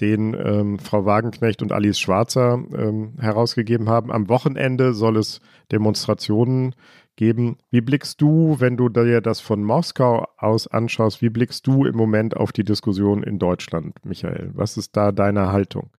den 0.00 0.34
ähm, 0.34 0.78
Frau 0.78 1.04
Wagenknecht 1.04 1.62
und 1.62 1.72
Alice 1.72 1.98
Schwarzer 1.98 2.62
ähm, 2.76 3.14
herausgegeben 3.18 3.88
haben. 3.88 4.12
Am 4.12 4.28
Wochenende 4.28 4.94
soll 4.94 5.16
es 5.16 5.40
Demonstrationen 5.72 6.74
geben. 7.16 7.56
Wie 7.70 7.80
blickst 7.80 8.20
du, 8.20 8.56
wenn 8.58 8.76
du 8.76 8.88
dir 8.88 9.20
das 9.20 9.40
von 9.40 9.64
Moskau 9.64 10.26
aus 10.36 10.66
anschaust, 10.66 11.22
wie 11.22 11.30
blickst 11.30 11.66
du 11.66 11.86
im 11.86 11.96
Moment 11.96 12.36
auf 12.36 12.52
die 12.52 12.64
Diskussion 12.64 13.22
in 13.22 13.38
Deutschland, 13.38 13.96
Michael? 14.04 14.50
Was 14.54 14.76
ist 14.76 14.96
da 14.96 15.12
deine 15.12 15.50
Haltung? 15.50 15.90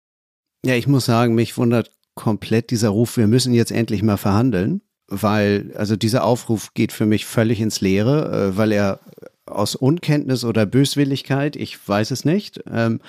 Ja, 0.64 0.76
ich 0.76 0.88
muss 0.88 1.06
sagen, 1.06 1.36
mich 1.36 1.58
wundert 1.58 1.92
komplett 2.16 2.72
dieser 2.72 2.90
Ruf, 2.90 3.18
wir 3.18 3.28
müssen 3.28 3.54
jetzt 3.54 3.72
endlich 3.72 4.04
mal 4.04 4.18
verhandeln, 4.18 4.82
weil 5.08 5.72
also 5.76 5.96
dieser 5.96 6.24
Aufruf 6.24 6.74
geht 6.74 6.92
für 6.92 7.06
mich 7.06 7.26
völlig 7.26 7.62
ins 7.62 7.82
Leere, 7.82 8.52
äh, 8.52 8.58
weil 8.58 8.72
er 8.72 9.00
aus 9.46 9.76
Unkenntnis 9.76 10.44
oder 10.44 10.66
Böswilligkeit, 10.66 11.56
ich 11.56 11.88
weiß 11.88 12.12
es 12.12 12.26
nicht, 12.26 12.62
ähm, 12.70 13.00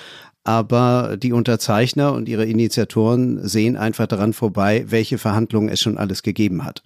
aber 0.48 1.18
die 1.18 1.34
Unterzeichner 1.34 2.14
und 2.14 2.26
ihre 2.26 2.46
Initiatoren 2.46 3.46
sehen 3.46 3.76
einfach 3.76 4.06
daran 4.06 4.32
vorbei, 4.32 4.86
welche 4.88 5.18
Verhandlungen 5.18 5.68
es 5.68 5.78
schon 5.78 5.98
alles 5.98 6.22
gegeben 6.22 6.64
hat. 6.64 6.82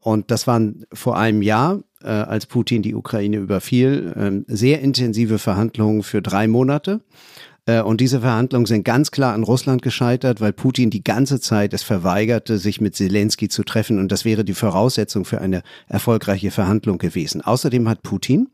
Und 0.00 0.30
das 0.30 0.46
waren 0.46 0.84
vor 0.92 1.16
einem 1.16 1.40
Jahr, 1.40 1.80
äh, 2.02 2.08
als 2.08 2.44
Putin 2.44 2.82
die 2.82 2.94
Ukraine 2.94 3.38
überfiel, 3.38 4.44
äh, 4.48 4.54
sehr 4.54 4.82
intensive 4.82 5.38
Verhandlungen 5.38 6.02
für 6.02 6.20
drei 6.20 6.46
Monate. 6.46 7.00
Äh, 7.64 7.80
und 7.80 8.02
diese 8.02 8.20
Verhandlungen 8.20 8.66
sind 8.66 8.84
ganz 8.84 9.10
klar 9.10 9.32
an 9.32 9.44
Russland 9.44 9.80
gescheitert, 9.80 10.42
weil 10.42 10.52
Putin 10.52 10.90
die 10.90 11.02
ganze 11.02 11.40
Zeit 11.40 11.72
es 11.72 11.82
verweigerte, 11.82 12.58
sich 12.58 12.82
mit 12.82 12.96
Zelensky 12.96 13.48
zu 13.48 13.62
treffen. 13.62 13.98
Und 13.98 14.12
das 14.12 14.26
wäre 14.26 14.44
die 14.44 14.52
Voraussetzung 14.52 15.24
für 15.24 15.40
eine 15.40 15.62
erfolgreiche 15.88 16.50
Verhandlung 16.50 16.98
gewesen. 16.98 17.40
Außerdem 17.40 17.88
hat 17.88 18.02
Putin 18.02 18.50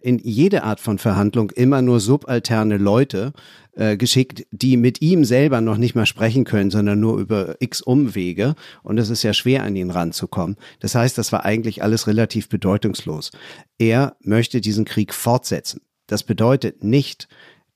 in 0.00 0.18
jede 0.18 0.62
Art 0.62 0.80
von 0.80 0.98
Verhandlung 0.98 1.50
immer 1.50 1.82
nur 1.82 2.00
subalterne 2.00 2.76
Leute 2.76 3.32
äh, 3.72 3.96
geschickt, 3.96 4.46
die 4.50 4.76
mit 4.76 5.02
ihm 5.02 5.24
selber 5.24 5.60
noch 5.60 5.76
nicht 5.76 5.94
mal 5.94 6.06
sprechen 6.06 6.44
können, 6.44 6.70
sondern 6.70 7.00
nur 7.00 7.18
über 7.18 7.56
x 7.60 7.80
Umwege. 7.80 8.54
Und 8.82 8.98
es 8.98 9.10
ist 9.10 9.22
ja 9.22 9.32
schwer, 9.32 9.64
an 9.64 9.76
ihn 9.76 9.90
ranzukommen. 9.90 10.56
Das 10.80 10.94
heißt, 10.94 11.18
das 11.18 11.32
war 11.32 11.44
eigentlich 11.44 11.82
alles 11.82 12.06
relativ 12.06 12.48
bedeutungslos. 12.48 13.30
Er 13.78 14.16
möchte 14.20 14.60
diesen 14.60 14.84
Krieg 14.84 15.12
fortsetzen. 15.14 15.80
Das 16.06 16.22
bedeutet 16.22 16.84
nicht, 16.84 17.28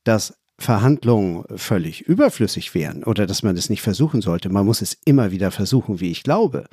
dass 0.05 0.35
Verhandlungen 0.59 1.45
völlig 1.57 2.03
überflüssig 2.03 2.75
wären 2.75 3.03
oder 3.05 3.27
dass 3.27 3.43
man 3.43 3.57
es 3.57 3.69
nicht 3.69 3.83
versuchen 3.83 4.23
sollte. 4.23 4.49
Man 4.49 4.65
muss 4.65 4.81
es 4.81 4.97
immer 5.05 5.33
wieder 5.33 5.51
versuchen, 5.51 6.01
wie 6.01 6.11
ich 6.11 6.23
glaube. 6.23 6.67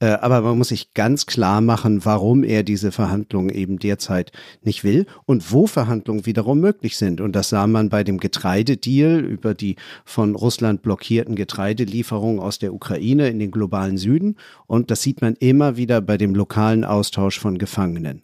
Äh, 0.00 0.10
aber 0.10 0.42
man 0.42 0.58
muss 0.58 0.68
sich 0.68 0.94
ganz 0.94 1.26
klar 1.26 1.60
machen, 1.60 2.04
warum 2.04 2.44
er 2.44 2.62
diese 2.62 2.92
Verhandlungen 2.92 3.50
eben 3.50 3.78
derzeit 3.78 4.30
nicht 4.62 4.84
will 4.84 5.06
und 5.26 5.52
wo 5.52 5.66
Verhandlungen 5.66 6.24
wiederum 6.24 6.60
möglich 6.60 6.96
sind. 6.96 7.20
Und 7.20 7.32
das 7.32 7.48
sah 7.48 7.66
man 7.66 7.88
bei 7.88 8.04
dem 8.04 8.18
Getreidedeal 8.18 9.20
über 9.20 9.54
die 9.54 9.76
von 10.04 10.36
Russland 10.36 10.82
blockierten 10.82 11.34
Getreidelieferungen 11.34 12.40
aus 12.40 12.58
der 12.58 12.72
Ukraine 12.72 13.28
in 13.28 13.38
den 13.38 13.50
globalen 13.50 13.98
Süden. 13.98 14.36
Und 14.66 14.90
das 14.90 15.02
sieht 15.02 15.20
man 15.20 15.34
immer 15.34 15.76
wieder 15.76 16.00
bei 16.00 16.16
dem 16.16 16.34
lokalen 16.34 16.84
Austausch 16.84 17.40
von 17.40 17.58
Gefangenen. 17.58 18.22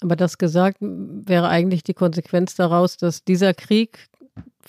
Aber 0.00 0.14
das 0.14 0.38
gesagt 0.38 0.78
wäre 0.80 1.48
eigentlich 1.48 1.82
die 1.82 1.94
Konsequenz 1.94 2.54
daraus, 2.54 2.96
dass 2.96 3.24
dieser 3.24 3.52
Krieg 3.52 4.08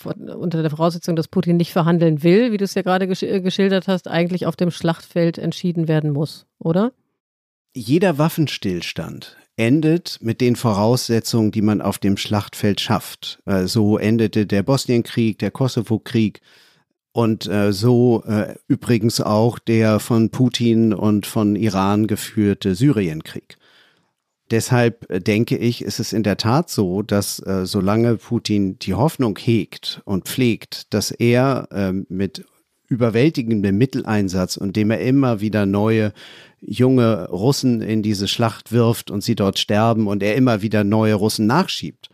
unter 0.05 0.61
der 0.61 0.71
Voraussetzung, 0.71 1.15
dass 1.15 1.27
Putin 1.27 1.57
nicht 1.57 1.71
verhandeln 1.71 2.23
will, 2.23 2.51
wie 2.51 2.57
du 2.57 2.63
es 2.63 2.73
ja 2.73 2.81
gerade 2.81 3.07
gesch 3.07 3.23
äh, 3.23 3.41
geschildert 3.41 3.87
hast, 3.87 4.07
eigentlich 4.07 4.45
auf 4.45 4.55
dem 4.55 4.71
Schlachtfeld 4.71 5.37
entschieden 5.37 5.87
werden 5.87 6.11
muss, 6.11 6.45
oder? 6.59 6.91
Jeder 7.75 8.17
Waffenstillstand 8.17 9.37
endet 9.55 10.19
mit 10.21 10.41
den 10.41 10.55
Voraussetzungen, 10.55 11.51
die 11.51 11.61
man 11.61 11.81
auf 11.81 11.97
dem 11.97 12.17
Schlachtfeld 12.17 12.81
schafft. 12.81 13.41
Äh, 13.45 13.65
so 13.65 13.97
endete 13.97 14.45
der 14.45 14.63
Bosnienkrieg, 14.63 15.39
der 15.39 15.51
Kosovo-Krieg 15.51 16.41
und 17.11 17.47
äh, 17.47 17.73
so 17.73 18.23
übrigens 18.67 19.19
auch 19.19 19.57
der 19.59 19.99
von 19.99 20.29
Putin 20.29 20.93
und 20.93 21.25
von 21.25 21.55
Iran 21.55 22.07
geführte 22.07 22.75
Syrienkrieg. 22.75 23.57
Deshalb 24.51 25.09
äh, 25.09 25.19
denke 25.19 25.57
ich, 25.57 25.83
ist 25.83 25.99
es 25.99 26.13
in 26.13 26.23
der 26.23 26.37
Tat 26.37 26.69
so, 26.69 27.01
dass 27.01 27.39
äh, 27.39 27.65
solange 27.65 28.17
Putin 28.17 28.79
die 28.79 28.93
Hoffnung 28.93 29.37
hegt 29.37 30.01
und 30.05 30.25
pflegt, 30.25 30.93
dass 30.93 31.11
er 31.11 31.67
äh, 31.71 31.91
mit 31.91 32.45
überwältigendem 32.87 33.77
Mitteleinsatz 33.77 34.57
und 34.57 34.75
dem 34.75 34.89
er 34.89 34.99
immer 34.99 35.41
wieder 35.41 35.65
neue 35.65 36.11
junge 36.59 37.29
Russen 37.29 37.81
in 37.81 38.01
diese 38.01 38.27
Schlacht 38.27 38.71
wirft 38.71 39.11
und 39.11 39.23
sie 39.23 39.35
dort 39.35 39.59
sterben 39.59 40.07
und 40.07 40.23
er 40.23 40.35
immer 40.35 40.61
wieder 40.61 40.83
neue 40.83 41.13
Russen 41.13 41.45
nachschiebt, 41.45 42.09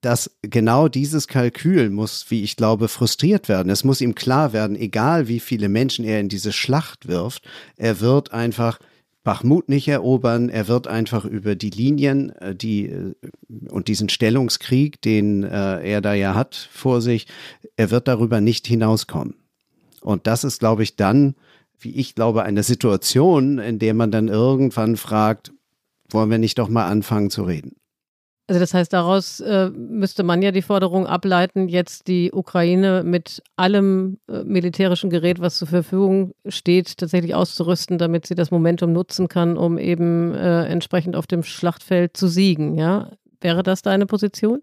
dass 0.00 0.30
genau 0.42 0.88
dieses 0.88 1.28
Kalkül 1.28 1.90
muss, 1.90 2.26
wie 2.28 2.42
ich 2.42 2.56
glaube, 2.56 2.88
frustriert 2.88 3.48
werden. 3.48 3.70
Es 3.70 3.84
muss 3.84 4.00
ihm 4.00 4.14
klar 4.16 4.52
werden, 4.52 4.74
egal 4.74 5.28
wie 5.28 5.40
viele 5.40 5.68
Menschen 5.68 6.04
er 6.04 6.18
in 6.20 6.28
diese 6.28 6.52
Schlacht 6.52 7.06
wirft, 7.06 7.48
er 7.76 8.00
wird 8.00 8.32
einfach 8.32 8.80
Bachmut 9.22 9.68
nicht 9.68 9.86
erobern. 9.88 10.48
Er 10.48 10.68
wird 10.68 10.86
einfach 10.86 11.24
über 11.24 11.54
die 11.54 11.70
Linien, 11.70 12.30
äh, 12.36 12.54
die 12.54 12.86
äh, 12.86 13.14
und 13.68 13.88
diesen 13.88 14.08
Stellungskrieg, 14.08 15.00
den 15.02 15.44
äh, 15.44 15.82
er 15.82 16.00
da 16.00 16.14
ja 16.14 16.34
hat 16.34 16.54
vor 16.72 17.00
sich, 17.00 17.26
er 17.76 17.90
wird 17.90 18.08
darüber 18.08 18.40
nicht 18.40 18.66
hinauskommen. 18.66 19.34
Und 20.00 20.26
das 20.26 20.44
ist, 20.44 20.60
glaube 20.60 20.82
ich, 20.82 20.96
dann, 20.96 21.34
wie 21.78 21.94
ich 21.94 22.14
glaube, 22.14 22.42
eine 22.44 22.62
Situation, 22.62 23.58
in 23.58 23.78
der 23.78 23.94
man 23.94 24.10
dann 24.10 24.28
irgendwann 24.28 24.96
fragt, 24.96 25.52
wollen 26.08 26.30
wir 26.30 26.38
nicht 26.38 26.58
doch 26.58 26.68
mal 26.68 26.86
anfangen 26.86 27.30
zu 27.30 27.44
reden? 27.44 27.76
Also 28.50 28.58
das 28.58 28.74
heißt, 28.74 28.92
daraus 28.92 29.38
äh, 29.38 29.70
müsste 29.70 30.24
man 30.24 30.42
ja 30.42 30.50
die 30.50 30.60
Forderung 30.60 31.06
ableiten, 31.06 31.68
jetzt 31.68 32.08
die 32.08 32.32
Ukraine 32.32 33.04
mit 33.04 33.44
allem 33.54 34.18
äh, 34.28 34.42
militärischen 34.42 35.08
Gerät, 35.08 35.38
was 35.38 35.56
zur 35.56 35.68
Verfügung 35.68 36.34
steht, 36.48 36.98
tatsächlich 36.98 37.36
auszurüsten, 37.36 37.96
damit 37.96 38.26
sie 38.26 38.34
das 38.34 38.50
Momentum 38.50 38.92
nutzen 38.92 39.28
kann, 39.28 39.56
um 39.56 39.78
eben 39.78 40.34
äh, 40.34 40.64
entsprechend 40.64 41.14
auf 41.14 41.28
dem 41.28 41.44
Schlachtfeld 41.44 42.16
zu 42.16 42.26
siegen. 42.26 42.74
Ja, 42.74 43.12
wäre 43.40 43.62
das 43.62 43.82
deine 43.82 44.06
Position? 44.06 44.62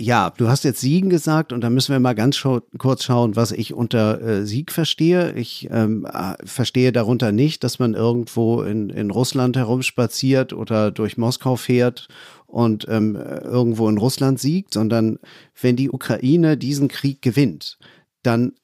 Ja, 0.00 0.30
du 0.30 0.48
hast 0.48 0.64
jetzt 0.64 0.80
Siegen 0.80 1.08
gesagt 1.08 1.52
und 1.52 1.60
da 1.60 1.70
müssen 1.70 1.92
wir 1.92 2.00
mal 2.00 2.16
ganz 2.16 2.34
schau 2.36 2.62
kurz 2.78 3.04
schauen, 3.04 3.36
was 3.36 3.52
ich 3.52 3.74
unter 3.74 4.20
äh, 4.20 4.44
Sieg 4.44 4.72
verstehe. 4.72 5.32
Ich 5.34 5.68
ähm, 5.70 6.04
äh, 6.04 6.34
verstehe 6.44 6.90
darunter 6.90 7.30
nicht, 7.30 7.62
dass 7.62 7.78
man 7.78 7.94
irgendwo 7.94 8.62
in, 8.62 8.90
in 8.90 9.12
Russland 9.12 9.56
herumspaziert 9.56 10.52
oder 10.52 10.90
durch 10.90 11.16
Moskau 11.16 11.54
fährt 11.54 12.08
und 12.48 12.86
ähm, 12.88 13.14
irgendwo 13.14 13.88
in 13.88 13.98
Russland 13.98 14.40
siegt, 14.40 14.74
sondern 14.74 15.20
wenn 15.60 15.76
die 15.76 15.90
Ukraine 15.90 16.56
diesen 16.56 16.88
Krieg 16.88 17.22
gewinnt, 17.22 17.78
dann 18.24 18.54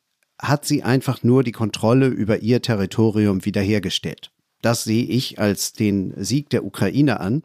hat 0.40 0.64
sie 0.64 0.82
einfach 0.82 1.22
nur 1.22 1.44
die 1.44 1.52
Kontrolle 1.52 2.08
über 2.08 2.38
ihr 2.40 2.60
Territorium 2.60 3.44
wiederhergestellt. 3.44 4.32
Das 4.62 4.84
sehe 4.84 5.04
ich 5.04 5.38
als 5.38 5.72
den 5.74 6.12
Sieg 6.16 6.50
der 6.50 6.64
Ukraine 6.64 7.20
an. 7.20 7.42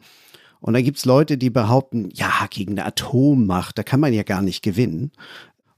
Und 0.66 0.74
da 0.74 0.80
gibt's 0.80 1.04
Leute, 1.04 1.38
die 1.38 1.48
behaupten, 1.48 2.10
ja, 2.12 2.32
gegen 2.50 2.72
eine 2.72 2.86
Atommacht, 2.86 3.78
da 3.78 3.84
kann 3.84 4.00
man 4.00 4.12
ja 4.12 4.24
gar 4.24 4.42
nicht 4.42 4.62
gewinnen. 4.62 5.12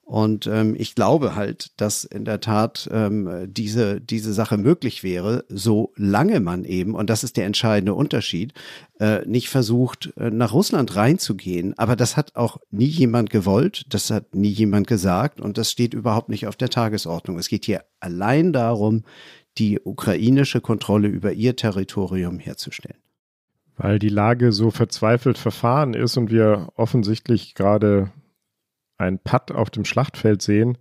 Und 0.03 0.47
ähm, 0.47 0.75
ich 0.79 0.95
glaube 0.95 1.35
halt, 1.35 1.73
dass 1.77 2.05
in 2.05 2.25
der 2.25 2.41
Tat 2.41 2.89
ähm, 2.91 3.49
diese, 3.53 4.01
diese 4.01 4.33
Sache 4.33 4.57
möglich 4.57 5.05
wäre, 5.05 5.45
solange 5.51 6.41
man 6.41 6.65
eben, 6.65 6.95
und 6.95 7.11
das 7.11 7.23
ist 7.23 7.37
der 7.37 7.45
entscheidende 7.45 7.93
Unterschied, 7.93 8.55
äh, 8.99 9.27
nicht 9.27 9.51
versucht, 9.51 10.15
äh, 10.17 10.31
nach 10.31 10.55
Russland 10.55 10.97
reinzugehen. 10.97 11.79
Aber 11.79 11.95
das 11.95 12.17
hat 12.17 12.37
auch 12.37 12.57
nie 12.71 12.87
jemand 12.87 13.29
gewollt, 13.29 13.85
das 13.91 14.11
hat 14.11 14.35
nie 14.35 14.49
jemand 14.49 14.87
gesagt 14.87 15.39
und 15.39 15.59
das 15.59 15.71
steht 15.71 15.93
überhaupt 15.93 16.31
nicht 16.31 16.47
auf 16.47 16.57
der 16.57 16.71
Tagesordnung. 16.71 17.39
Es 17.39 17.51
geht 17.51 17.67
hier 17.67 17.85
allein 18.01 18.55
darum, 18.55 19.05
die 19.59 19.79
ukrainische 19.79 20.63
Kontrolle 20.63 21.09
über 21.09 21.35
ihr 21.35 21.57
Territorium 21.57 22.39
herzustellen. 22.39 22.97
Weil 23.79 23.99
die 24.01 24.09
Lage 24.09 24.53
so 24.53 24.71
verzweifelt 24.71 25.39
verfahren 25.39 25.95
ist 25.95 26.17
und 26.17 26.31
wir 26.31 26.69
offensichtlich 26.75 27.55
gerade 27.55 28.11
ein 28.99 29.21
Putt 29.21 29.53
auf 29.53 29.71
dem 29.71 29.85
Schlachtfeld 29.85 30.43
sehen, 30.43 30.77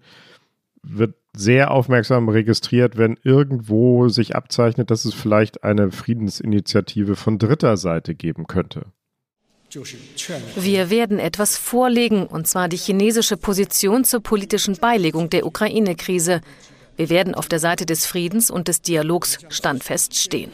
wird 0.81 1.15
sehr 1.35 1.69
aufmerksam 1.71 2.29
registriert, 2.29 2.97
wenn 2.97 3.17
irgendwo 3.23 4.09
sich 4.09 4.35
abzeichnet, 4.35 4.89
dass 4.89 5.05
es 5.05 5.13
vielleicht 5.13 5.63
eine 5.63 5.91
Friedensinitiative 5.91 7.15
von 7.15 7.37
dritter 7.37 7.77
Seite 7.77 8.15
geben 8.15 8.47
könnte. 8.47 8.87
Wir 10.55 10.89
werden 10.89 11.19
etwas 11.19 11.57
vorlegen, 11.57 12.25
und 12.25 12.47
zwar 12.47 12.69
die 12.69 12.77
chinesische 12.77 13.37
Position 13.37 14.05
zur 14.05 14.21
politischen 14.21 14.77
Beilegung 14.77 15.29
der 15.29 15.45
Ukraine-Krise. 15.45 16.41
Wir 16.95 17.09
werden 17.09 17.35
auf 17.35 17.47
der 17.47 17.59
Seite 17.59 17.85
des 17.85 18.07
Friedens 18.07 18.49
und 18.49 18.67
des 18.67 18.81
Dialogs 18.81 19.37
standfest 19.49 20.15
stehen. 20.15 20.51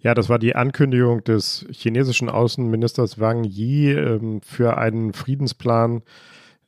Ja, 0.00 0.14
das 0.14 0.28
war 0.28 0.38
die 0.38 0.54
Ankündigung 0.54 1.24
des 1.24 1.66
chinesischen 1.70 2.28
Außenministers 2.28 3.18
Wang 3.18 3.42
Yi 3.42 3.92
ähm, 3.92 4.40
für 4.42 4.78
einen 4.78 5.12
Friedensplan. 5.12 6.02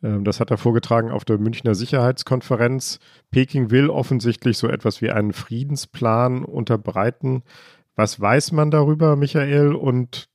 Ähm, 0.03 0.25
das 0.25 0.41
hat 0.41 0.51
er 0.51 0.59
vorgetragen 0.59 1.13
auf 1.13 1.25
der 1.25 1.39
Münchner 1.39 1.77
Sicherheitskonferenz. 1.77 2.99
Peking 3.31 3.71
will 3.71 3.89
offensichtlich 3.89 4.59
so 4.59 4.69
etwas 4.69 5.01
wie 5.01 5.11
einen 5.11 5.33
Friedensplan 5.33 6.45
unterbreiten. 6.45 7.43
Was 7.95 8.21
weiß 8.21 8.51
man 8.53 8.73
darüber, 8.73 9.15
Michael? 9.15 9.75
Und 9.75 10.29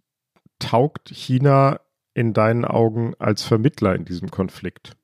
taugt 0.59 1.09
China 1.09 1.81
in 2.13 2.31
deinen 2.31 2.63
Augen 2.63 3.13
als 3.19 3.43
Vermittler 3.43 3.93
in 3.93 4.05
diesem 4.05 4.31
Konflikt? 4.31 4.95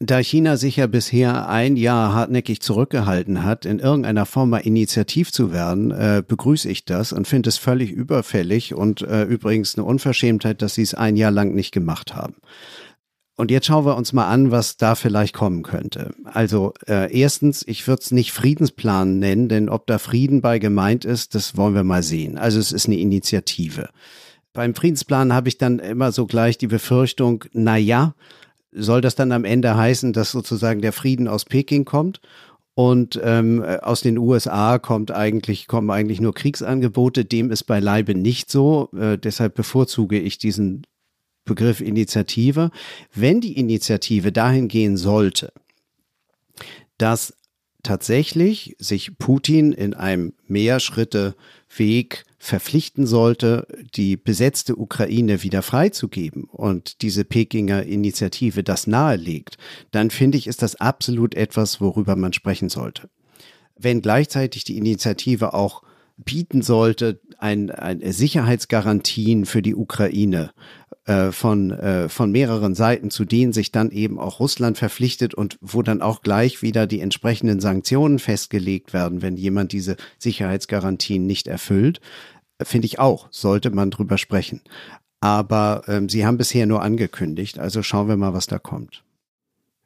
Da 0.00 0.18
China 0.18 0.56
sich 0.56 0.76
ja 0.76 0.86
bisher 0.86 1.48
ein 1.48 1.76
Jahr 1.76 2.14
hartnäckig 2.14 2.60
zurückgehalten 2.60 3.42
hat, 3.42 3.64
in 3.64 3.80
irgendeiner 3.80 4.26
Form 4.26 4.50
mal 4.50 4.58
initiativ 4.58 5.32
zu 5.32 5.52
werden, 5.52 5.90
äh, 5.90 6.22
begrüße 6.26 6.68
ich 6.68 6.84
das 6.84 7.12
und 7.12 7.26
finde 7.26 7.48
es 7.48 7.58
völlig 7.58 7.90
überfällig 7.90 8.74
und 8.74 9.02
äh, 9.02 9.24
übrigens 9.24 9.76
eine 9.76 9.84
Unverschämtheit, 9.84 10.62
dass 10.62 10.74
sie 10.74 10.82
es 10.82 10.94
ein 10.94 11.16
Jahr 11.16 11.32
lang 11.32 11.52
nicht 11.52 11.72
gemacht 11.72 12.14
haben. 12.14 12.36
Und 13.36 13.50
jetzt 13.50 13.66
schauen 13.66 13.86
wir 13.86 13.96
uns 13.96 14.12
mal 14.12 14.28
an, 14.28 14.52
was 14.52 14.76
da 14.76 14.94
vielleicht 14.94 15.34
kommen 15.34 15.64
könnte. 15.64 16.12
Also 16.24 16.74
äh, 16.86 17.12
erstens, 17.12 17.64
ich 17.66 17.88
würde 17.88 18.02
es 18.02 18.12
nicht 18.12 18.32
Friedensplan 18.32 19.18
nennen, 19.18 19.48
denn 19.48 19.68
ob 19.68 19.88
da 19.88 19.98
Frieden 19.98 20.42
bei 20.42 20.60
gemeint 20.60 21.04
ist, 21.04 21.34
das 21.34 21.56
wollen 21.56 21.74
wir 21.74 21.84
mal 21.84 22.04
sehen. 22.04 22.38
Also 22.38 22.60
es 22.60 22.70
ist 22.70 22.86
eine 22.86 22.98
Initiative. 22.98 23.88
Beim 24.52 24.76
Friedensplan 24.76 25.32
habe 25.32 25.48
ich 25.48 25.58
dann 25.58 25.80
immer 25.80 26.12
so 26.12 26.26
gleich 26.26 26.56
die 26.56 26.66
Befürchtung, 26.68 27.44
na 27.52 27.76
ja, 27.76 28.14
soll 28.72 29.00
das 29.00 29.14
dann 29.14 29.32
am 29.32 29.44
Ende 29.44 29.76
heißen, 29.76 30.12
dass 30.12 30.30
sozusagen 30.30 30.80
der 30.82 30.92
Frieden 30.92 31.28
aus 31.28 31.44
Peking 31.44 31.84
kommt 31.84 32.20
und 32.78 33.18
ähm, 33.24 33.60
aus 33.64 34.02
den 34.02 34.18
USA 34.18 34.78
kommt 34.78 35.10
eigentlich, 35.10 35.66
kommen 35.66 35.90
eigentlich 35.90 36.20
nur 36.20 36.32
Kriegsangebote. 36.32 37.24
Dem 37.24 37.50
ist 37.50 37.64
beileibe 37.64 38.14
nicht 38.14 38.52
so. 38.52 38.88
Äh, 38.96 39.18
deshalb 39.18 39.56
bevorzuge 39.56 40.16
ich 40.16 40.38
diesen 40.38 40.86
Begriff 41.44 41.80
Initiative. 41.80 42.70
Wenn 43.12 43.40
die 43.40 43.58
Initiative 43.58 44.30
dahin 44.30 44.68
gehen 44.68 44.96
sollte, 44.96 45.52
dass 46.98 47.34
tatsächlich 47.82 48.76
sich 48.78 49.18
Putin 49.18 49.72
in 49.72 49.94
einem 49.94 50.34
Mehrschritte-Weg 50.46 52.24
verpflichten 52.38 53.06
sollte, 53.06 53.66
die 53.94 54.16
besetzte 54.16 54.76
Ukraine 54.76 55.42
wieder 55.42 55.62
freizugeben 55.62 56.44
und 56.44 57.02
diese 57.02 57.24
Pekinger 57.24 57.82
Initiative 57.82 58.62
das 58.62 58.86
nahelegt, 58.86 59.58
dann 59.90 60.10
finde 60.10 60.38
ich, 60.38 60.46
ist 60.46 60.62
das 60.62 60.76
absolut 60.76 61.34
etwas, 61.34 61.80
worüber 61.80 62.14
man 62.14 62.32
sprechen 62.32 62.68
sollte. 62.68 63.10
Wenn 63.76 64.02
gleichzeitig 64.02 64.64
die 64.64 64.76
Initiative 64.76 65.52
auch 65.52 65.82
bieten 66.18 66.62
sollte, 66.62 67.20
ein, 67.38 67.70
ein 67.70 68.00
Sicherheitsgarantien 68.12 69.46
für 69.46 69.62
die 69.62 69.74
Ukraine 69.74 70.50
äh, 71.04 71.32
von, 71.32 71.70
äh, 71.70 72.08
von 72.08 72.30
mehreren 72.32 72.74
Seiten, 72.74 73.10
zu 73.10 73.24
denen 73.24 73.52
sich 73.52 73.72
dann 73.72 73.90
eben 73.90 74.18
auch 74.18 74.40
Russland 74.40 74.76
verpflichtet 74.76 75.32
und 75.32 75.56
wo 75.60 75.82
dann 75.82 76.02
auch 76.02 76.20
gleich 76.20 76.60
wieder 76.60 76.86
die 76.86 77.00
entsprechenden 77.00 77.60
Sanktionen 77.60 78.18
festgelegt 78.18 78.92
werden, 78.92 79.22
wenn 79.22 79.36
jemand 79.36 79.72
diese 79.72 79.96
Sicherheitsgarantien 80.18 81.26
nicht 81.26 81.46
erfüllt, 81.46 82.00
finde 82.60 82.86
ich 82.86 82.98
auch, 82.98 83.28
sollte 83.30 83.70
man 83.70 83.90
drüber 83.90 84.18
sprechen. 84.18 84.60
Aber 85.20 85.82
ähm, 85.86 86.08
sie 86.08 86.26
haben 86.26 86.36
bisher 86.36 86.66
nur 86.66 86.82
angekündigt, 86.82 87.58
also 87.58 87.82
schauen 87.82 88.08
wir 88.08 88.16
mal, 88.16 88.34
was 88.34 88.46
da 88.46 88.58
kommt. 88.58 89.02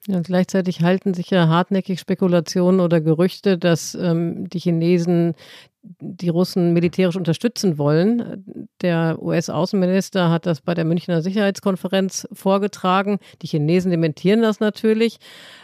Ja, 0.08 0.20
gleichzeitig 0.20 0.80
halten 0.80 1.14
sich 1.14 1.30
ja 1.30 1.46
hartnäckig 1.46 2.00
Spekulationen 2.00 2.80
oder 2.80 3.00
Gerüchte, 3.00 3.56
dass 3.56 3.94
ähm, 3.94 4.48
die 4.48 4.58
Chinesen 4.58 5.34
die 5.82 6.28
Russen 6.28 6.72
militärisch 6.72 7.16
unterstützen 7.16 7.76
wollen. 7.76 8.66
Der 8.82 9.20
US-Außenminister 9.20 10.30
hat 10.30 10.46
das 10.46 10.60
bei 10.60 10.74
der 10.74 10.84
Münchner 10.84 11.22
Sicherheitskonferenz 11.22 12.28
vorgetragen. 12.32 13.18
Die 13.42 13.48
Chinesen 13.48 13.90
dementieren 13.90 14.42
das 14.42 14.60
natürlich. 14.60 15.18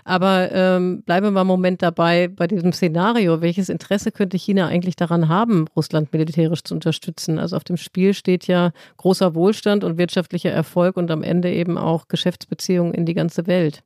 Aber 0.05 0.51
ähm, 0.53 1.03
bleiben 1.05 1.27
wir 1.27 1.31
mal 1.31 1.43
einen 1.43 1.49
Moment 1.49 1.83
dabei 1.83 2.29
bei 2.29 2.47
diesem 2.47 2.73
Szenario. 2.73 3.41
Welches 3.41 3.69
Interesse 3.69 4.11
könnte 4.11 4.37
China 4.37 4.66
eigentlich 4.66 4.97
daran 4.97 5.29
haben, 5.29 5.66
Russland 5.77 6.12
militärisch 6.12 6.64
zu 6.64 6.75
unterstützen? 6.75 7.39
Also 7.39 7.57
auf 7.57 7.64
dem 7.64 7.77
Spiel 7.77 8.12
steht 8.12 8.47
ja 8.47 8.73
großer 8.97 9.35
Wohlstand 9.35 9.85
und 9.85 9.99
wirtschaftlicher 9.99 10.51
Erfolg 10.51 10.97
und 10.97 11.11
am 11.11 11.23
Ende 11.23 11.53
eben 11.53 11.79
auch 11.79 12.09
Geschäftsbeziehungen 12.09 12.93
in 12.93 13.07
die 13.07 13.14
ganze 13.14 13.47
Welt. 13.47 13.83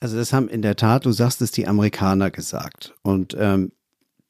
Also 0.00 0.16
das 0.16 0.32
haben 0.32 0.48
in 0.48 0.62
der 0.62 0.76
Tat, 0.76 1.06
du 1.06 1.10
sagst 1.10 1.42
es, 1.42 1.50
die 1.50 1.66
Amerikaner 1.66 2.30
gesagt. 2.30 2.94
Und 3.02 3.36
ähm, 3.38 3.72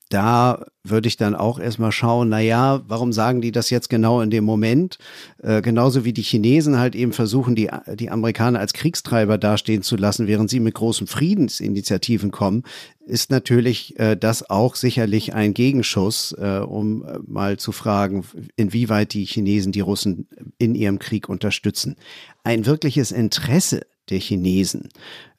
da 0.09 0.67
würde 0.85 1.09
ich 1.09 1.17
dann 1.17 1.35
auch 1.35 1.59
erstmal 1.59 1.93
schauen, 1.93 2.31
na 2.31 2.41
ja, 2.41 2.83
warum 2.87 3.13
sagen 3.13 3.41
die 3.41 3.53
das 3.53 3.71
jetzt 3.71 3.91
genau 3.91 4.21
in 4.21 4.31
dem 4.31 4.45
Moment? 4.45 4.99
Äh, 5.43 5.61
genauso 5.61 6.05
wie 6.05 6.13
die 6.13 6.23
Chinesen 6.23 6.79
halt 6.79 6.95
eben 6.95 7.13
versuchen, 7.13 7.55
die, 7.55 7.69
die 7.95 8.11
Amerikaner 8.11 8.61
als 8.61 8.73
Kriegstreiber 8.73 9.39
dastehen 9.39 9.83
zu 9.83 9.97
lassen, 9.97 10.27
während 10.27 10.51
sie 10.51 10.61
mit 10.61 10.75
großen 10.75 11.07
Friedensinitiativen 11.07 12.31
kommen, 12.31 12.63
ist 13.07 13.31
natürlich 13.31 13.99
äh, 13.99 14.17
das 14.17 14.49
auch 14.49 14.77
sicherlich 14.77 15.35
ein 15.35 15.55
Gegenschuss, 15.55 16.33
äh, 16.39 16.61
um 16.61 17.05
äh, 17.05 17.19
mal 17.27 17.59
zu 17.59 17.73
fragen, 17.73 18.25
inwieweit 18.57 19.13
die 19.13 19.25
Chinesen 19.25 19.73
die 19.73 19.81
Russen 19.81 20.29
in 20.59 20.75
ihrem 20.75 20.99
Krieg 20.99 21.29
unterstützen. 21.29 21.97
Ein 22.45 22.67
wirkliches 22.67 23.13
Interesse 23.13 23.83
der 24.09 24.21
Chinesen, 24.21 24.89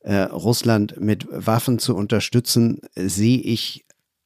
äh, 0.02 0.16
Russland 0.16 1.00
mit 1.00 1.28
Waffen 1.32 1.80
zu 1.80 1.96
unterstützen, 1.96 2.82
sehe 2.96 3.40
ich 3.40 3.86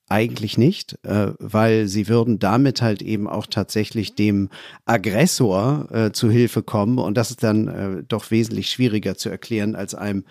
eigentlich 0.10 0.58
nicht, 0.58 0.98
äh, 1.04 1.32
weil 1.40 1.88
sie 1.88 2.08
würden 2.08 2.40
damit 2.40 2.82
halt 2.82 3.02
eben 3.02 3.28
auch 3.28 3.48
tatsächlich 3.48 4.16
dem 4.16 4.50
Aggressor 4.86 5.90
äh, 5.92 6.12
zu 6.12 6.30
Hilfe 6.30 6.64
kommen 6.64 7.00
und 7.00 7.16
das 7.16 7.32
ist 7.32 7.44
dann 7.44 7.68
äh, 7.68 8.04
doch 8.04 8.30
wesentlich 8.32 8.70
schwieriger 8.70 9.16
zu 9.16 9.30
erklären 9.30 9.76
als 9.76 9.96
einem 9.96 10.26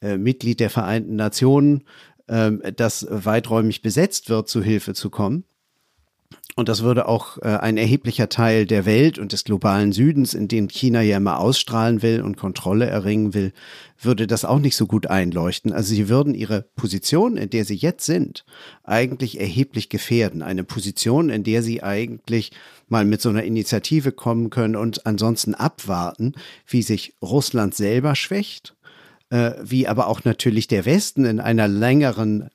Mitglied 0.00 0.60
der 0.60 0.68
Vereinten 0.68 1.16
Nationen, 1.16 1.84
ähm, 2.28 2.62
das 2.76 3.06
weiträumig 3.08 3.80
besetzt 3.80 4.28
wird, 4.28 4.48
zu 4.48 4.62
Hilfe 4.62 4.92
zu 4.92 5.08
kommen. 5.08 5.44
Und 6.56 6.68
das 6.68 6.82
würde 6.84 7.08
auch 7.08 7.38
äh, 7.38 7.48
ein 7.48 7.76
erheblicher 7.76 8.28
Teil 8.28 8.64
der 8.64 8.86
Welt 8.86 9.18
und 9.18 9.32
des 9.32 9.42
globalen 9.42 9.90
Südens, 9.90 10.34
in 10.34 10.46
dem 10.46 10.68
China 10.68 11.02
ja 11.02 11.16
immer 11.16 11.40
ausstrahlen 11.40 12.00
will 12.00 12.22
und 12.22 12.36
Kontrolle 12.36 12.86
erringen 12.86 13.34
will, 13.34 13.52
würde 14.00 14.28
das 14.28 14.44
auch 14.44 14.60
nicht 14.60 14.76
so 14.76 14.86
gut 14.86 15.08
einleuchten. 15.08 15.72
Also 15.72 15.94
sie 15.94 16.08
würden 16.08 16.32
ihre 16.32 16.62
Position, 16.76 17.36
in 17.36 17.50
der 17.50 17.64
sie 17.64 17.74
jetzt 17.74 18.06
sind, 18.06 18.44
eigentlich 18.84 19.40
erheblich 19.40 19.88
gefährden. 19.88 20.42
Eine 20.42 20.62
Position, 20.62 21.28
in 21.28 21.42
der 21.42 21.62
sie 21.64 21.82
eigentlich 21.82 22.52
mal 22.88 23.04
mit 23.04 23.20
so 23.20 23.30
einer 23.30 23.42
Initiative 23.42 24.12
kommen 24.12 24.50
können 24.50 24.76
und 24.76 25.06
ansonsten 25.06 25.56
abwarten, 25.56 26.34
wie 26.68 26.82
sich 26.82 27.14
Russland 27.20 27.74
selber 27.74 28.14
schwächt, 28.14 28.76
äh, 29.30 29.52
wie 29.60 29.88
aber 29.88 30.06
auch 30.06 30.22
natürlich 30.22 30.68
der 30.68 30.84
Westen 30.84 31.24
in 31.24 31.40
einer 31.40 31.66
längeren 31.66 32.50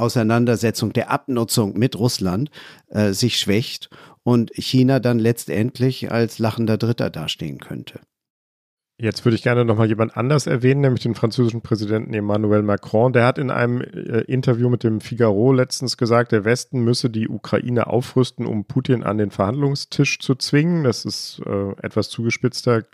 Auseinandersetzung 0.00 0.92
der 0.92 1.10
Abnutzung 1.10 1.78
mit 1.78 1.98
Russland 1.98 2.50
äh, 2.88 3.12
sich 3.12 3.38
schwächt 3.38 3.90
und 4.22 4.50
China 4.54 5.00
dann 5.00 5.18
letztendlich 5.18 6.10
als 6.10 6.38
lachender 6.38 6.78
Dritter 6.78 7.10
dastehen 7.10 7.58
könnte. 7.58 8.00
Jetzt 9.02 9.24
würde 9.24 9.34
ich 9.34 9.42
gerne 9.42 9.64
nochmal 9.64 9.88
jemand 9.88 10.14
anders 10.14 10.46
erwähnen, 10.46 10.82
nämlich 10.82 11.02
den 11.02 11.14
französischen 11.14 11.62
Präsidenten 11.62 12.12
Emmanuel 12.12 12.60
Macron. 12.62 13.14
Der 13.14 13.24
hat 13.24 13.38
in 13.38 13.50
einem 13.50 13.80
äh, 13.80 14.20
Interview 14.24 14.68
mit 14.68 14.84
dem 14.84 15.00
Figaro 15.00 15.52
letztens 15.54 15.96
gesagt, 15.96 16.32
der 16.32 16.44
Westen 16.44 16.80
müsse 16.80 17.08
die 17.08 17.26
Ukraine 17.26 17.86
aufrüsten, 17.86 18.44
um 18.44 18.66
Putin 18.66 19.02
an 19.02 19.16
den 19.16 19.30
Verhandlungstisch 19.30 20.18
zu 20.18 20.34
zwingen. 20.34 20.84
Das 20.84 21.06
ist 21.06 21.40
äh, 21.46 21.70
etwas 21.82 22.10
zugespitzter, 22.10 22.84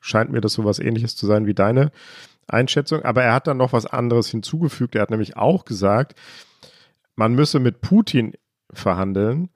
scheint 0.00 0.32
mir 0.32 0.40
das 0.40 0.54
so 0.54 0.64
was 0.64 0.80
ähnliches 0.80 1.14
zu 1.14 1.26
sein 1.26 1.46
wie 1.46 1.54
deine 1.54 1.92
Einschätzung. 2.48 3.02
Aber 3.02 3.22
er 3.22 3.34
hat 3.34 3.46
dann 3.46 3.56
noch 3.56 3.72
was 3.72 3.86
anderes 3.86 4.28
hinzugefügt. 4.28 4.94
Er 4.94 5.02
hat 5.02 5.10
nämlich 5.10 5.36
auch 5.36 5.64
gesagt, 5.64 6.14
man 7.16 7.34
müsse 7.34 7.60
mit 7.60 7.80
Putin 7.80 8.34
verhandeln, 8.72 9.50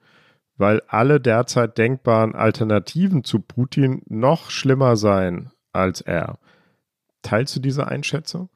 weil 0.57 0.81
alle 0.87 1.19
derzeit 1.19 1.77
denkbaren 1.77 2.35
Alternativen 2.35 3.23
zu 3.23 3.39
Putin 3.39 4.01
noch 4.07 4.49
schlimmer 4.49 4.95
seien 4.95 5.51
als 5.73 6.01
er. 6.01 6.39
Teilst 7.21 7.55
du 7.55 7.59
diese 7.59 7.87
Einschätzung? 7.87 8.49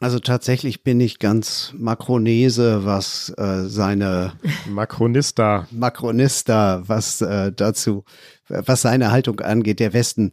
Also 0.00 0.18
tatsächlich 0.18 0.82
bin 0.82 1.00
ich 1.00 1.18
ganz 1.18 1.72
Makronese, 1.76 2.84
was 2.84 3.32
äh, 3.38 3.64
seine 3.66 4.32
Makronista, 4.68 5.66
Makronista, 5.70 6.82
was 6.86 7.20
äh, 7.20 7.52
dazu, 7.52 8.04
was 8.48 8.82
seine 8.82 9.12
Haltung 9.12 9.40
angeht. 9.40 9.80
Der 9.80 9.92
Westen 9.92 10.32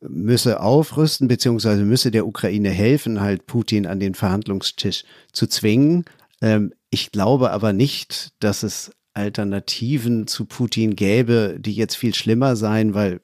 müsse 0.00 0.60
aufrüsten, 0.60 1.28
beziehungsweise 1.28 1.82
müsse 1.82 2.10
der 2.10 2.26
Ukraine 2.26 2.70
helfen, 2.70 3.20
halt 3.20 3.46
Putin 3.46 3.86
an 3.86 4.00
den 4.00 4.14
Verhandlungstisch 4.14 5.04
zu 5.32 5.46
zwingen. 5.46 6.04
Ähm, 6.40 6.72
ich 6.90 7.10
glaube 7.10 7.50
aber 7.50 7.72
nicht, 7.72 8.30
dass 8.40 8.62
es 8.62 8.92
Alternativen 9.14 10.26
zu 10.26 10.44
Putin 10.44 10.94
gäbe, 10.94 11.56
die 11.58 11.72
jetzt 11.72 11.96
viel 11.96 12.14
schlimmer 12.14 12.56
seien, 12.56 12.94
weil 12.94 13.20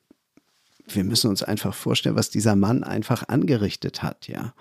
wir 0.87 1.05
müssen 1.05 1.31
uns 1.31 1.43
einfach 1.43 1.75
vorstellen, 1.75 2.17
was 2.17 2.31
dieser 2.31 2.57
Mann 2.57 2.85
einfach 2.85 3.29
angerichtet 3.29 4.03
hat, 4.03 4.29
ja. 4.29 4.55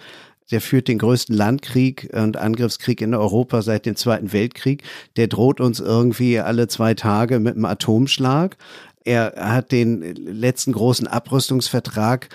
Der 0.52 0.62
führt 0.62 0.90
den 0.90 1.00
größten 1.00 1.36
Landkrieg 1.36 2.10
und 2.14 2.36
Angriffskrieg 2.38 3.02
in 3.02 3.14
Europa 3.14 3.62
seit 3.62 3.86
dem 3.86 3.96
Zweiten 3.96 4.34
Weltkrieg. 4.34 4.84
Der 5.16 5.28
droht 5.28 5.62
uns 5.62 5.80
irgendwie 5.80 6.38
alle 6.40 6.68
zwei 6.68 6.94
Tage 6.94 7.40
mit 7.40 7.56
einem 7.56 7.66
Atomschlag. 7.66 8.58
Er 9.06 9.34
hat 9.38 9.72
den 9.72 10.02
letzten 10.16 10.72
großen 10.72 11.08
Abrüstungsvertrag 11.08 12.30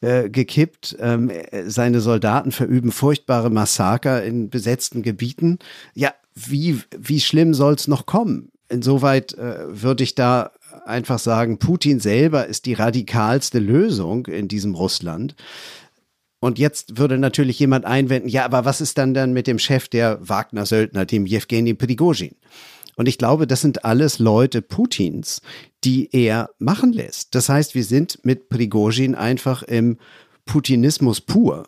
äh, 0.00 0.28
gekippt. 0.28 0.96
Ähm, 0.98 1.30
seine 1.66 2.00
Soldaten 2.00 2.52
verüben 2.52 2.92
furchtbare 2.92 3.50
Massaker 3.50 4.22
in 4.22 4.50
besetzten 4.50 5.02
Gebieten. 5.02 5.58
Ja, 5.94 6.12
wie, 6.34 6.80
wie 6.96 7.20
schlimm 7.20 7.54
soll 7.54 7.74
es 7.74 7.88
noch 7.88 8.06
kommen? 8.06 8.50
Insoweit 8.68 9.34
äh, 9.34 9.58
würde 9.68 10.02
ich 10.02 10.14
da 10.14 10.50
einfach 10.86 11.18
sagen, 11.18 11.58
Putin 11.58 12.00
selber 12.00 12.46
ist 12.46 12.66
die 12.66 12.74
radikalste 12.74 13.58
Lösung 13.58 14.26
in 14.26 14.48
diesem 14.48 14.74
Russland. 14.74 15.34
Und 16.40 16.58
jetzt 16.58 16.98
würde 16.98 17.18
natürlich 17.18 17.60
jemand 17.60 17.84
einwenden, 17.84 18.28
ja, 18.28 18.44
aber 18.44 18.64
was 18.64 18.80
ist 18.80 18.98
dann 18.98 19.14
dann 19.14 19.32
mit 19.32 19.46
dem 19.46 19.60
Chef 19.60 19.86
der 19.86 20.18
Wagner-Söldner, 20.28 21.06
dem 21.06 21.26
Jewgeni 21.26 21.74
Prigozhin? 21.74 22.34
Und 22.96 23.08
ich 23.08 23.18
glaube, 23.18 23.46
das 23.46 23.60
sind 23.60 23.84
alles 23.84 24.18
Leute 24.18 24.62
Putins, 24.62 25.40
die 25.84 26.08
er 26.12 26.50
machen 26.58 26.92
lässt. 26.92 27.34
Das 27.34 27.48
heißt, 27.48 27.74
wir 27.74 27.84
sind 27.84 28.24
mit 28.24 28.48
Prigozhin 28.48 29.14
einfach 29.14 29.62
im 29.62 29.98
Putinismus 30.44 31.20
pur. 31.20 31.64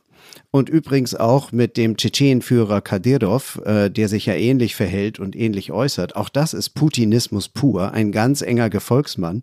Und 0.50 0.68
übrigens 0.68 1.14
auch 1.14 1.52
mit 1.52 1.76
dem 1.76 1.96
Tschetschenenführer 1.96 2.80
Kadyrov, 2.80 3.60
äh, 3.64 3.90
der 3.90 4.08
sich 4.08 4.26
ja 4.26 4.34
ähnlich 4.34 4.74
verhält 4.74 5.18
und 5.18 5.36
ähnlich 5.36 5.72
äußert. 5.72 6.16
Auch 6.16 6.28
das 6.28 6.54
ist 6.54 6.70
Putinismus 6.70 7.48
pur, 7.48 7.92
ein 7.92 8.12
ganz 8.12 8.40
enger 8.40 8.70
Gefolgsmann, 8.70 9.42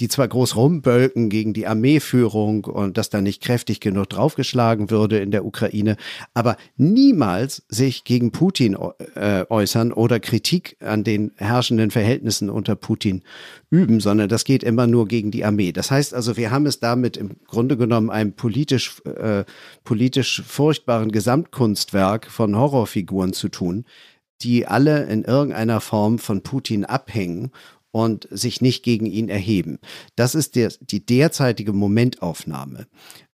die 0.00 0.08
zwar 0.08 0.28
groß 0.28 0.56
rumbölken 0.56 1.28
gegen 1.28 1.52
die 1.52 1.66
Armeeführung 1.66 2.64
und 2.64 2.96
dass 2.98 3.10
da 3.10 3.20
nicht 3.20 3.42
kräftig 3.42 3.80
genug 3.80 4.08
draufgeschlagen 4.10 4.90
würde 4.90 5.18
in 5.18 5.30
der 5.30 5.44
Ukraine, 5.44 5.96
aber 6.34 6.56
niemals 6.76 7.64
sich 7.68 8.04
gegen 8.04 8.30
Putin 8.30 8.76
äh, 9.14 9.44
äußern 9.48 9.92
oder 9.92 10.20
Kritik 10.20 10.76
an 10.80 11.04
den 11.04 11.32
herrschenden 11.36 11.90
Verhältnissen 11.90 12.50
unter 12.50 12.76
Putin 12.76 13.22
üben, 13.70 14.00
sondern 14.00 14.28
das 14.28 14.44
geht 14.44 14.62
immer 14.62 14.86
nur 14.86 15.08
gegen 15.08 15.30
die 15.30 15.44
Armee. 15.44 15.72
Das 15.72 15.90
heißt 15.90 16.14
also, 16.14 16.36
wir 16.36 16.50
haben 16.50 16.66
es 16.66 16.80
damit 16.80 17.16
im 17.16 17.36
Grunde 17.46 17.76
genommen 17.76 18.10
einem 18.10 18.32
politisch, 18.32 19.00
äh, 19.04 19.44
politisch 19.84 20.42
furchtbaren 20.46 21.10
Gesamtkunstwerk 21.12 22.30
von 22.30 22.56
Horrorfiguren 22.56 23.32
zu 23.32 23.48
tun, 23.48 23.84
die 24.42 24.66
alle 24.66 25.04
in 25.04 25.24
irgendeiner 25.24 25.80
Form 25.80 26.18
von 26.18 26.42
Putin 26.42 26.84
abhängen 26.84 27.50
und 27.90 28.28
sich 28.30 28.60
nicht 28.60 28.82
gegen 28.82 29.06
ihn 29.06 29.28
erheben. 29.28 29.78
Das 30.16 30.34
ist 30.34 30.56
der, 30.56 30.72
die 30.80 31.04
derzeitige 31.04 31.72
Momentaufnahme. 31.72 32.86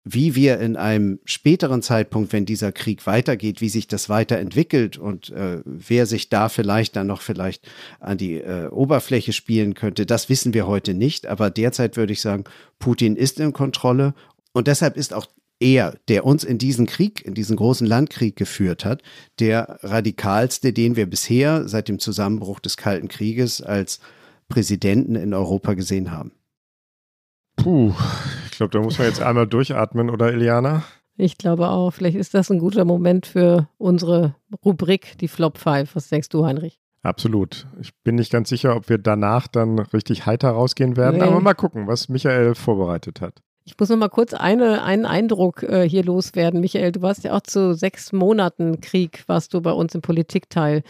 Wie 0.05 0.35
wir 0.35 0.59
in 0.59 0.77
einem 0.77 1.19
späteren 1.27 1.83
Zeitpunkt, 1.83 2.33
wenn 2.33 2.47
dieser 2.47 2.73
Krieg 2.73 3.07
weitergeht, 3.07 3.61
wie 3.61 3.69
sich 3.69 3.89
das 3.89 4.09
weiterentwickelt 4.09 4.97
und 4.97 5.29
äh, 5.31 5.61
wer 5.65 6.07
sich 6.07 6.31
da 6.31 6.49
vielleicht 6.49 6.97
dann 6.97 7.09
noch 7.09 7.21
vielleicht 7.21 7.69
an 8.01 8.17
die 8.17 8.37
äh, 8.37 8.69
Oberfläche 8.69 9.35
spielen 9.35 9.75
könnte, 9.75 10.07
das 10.07 10.31
wissen 10.31 10.55
wir 10.55 10.67
heute 10.67 10.95
nicht. 10.95 11.27
Aber 11.27 11.51
derzeit 11.51 11.99
würde 11.99 12.15
ich 12.15 12.23
sagen, 12.23 12.45
Putin 12.79 13.17
ist 13.17 13.39
in 13.39 13.53
Kontrolle 13.53 14.15
und 14.53 14.67
deshalb 14.67 14.97
ist 14.97 15.13
auch 15.13 15.27
er, 15.61 15.97
der 16.09 16.25
uns 16.25 16.45
in 16.45 16.57
diesen 16.57 16.87
Krieg, 16.87 17.25
in 17.25 17.35
diesen 17.35 17.57
großen 17.57 17.87
Landkrieg 17.87 18.37
geführt 18.37 18.85
hat, 18.85 19.03
der 19.41 19.79
radikalste, 19.83 20.73
den 20.73 20.97
wir 20.97 21.07
bisher 21.07 21.69
seit 21.69 21.89
dem 21.89 21.99
Zusammenbruch 21.99 22.61
des 22.61 22.77
Kalten 22.77 23.09
Krieges 23.09 23.61
als 23.61 24.01
Präsidenten 24.49 25.15
in 25.15 25.35
Europa 25.35 25.75
gesehen 25.75 26.11
haben. 26.11 26.33
Puh, 27.57 27.93
ich 28.47 28.57
glaube, 28.57 28.71
da 28.71 28.81
muss 28.81 28.99
man 28.99 29.09
jetzt 29.09 29.21
einmal 29.21 29.47
durchatmen, 29.47 30.11
oder 30.11 30.33
Iliana? 30.33 30.85
Ich 31.17 31.37
glaube 31.37 31.69
auch. 31.69 31.91
Vielleicht 31.91 32.17
ist 32.17 32.35
das 32.35 32.51
ein 32.51 32.61
guter 32.61 32.85
Moment 32.85 33.27
für 33.27 33.69
unsere 33.77 34.37
Rubrik, 34.65 35.19
die 35.19 35.29
Flop 35.29 35.59
5. 35.59 35.97
Was 35.97 36.09
denkst 36.09 36.29
du, 36.29 36.47
Heinrich? 36.47 36.81
Absolut. 37.03 37.67
Ich 37.81 37.93
bin 38.03 38.15
nicht 38.15 38.31
ganz 38.31 38.49
sicher, 38.49 38.77
ob 38.77 38.89
wir 38.89 38.99
danach 38.99 39.49
dann 39.49 39.79
richtig 39.79 40.27
heiter 40.27 40.51
rausgehen 40.51 40.97
werden, 40.97 41.19
nee. 41.19 41.23
aber 41.23 41.41
mal 41.41 41.55
gucken, 41.55 41.87
was 41.87 42.09
Michael 42.09 42.55
vorbereitet 42.55 43.21
hat. 43.21 43.43
Ich 43.69 43.79
muss 43.79 43.91
noch 43.91 43.99
mal 43.99 44.09
kurz 44.09 44.33
eine, 44.33 44.83
einen 44.83 45.05
Eindruck 45.05 45.63
äh, 45.63 45.87
hier 45.87 46.03
loswerden. 46.03 46.63
Michael, 46.63 46.91
du 46.91 47.03
warst 47.03 47.25
ja 47.25 47.37
auch 47.37 47.43
zu 47.43 47.75
sechs 47.75 48.15
Monaten 48.15 48.81
Krieg, 48.81 49.25
warst 49.27 49.53
du 49.53 49.61
bei 49.61 49.73
uns 49.73 49.95
im 49.95 50.01
Politikteil 50.01 50.83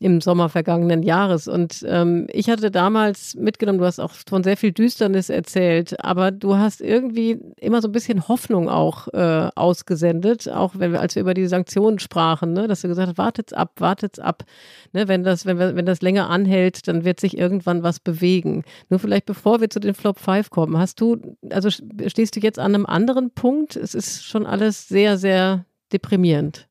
im 0.00 0.20
Sommer 0.20 0.50
vergangenen 0.50 1.02
Jahres. 1.02 1.48
Und 1.48 1.82
ähm, 1.88 2.26
ich 2.30 2.50
hatte 2.50 2.70
damals 2.70 3.36
mitgenommen, 3.36 3.78
du 3.78 3.86
hast 3.86 4.00
auch 4.00 4.12
von 4.28 4.44
sehr 4.44 4.58
viel 4.58 4.72
Düsternis 4.72 5.30
erzählt, 5.30 6.04
aber 6.04 6.30
du 6.30 6.56
hast 6.56 6.82
irgendwie 6.82 7.40
immer 7.58 7.80
so 7.80 7.88
ein 7.88 7.92
bisschen 7.92 8.28
Hoffnung 8.28 8.68
auch 8.68 9.08
äh, 9.14 9.48
ausgesendet, 9.54 10.46
auch 10.50 10.74
wenn 10.76 10.92
wir, 10.92 11.00
als 11.00 11.14
wir 11.14 11.22
über 11.22 11.32
die 11.32 11.46
Sanktionen 11.46 11.98
sprachen, 11.98 12.52
ne, 12.52 12.68
dass 12.68 12.82
du 12.82 12.88
gesagt 12.88 13.08
hast, 13.08 13.18
wartet's 13.18 13.54
ab, 13.54 13.72
wartet's 13.78 14.18
ab. 14.18 14.44
Ne, 14.92 15.08
wenn, 15.08 15.24
das, 15.24 15.46
wenn, 15.46 15.58
wir, 15.58 15.74
wenn 15.74 15.86
das 15.86 16.02
länger 16.02 16.28
anhält, 16.28 16.86
dann 16.86 17.06
wird 17.06 17.18
sich 17.18 17.38
irgendwann 17.38 17.82
was 17.82 17.98
bewegen. 17.98 18.62
Nur 18.90 19.00
vielleicht 19.00 19.24
bevor 19.24 19.62
wir 19.62 19.70
zu 19.70 19.80
den 19.80 19.94
Flop 19.94 20.18
5 20.18 20.50
kommen, 20.50 20.76
hast 20.76 21.00
du, 21.00 21.16
also 21.50 21.70
stehst 21.70 22.25
stehst 22.26 22.36
du 22.36 22.40
jetzt 22.40 22.58
an 22.58 22.74
einem 22.74 22.86
anderen 22.86 23.30
Punkt? 23.30 23.76
Es 23.76 23.94
ist 23.94 24.24
schon 24.24 24.46
alles 24.46 24.88
sehr, 24.88 25.16
sehr 25.16 25.64
deprimierend. 25.92 26.68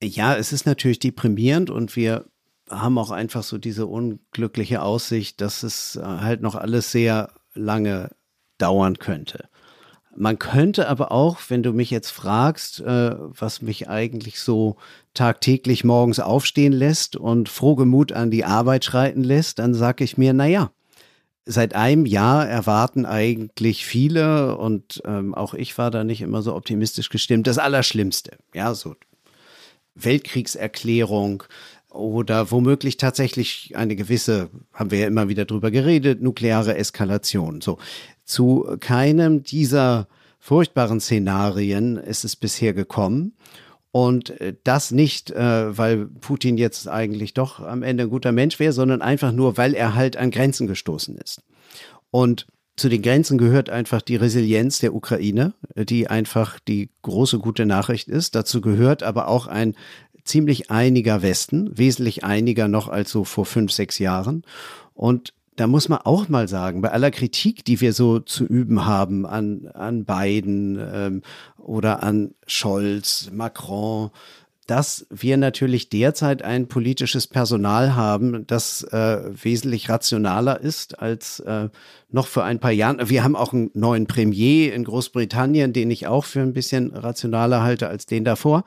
Ja, 0.00 0.36
es 0.36 0.52
ist 0.52 0.66
natürlich 0.66 1.00
deprimierend 1.00 1.68
und 1.68 1.96
wir 1.96 2.26
haben 2.70 2.96
auch 2.98 3.10
einfach 3.10 3.42
so 3.42 3.58
diese 3.58 3.86
unglückliche 3.86 4.82
Aussicht, 4.82 5.40
dass 5.40 5.64
es 5.64 5.96
äh, 5.96 6.02
halt 6.02 6.42
noch 6.42 6.54
alles 6.54 6.92
sehr 6.92 7.32
lange 7.54 8.10
dauern 8.58 8.98
könnte. 8.98 9.48
Man 10.16 10.38
könnte 10.38 10.88
aber 10.88 11.10
auch, 11.10 11.38
wenn 11.48 11.64
du 11.64 11.72
mich 11.72 11.90
jetzt 11.90 12.10
fragst, 12.10 12.80
äh, 12.80 13.16
was 13.18 13.62
mich 13.62 13.88
eigentlich 13.88 14.38
so 14.38 14.76
tagtäglich 15.12 15.82
morgens 15.82 16.20
aufstehen 16.20 16.72
lässt 16.72 17.16
und 17.16 17.48
frohgemut 17.48 18.12
an 18.12 18.30
die 18.30 18.44
Arbeit 18.44 18.84
schreiten 18.84 19.24
lässt, 19.24 19.58
dann 19.58 19.74
sage 19.74 20.04
ich 20.04 20.16
mir, 20.16 20.32
na 20.32 20.46
ja, 20.46 20.70
Seit 21.46 21.74
einem 21.74 22.06
Jahr 22.06 22.48
erwarten 22.48 23.04
eigentlich 23.04 23.84
viele 23.84 24.56
und 24.56 25.02
ähm, 25.04 25.34
auch 25.34 25.52
ich 25.52 25.76
war 25.76 25.90
da 25.90 26.02
nicht 26.02 26.22
immer 26.22 26.40
so 26.40 26.54
optimistisch 26.54 27.10
gestimmt. 27.10 27.46
Das 27.46 27.58
Allerschlimmste, 27.58 28.38
ja, 28.54 28.74
so 28.74 28.94
Weltkriegserklärung 29.94 31.44
oder 31.90 32.50
womöglich 32.50 32.96
tatsächlich 32.96 33.76
eine 33.76 33.94
gewisse, 33.94 34.50
haben 34.72 34.90
wir 34.90 34.98
ja 35.00 35.06
immer 35.06 35.28
wieder 35.28 35.44
drüber 35.44 35.70
geredet, 35.70 36.22
nukleare 36.22 36.76
Eskalation. 36.76 37.60
So 37.60 37.78
zu 38.24 38.76
keinem 38.80 39.42
dieser 39.42 40.08
furchtbaren 40.40 41.00
Szenarien 41.00 41.96
ist 41.96 42.24
es 42.24 42.36
bisher 42.36 42.74
gekommen. 42.74 43.34
Und 43.94 44.40
äh, 44.40 44.54
das 44.64 44.90
nicht, 44.90 45.30
äh, 45.30 45.78
weil 45.78 46.06
Putin 46.06 46.58
jetzt 46.58 46.88
eigentlich 46.88 47.32
doch 47.32 47.60
am 47.60 47.84
Ende 47.84 48.02
ein 48.02 48.10
guter 48.10 48.32
Mensch 48.32 48.58
wäre, 48.58 48.72
sondern 48.72 49.02
einfach 49.02 49.30
nur, 49.30 49.56
weil 49.56 49.72
er 49.72 49.94
halt 49.94 50.16
an 50.16 50.32
Grenzen 50.32 50.66
gestoßen 50.66 51.16
ist. 51.16 51.42
Und 52.10 52.48
zu 52.74 52.88
den 52.88 53.02
Grenzen 53.02 53.38
gehört 53.38 53.70
einfach 53.70 54.02
die 54.02 54.16
Resilienz 54.16 54.80
der 54.80 54.96
Ukraine, 54.96 55.54
die 55.76 56.08
einfach 56.08 56.58
die 56.58 56.90
große 57.02 57.38
gute 57.38 57.66
Nachricht 57.66 58.08
ist. 58.08 58.34
Dazu 58.34 58.60
gehört 58.60 59.04
aber 59.04 59.28
auch 59.28 59.46
ein 59.46 59.76
ziemlich 60.24 60.72
einiger 60.72 61.22
Westen, 61.22 61.70
wesentlich 61.78 62.24
einiger 62.24 62.66
noch 62.66 62.88
als 62.88 63.12
so 63.12 63.22
vor 63.22 63.46
fünf, 63.46 63.70
sechs 63.70 64.00
Jahren. 64.00 64.42
Und 64.94 65.34
da 65.56 65.66
muss 65.66 65.88
man 65.88 66.00
auch 66.00 66.28
mal 66.28 66.48
sagen, 66.48 66.82
bei 66.82 66.90
aller 66.90 67.10
Kritik, 67.10 67.64
die 67.64 67.80
wir 67.80 67.92
so 67.92 68.18
zu 68.18 68.44
üben 68.44 68.86
haben 68.86 69.24
an, 69.26 69.68
an 69.74 70.04
Biden 70.04 70.78
ähm, 70.80 71.22
oder 71.58 72.02
an 72.02 72.34
Scholz, 72.46 73.30
Macron, 73.32 74.10
dass 74.66 75.06
wir 75.10 75.36
natürlich 75.36 75.90
derzeit 75.90 76.42
ein 76.42 76.68
politisches 76.68 77.26
Personal 77.26 77.94
haben, 77.94 78.46
das 78.46 78.82
äh, 78.84 79.18
wesentlich 79.42 79.90
rationaler 79.90 80.60
ist 80.60 80.98
als 80.98 81.40
äh, 81.40 81.68
noch 82.10 82.26
vor 82.26 82.44
ein 82.44 82.60
paar 82.60 82.70
Jahren. 82.70 83.10
Wir 83.10 83.24
haben 83.24 83.36
auch 83.36 83.52
einen 83.52 83.70
neuen 83.74 84.06
Premier 84.06 84.72
in 84.72 84.84
Großbritannien, 84.84 85.72
den 85.72 85.90
ich 85.90 86.06
auch 86.06 86.24
für 86.24 86.40
ein 86.40 86.54
bisschen 86.54 86.92
rationaler 86.94 87.62
halte 87.62 87.88
als 87.88 88.06
den 88.06 88.24
davor. 88.24 88.64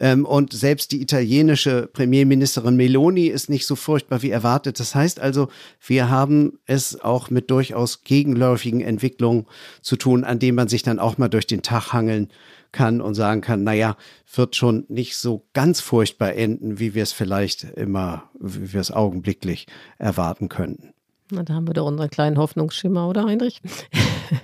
Ähm, 0.00 0.24
und 0.24 0.52
selbst 0.52 0.92
die 0.92 1.00
italienische 1.00 1.88
Premierministerin 1.92 2.76
Meloni 2.76 3.26
ist 3.26 3.48
nicht 3.48 3.66
so 3.66 3.76
furchtbar 3.76 4.22
wie 4.22 4.30
erwartet. 4.30 4.78
Das 4.80 4.94
heißt 4.94 5.20
also, 5.20 5.48
wir 5.84 6.10
haben 6.10 6.58
es 6.66 7.00
auch 7.00 7.30
mit 7.30 7.50
durchaus 7.50 8.04
gegenläufigen 8.04 8.80
Entwicklungen 8.80 9.46
zu 9.80 9.96
tun, 9.96 10.24
an 10.24 10.38
denen 10.38 10.56
man 10.56 10.68
sich 10.68 10.82
dann 10.82 10.98
auch 10.98 11.18
mal 11.18 11.28
durch 11.28 11.46
den 11.46 11.62
Tag 11.62 11.92
hangeln 11.92 12.28
kann 12.72 13.00
und 13.00 13.14
sagen 13.14 13.40
kann, 13.40 13.64
naja, 13.64 13.96
wird 14.34 14.54
schon 14.54 14.84
nicht 14.88 15.16
so 15.16 15.46
ganz 15.54 15.80
furchtbar 15.80 16.34
enden, 16.34 16.78
wie 16.78 16.94
wir 16.94 17.02
es 17.02 17.12
vielleicht 17.12 17.64
immer, 17.64 18.24
wie 18.38 18.72
wir 18.72 18.80
es 18.80 18.90
augenblicklich 18.90 19.66
erwarten 19.98 20.48
könnten. 20.48 20.92
Na, 21.30 21.42
da 21.42 21.54
haben 21.54 21.66
wir 21.66 21.74
doch 21.74 21.86
unseren 21.86 22.10
kleinen 22.10 22.38
Hoffnungsschimmer, 22.38 23.08
oder 23.08 23.24
Heinrich? 23.24 23.60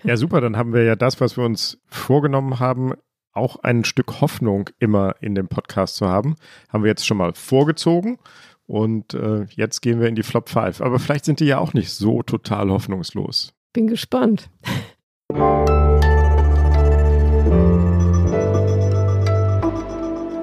Ja, 0.04 0.16
super, 0.16 0.40
dann 0.40 0.56
haben 0.56 0.72
wir 0.72 0.84
ja 0.84 0.96
das, 0.96 1.20
was 1.20 1.36
wir 1.36 1.44
uns 1.44 1.78
vorgenommen 1.88 2.58
haben, 2.58 2.94
auch 3.32 3.56
ein 3.62 3.84
Stück 3.84 4.20
Hoffnung 4.20 4.70
immer 4.78 5.16
in 5.20 5.34
dem 5.34 5.48
Podcast 5.48 5.96
zu 5.96 6.08
haben, 6.08 6.36
haben 6.68 6.84
wir 6.84 6.90
jetzt 6.90 7.06
schon 7.06 7.16
mal 7.16 7.32
vorgezogen. 7.34 8.18
Und 8.66 9.14
äh, 9.14 9.44
jetzt 9.50 9.82
gehen 9.82 10.00
wir 10.00 10.08
in 10.08 10.14
die 10.14 10.22
Flop 10.22 10.48
5. 10.48 10.80
Aber 10.80 10.98
vielleicht 10.98 11.24
sind 11.24 11.40
die 11.40 11.46
ja 11.46 11.58
auch 11.58 11.74
nicht 11.74 11.90
so 11.90 12.22
total 12.22 12.70
hoffnungslos. 12.70 13.52
Bin 13.72 13.86
gespannt. 13.86 14.48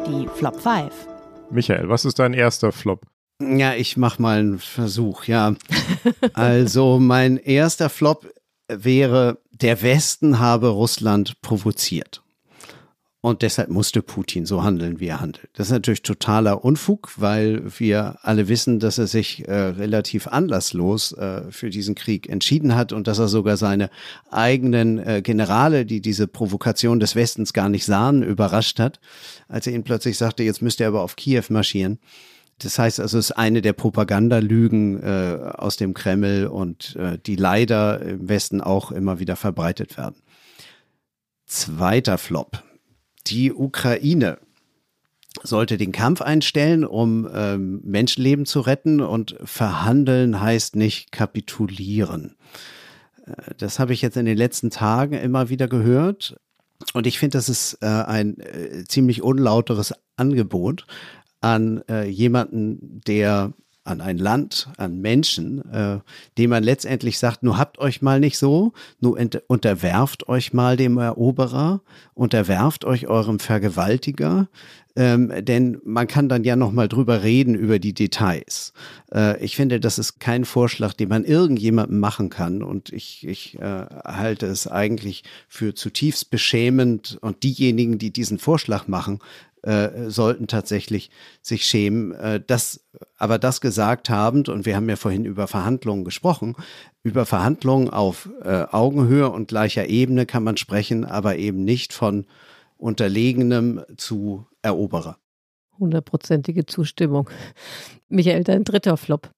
Die 0.07 0.27
Flop 0.35 0.59
5. 0.59 0.91
Michael, 1.51 1.89
was 1.89 2.05
ist 2.05 2.19
dein 2.19 2.33
erster 2.33 2.71
Flop? 2.71 3.05
Ja, 3.41 3.73
ich 3.73 3.95
mache 3.97 4.21
mal 4.21 4.39
einen 4.39 4.59
Versuch, 4.59 5.23
ja. 5.23 5.55
also 6.33 6.99
mein 6.99 7.37
erster 7.37 7.89
Flop 7.89 8.27
wäre, 8.67 9.39
der 9.51 9.81
Westen 9.81 10.39
habe 10.39 10.67
Russland 10.67 11.41
provoziert. 11.41 12.21
Und 13.21 13.41
deshalb 13.41 13.69
musste 13.69 14.01
Putin 14.01 14.45
so 14.45 14.63
handeln, 14.63 15.01
wie 15.01 15.07
er 15.07 15.19
handelt. 15.19 15.49
Das 15.51 15.67
ist 15.67 15.73
natürlich 15.73 16.03
totaler 16.03 16.63
Unfug, 16.63 17.11
weil 17.17 17.63
wir 17.77 18.17
alle 18.21 18.47
wissen, 18.47 18.79
dass 18.79 18.97
er 18.97 19.07
sich 19.07 19.45
äh, 19.45 19.53
relativ 19.53 20.27
anlasslos 20.27 21.11
äh, 21.11 21.51
für 21.51 21.69
diesen 21.69 21.95
Krieg 21.95 22.29
entschieden 22.29 22.75
hat 22.75 22.93
und 22.93 23.07
dass 23.07 23.19
er 23.19 23.27
sogar 23.27 23.57
seine 23.57 23.89
eigenen 24.31 24.99
äh, 24.99 25.21
Generale, 25.21 25.85
die 25.85 25.99
diese 25.99 26.27
Provokation 26.27 27.01
des 27.01 27.15
Westens 27.15 27.51
gar 27.51 27.67
nicht 27.67 27.85
sahen, 27.85 28.23
überrascht 28.23 28.79
hat, 28.79 29.01
als 29.49 29.67
er 29.67 29.73
ihnen 29.73 29.83
plötzlich 29.83 30.17
sagte, 30.17 30.43
jetzt 30.43 30.61
müsst 30.61 30.79
ihr 30.79 30.87
aber 30.87 31.01
auf 31.01 31.17
Kiew 31.17 31.43
marschieren. 31.49 31.99
Das 32.59 32.79
heißt 32.79 33.01
also, 33.01 33.17
es 33.17 33.31
ist 33.31 33.37
eine 33.37 33.61
der 33.61 33.73
Propagandalügen 33.73 35.03
äh, 35.03 35.39
aus 35.57 35.75
dem 35.75 35.93
Kreml 35.93 36.47
und 36.47 36.95
äh, 36.95 37.17
die 37.17 37.35
leider 37.35 38.01
im 38.01 38.29
Westen 38.29 38.61
auch 38.61 38.93
immer 38.93 39.19
wieder 39.19 39.35
verbreitet 39.35 39.97
werden. 39.97 40.15
Zweiter 41.45 42.17
Flop 42.17 42.63
die 43.27 43.53
Ukraine 43.53 44.39
sollte 45.43 45.77
den 45.77 45.91
Kampf 45.91 46.21
einstellen, 46.21 46.83
um 46.83 47.29
ähm, 47.33 47.81
Menschenleben 47.83 48.45
zu 48.45 48.61
retten 48.61 48.99
und 48.99 49.35
verhandeln 49.43 50.41
heißt 50.41 50.75
nicht 50.75 51.11
kapitulieren. 51.11 52.35
Äh, 53.25 53.53
das 53.57 53.79
habe 53.79 53.93
ich 53.93 54.01
jetzt 54.01 54.17
in 54.17 54.25
den 54.25 54.37
letzten 54.37 54.69
Tagen 54.69 55.13
immer 55.13 55.49
wieder 55.49 55.67
gehört 55.67 56.39
und 56.93 57.07
ich 57.07 57.19
finde, 57.19 57.37
das 57.37 57.49
ist 57.49 57.77
äh, 57.81 57.85
ein 57.85 58.39
äh, 58.39 58.85
ziemlich 58.87 59.21
unlauteres 59.21 59.93
Angebot 60.15 60.85
an 61.41 61.83
äh, 61.89 62.05
jemanden, 62.07 63.01
der 63.05 63.53
an 63.89 64.01
ein 64.01 64.17
Land, 64.17 64.69
an 64.77 65.01
Menschen, 65.01 65.63
äh, 65.71 65.99
dem 66.37 66.51
man 66.51 66.63
letztendlich 66.63 67.19
sagt, 67.19 67.43
nur 67.43 67.57
habt 67.57 67.79
euch 67.79 68.01
mal 68.01 68.19
nicht 68.19 68.37
so, 68.37 68.73
nur 68.99 69.17
unterwerft 69.47 70.29
euch 70.29 70.53
mal 70.53 70.77
dem 70.77 70.97
Eroberer, 70.97 71.81
unterwerft 72.13 72.85
euch 72.85 73.07
eurem 73.07 73.39
Vergewaltiger, 73.39 74.47
ähm, 74.95 75.31
denn 75.45 75.79
man 75.85 76.07
kann 76.07 76.27
dann 76.27 76.43
ja 76.43 76.57
noch 76.57 76.73
mal 76.73 76.89
drüber 76.89 77.23
reden 77.23 77.55
über 77.55 77.79
die 77.79 77.93
Details. 77.93 78.73
Äh, 79.13 79.41
ich 79.43 79.55
finde, 79.55 79.79
das 79.79 79.97
ist 79.97 80.19
kein 80.19 80.43
Vorschlag, 80.45 80.93
den 80.93 81.07
man 81.07 81.23
irgendjemandem 81.23 81.99
machen 81.99 82.29
kann. 82.29 82.63
Und 82.63 82.91
ich, 82.91 83.25
ich 83.25 83.57
äh, 83.59 83.85
halte 84.03 84.47
es 84.47 84.67
eigentlich 84.67 85.23
für 85.47 85.73
zutiefst 85.73 86.31
beschämend. 86.31 87.17
Und 87.21 87.43
diejenigen, 87.43 87.97
die 87.97 88.11
diesen 88.11 88.39
Vorschlag 88.39 88.87
machen, 88.87 89.19
äh, 89.63 90.09
sollten 90.09 90.47
tatsächlich 90.47 91.09
sich 91.41 91.65
schämen. 91.65 92.13
Äh, 92.13 92.41
das, 92.45 92.85
aber 93.17 93.37
das 93.39 93.61
gesagt 93.61 94.09
habend, 94.09 94.49
und 94.49 94.65
wir 94.65 94.75
haben 94.75 94.89
ja 94.89 94.95
vorhin 94.95 95.25
über 95.25 95.47
Verhandlungen 95.47 96.05
gesprochen, 96.05 96.55
über 97.03 97.25
Verhandlungen 97.25 97.89
auf 97.89 98.29
äh, 98.43 98.63
Augenhöhe 98.71 99.29
und 99.29 99.47
gleicher 99.47 99.87
Ebene 99.87 100.25
kann 100.25 100.43
man 100.43 100.57
sprechen, 100.57 101.05
aber 101.05 101.37
eben 101.37 101.63
nicht 101.63 101.93
von 101.93 102.25
Unterlegenem 102.77 103.83
zu 103.97 104.45
Eroberer. 104.61 105.17
Hundertprozentige 105.77 106.65
Zustimmung. 106.65 107.29
Michael, 108.07 108.43
dein 108.43 108.63
dritter 108.63 108.97
Flop. 108.97 109.29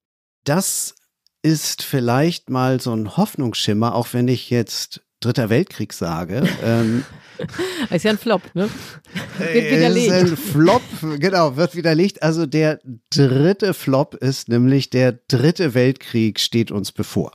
Das 0.43 0.95
ist 1.43 1.83
vielleicht 1.83 2.49
mal 2.49 2.79
so 2.79 2.93
ein 2.93 3.17
Hoffnungsschimmer, 3.17 3.95
auch 3.95 4.13
wenn 4.13 4.27
ich 4.27 4.49
jetzt 4.49 5.01
Dritter 5.21 5.49
Weltkrieg 5.49 5.93
sage. 5.93 6.43
Ähm, 6.63 7.03
ist 7.89 8.03
ja 8.03 8.11
ein 8.11 8.19
Flop, 8.19 8.43
ne? 8.53 8.69
Wird 9.39 9.71
widerlegt. 9.71 10.11
Ist 10.11 10.13
ein 10.13 10.37
Flop, 10.37 10.83
genau, 11.17 11.57
wird 11.57 11.75
widerlegt. 11.75 12.21
Also 12.21 12.45
der 12.45 12.79
dritte 13.09 13.73
Flop 13.73 14.13
ist 14.13 14.47
nämlich 14.47 14.91
der 14.91 15.13
dritte 15.27 15.73
Weltkrieg 15.73 16.39
steht 16.39 16.69
uns 16.69 16.91
bevor. 16.91 17.31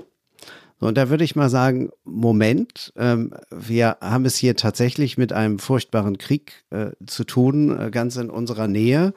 Und 0.78 0.96
da 0.96 1.08
würde 1.08 1.24
ich 1.24 1.34
mal 1.34 1.48
sagen, 1.48 1.90
Moment, 2.04 2.92
ähm, 2.96 3.32
wir 3.50 3.96
haben 4.00 4.26
es 4.26 4.36
hier 4.36 4.56
tatsächlich 4.56 5.16
mit 5.16 5.32
einem 5.32 5.58
furchtbaren 5.58 6.18
Krieg 6.18 6.64
äh, 6.70 6.90
zu 7.06 7.24
tun, 7.24 7.78
äh, 7.78 7.90
ganz 7.90 8.16
in 8.16 8.30
unserer 8.30 8.68
Nähe. 8.68 9.14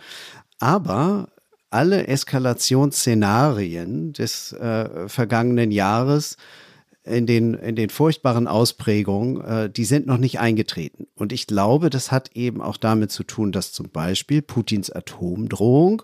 Aber 0.59 1.29
alle 1.69 2.07
Eskalationsszenarien 2.07 4.13
des 4.13 4.53
äh, 4.53 5.07
vergangenen 5.07 5.71
Jahres 5.71 6.37
in 7.09 7.25
den, 7.25 7.53
in 7.53 7.75
den 7.75 7.89
furchtbaren 7.89 8.47
Ausprägungen, 8.47 9.41
äh, 9.41 9.69
die 9.69 9.85
sind 9.85 10.07
noch 10.07 10.17
nicht 10.17 10.39
eingetreten. 10.39 11.07
Und 11.15 11.33
ich 11.33 11.47
glaube, 11.47 11.89
das 11.89 12.11
hat 12.11 12.31
eben 12.35 12.61
auch 12.61 12.77
damit 12.77 13.11
zu 13.11 13.23
tun, 13.23 13.51
dass 13.51 13.71
zum 13.71 13.89
Beispiel 13.89 14.41
Putins 14.41 14.89
Atomdrohung 14.89 16.03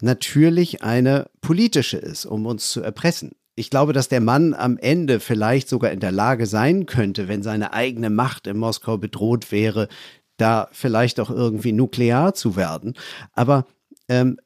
natürlich 0.00 0.82
eine 0.82 1.30
politische 1.40 1.96
ist, 1.96 2.26
um 2.26 2.46
uns 2.46 2.70
zu 2.70 2.82
erpressen. 2.82 3.32
Ich 3.56 3.70
glaube, 3.70 3.92
dass 3.92 4.08
der 4.08 4.20
Mann 4.20 4.52
am 4.52 4.76
Ende 4.76 5.20
vielleicht 5.20 5.68
sogar 5.68 5.92
in 5.92 6.00
der 6.00 6.12
Lage 6.12 6.46
sein 6.46 6.86
könnte, 6.86 7.28
wenn 7.28 7.42
seine 7.42 7.72
eigene 7.72 8.10
Macht 8.10 8.46
in 8.46 8.58
Moskau 8.58 8.98
bedroht 8.98 9.52
wäre, 9.52 9.88
da 10.36 10.68
vielleicht 10.72 11.20
auch 11.20 11.30
irgendwie 11.30 11.72
nuklear 11.72 12.34
zu 12.34 12.56
werden. 12.56 12.94
Aber 13.32 13.66
ähm, 14.08 14.38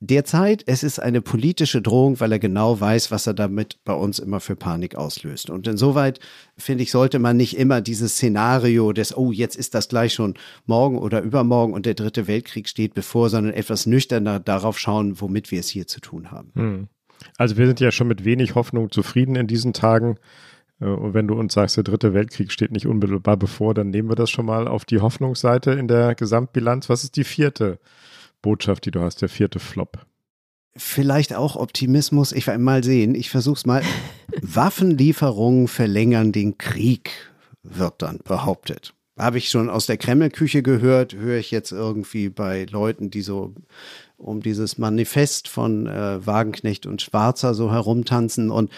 derzeit, 0.00 0.64
es 0.66 0.82
ist 0.82 0.98
eine 0.98 1.20
politische 1.20 1.82
Drohung, 1.82 2.18
weil 2.20 2.32
er 2.32 2.38
genau 2.38 2.80
weiß, 2.80 3.10
was 3.10 3.26
er 3.26 3.34
damit 3.34 3.78
bei 3.84 3.92
uns 3.92 4.18
immer 4.18 4.40
für 4.40 4.56
Panik 4.56 4.96
auslöst. 4.96 5.50
Und 5.50 5.68
insoweit, 5.68 6.18
finde 6.56 6.82
ich, 6.82 6.90
sollte 6.90 7.18
man 7.18 7.36
nicht 7.36 7.56
immer 7.56 7.80
dieses 7.80 8.14
Szenario 8.14 8.92
des, 8.92 9.16
oh, 9.16 9.30
jetzt 9.30 9.56
ist 9.56 9.74
das 9.74 9.88
gleich 9.88 10.14
schon 10.14 10.34
morgen 10.66 10.98
oder 10.98 11.20
übermorgen 11.20 11.74
und 11.74 11.86
der 11.86 11.94
dritte 11.94 12.26
Weltkrieg 12.26 12.68
steht 12.68 12.94
bevor, 12.94 13.28
sondern 13.28 13.52
etwas 13.52 13.86
nüchterner 13.86 14.40
darauf 14.40 14.78
schauen, 14.78 15.20
womit 15.20 15.50
wir 15.50 15.60
es 15.60 15.68
hier 15.68 15.86
zu 15.86 16.00
tun 16.00 16.30
haben. 16.30 16.50
Hm. 16.54 16.88
Also 17.36 17.58
wir 17.58 17.66
sind 17.66 17.80
ja 17.80 17.92
schon 17.92 18.08
mit 18.08 18.24
wenig 18.24 18.54
Hoffnung 18.54 18.90
zufrieden 18.90 19.36
in 19.36 19.46
diesen 19.46 19.74
Tagen. 19.74 20.16
Äh, 20.80 20.86
und 20.86 21.12
wenn 21.12 21.28
du 21.28 21.34
uns 21.34 21.52
sagst, 21.52 21.76
der 21.76 21.84
dritte 21.84 22.14
Weltkrieg 22.14 22.50
steht 22.50 22.72
nicht 22.72 22.86
unmittelbar 22.86 23.36
bevor, 23.36 23.74
dann 23.74 23.90
nehmen 23.90 24.08
wir 24.08 24.16
das 24.16 24.30
schon 24.30 24.46
mal 24.46 24.66
auf 24.66 24.86
die 24.86 25.00
Hoffnungsseite 25.00 25.72
in 25.72 25.88
der 25.88 26.14
Gesamtbilanz. 26.14 26.88
Was 26.88 27.04
ist 27.04 27.16
die 27.16 27.24
vierte 27.24 27.78
Botschaft, 28.42 28.86
die 28.86 28.90
du 28.90 29.00
hast, 29.00 29.22
der 29.22 29.28
vierte 29.28 29.58
Flop? 29.58 30.06
Vielleicht 30.76 31.34
auch 31.34 31.56
Optimismus. 31.56 32.32
Ich 32.32 32.46
werde 32.46 32.60
mal 32.60 32.84
sehen. 32.84 33.14
Ich 33.14 33.30
versuche 33.30 33.56
es 33.56 33.66
mal. 33.66 33.82
Waffenlieferungen 34.42 35.68
verlängern 35.68 36.32
den 36.32 36.58
Krieg, 36.58 37.10
wird 37.62 38.02
dann 38.02 38.18
behauptet. 38.24 38.94
Habe 39.18 39.38
ich 39.38 39.50
schon 39.50 39.68
aus 39.68 39.86
der 39.86 39.98
Kremlküche 39.98 40.62
gehört, 40.62 41.14
höre 41.14 41.38
ich 41.38 41.50
jetzt 41.50 41.72
irgendwie 41.72 42.30
bei 42.30 42.64
Leuten, 42.70 43.10
die 43.10 43.20
so 43.20 43.54
um 44.16 44.40
dieses 44.40 44.78
Manifest 44.78 45.48
von 45.48 45.86
äh, 45.86 46.24
Wagenknecht 46.24 46.86
und 46.86 47.02
Schwarzer 47.02 47.52
so 47.54 47.70
herumtanzen. 47.72 48.50
Und 48.50 48.70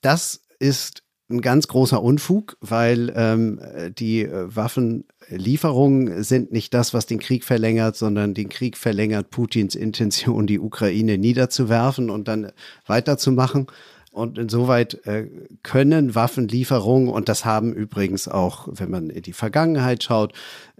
das 0.00 0.42
ist 0.58 1.02
ein 1.30 1.40
ganz 1.40 1.68
großer 1.68 2.02
Unfug, 2.02 2.56
weil 2.60 3.12
ähm, 3.14 3.60
die 3.98 4.22
äh, 4.22 4.54
Waffenlieferungen 4.54 6.22
sind 6.22 6.52
nicht 6.52 6.72
das, 6.72 6.94
was 6.94 7.06
den 7.06 7.18
Krieg 7.18 7.44
verlängert, 7.44 7.96
sondern 7.96 8.34
den 8.34 8.48
Krieg 8.48 8.76
verlängert 8.76 9.30
Putins 9.30 9.74
Intention, 9.74 10.46
die 10.46 10.58
Ukraine 10.58 11.18
niederzuwerfen 11.18 12.08
und 12.08 12.28
dann 12.28 12.52
weiterzumachen. 12.86 13.66
Und 14.10 14.38
insoweit 14.38 15.06
äh, 15.06 15.28
können 15.62 16.14
Waffenlieferungen, 16.14 17.08
und 17.08 17.28
das 17.28 17.44
haben 17.44 17.72
übrigens 17.72 18.26
auch, 18.26 18.66
wenn 18.72 18.90
man 18.90 19.10
in 19.10 19.22
die 19.22 19.34
Vergangenheit 19.34 20.02
schaut, 20.02 20.32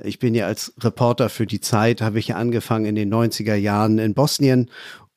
ich 0.03 0.19
bin 0.19 0.35
ja 0.35 0.47
als 0.47 0.73
Reporter 0.81 1.29
für 1.29 1.47
die 1.47 1.61
Zeit, 1.61 2.01
habe 2.01 2.19
ich 2.19 2.29
ja 2.29 2.37
angefangen 2.37 2.87
in 2.87 2.95
den 2.95 3.13
90er 3.15 3.55
Jahren 3.55 3.99
in 3.99 4.15
Bosnien 4.15 4.71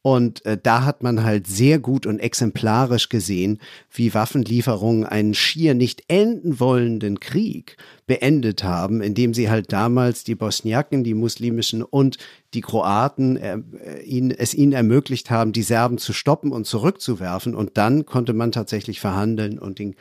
und 0.03 0.43
äh, 0.45 0.57
da 0.61 0.83
hat 0.83 1.03
man 1.03 1.23
halt 1.23 1.45
sehr 1.45 1.77
gut 1.77 2.07
und 2.07 2.19
exemplarisch 2.19 3.09
gesehen, 3.09 3.59
wie 3.91 4.13
Waffenlieferungen 4.13 5.05
einen 5.05 5.35
schier 5.35 5.75
nicht 5.75 6.03
enden 6.07 6.59
wollenden 6.59 7.19
Krieg 7.19 7.77
beendet 8.07 8.63
haben, 8.63 9.01
indem 9.01 9.35
sie 9.35 9.49
halt 9.49 9.71
damals 9.71 10.23
die 10.23 10.33
Bosniaken, 10.33 11.03
die 11.03 11.13
muslimischen 11.13 11.83
und 11.83 12.17
die 12.55 12.61
Kroaten 12.61 13.37
äh, 13.37 13.59
ihnen, 14.03 14.31
es 14.31 14.55
ihnen 14.55 14.73
ermöglicht 14.73 15.29
haben, 15.29 15.53
die 15.53 15.61
Serben 15.61 15.99
zu 15.99 16.13
stoppen 16.13 16.51
und 16.51 16.65
zurückzuwerfen. 16.65 17.53
Und 17.53 17.77
dann 17.77 18.05
konnte 18.05 18.33
man 18.33 18.51
tatsächlich 18.51 18.99
verhandeln 18.99 19.59
und 19.59 19.77
den 19.77 19.95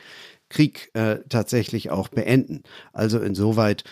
Krieg 0.49 0.89
äh, 0.93 1.19
tatsächlich 1.29 1.91
auch 1.91 2.09
beenden. 2.09 2.63
Also 2.91 3.19
insoweit 3.19 3.83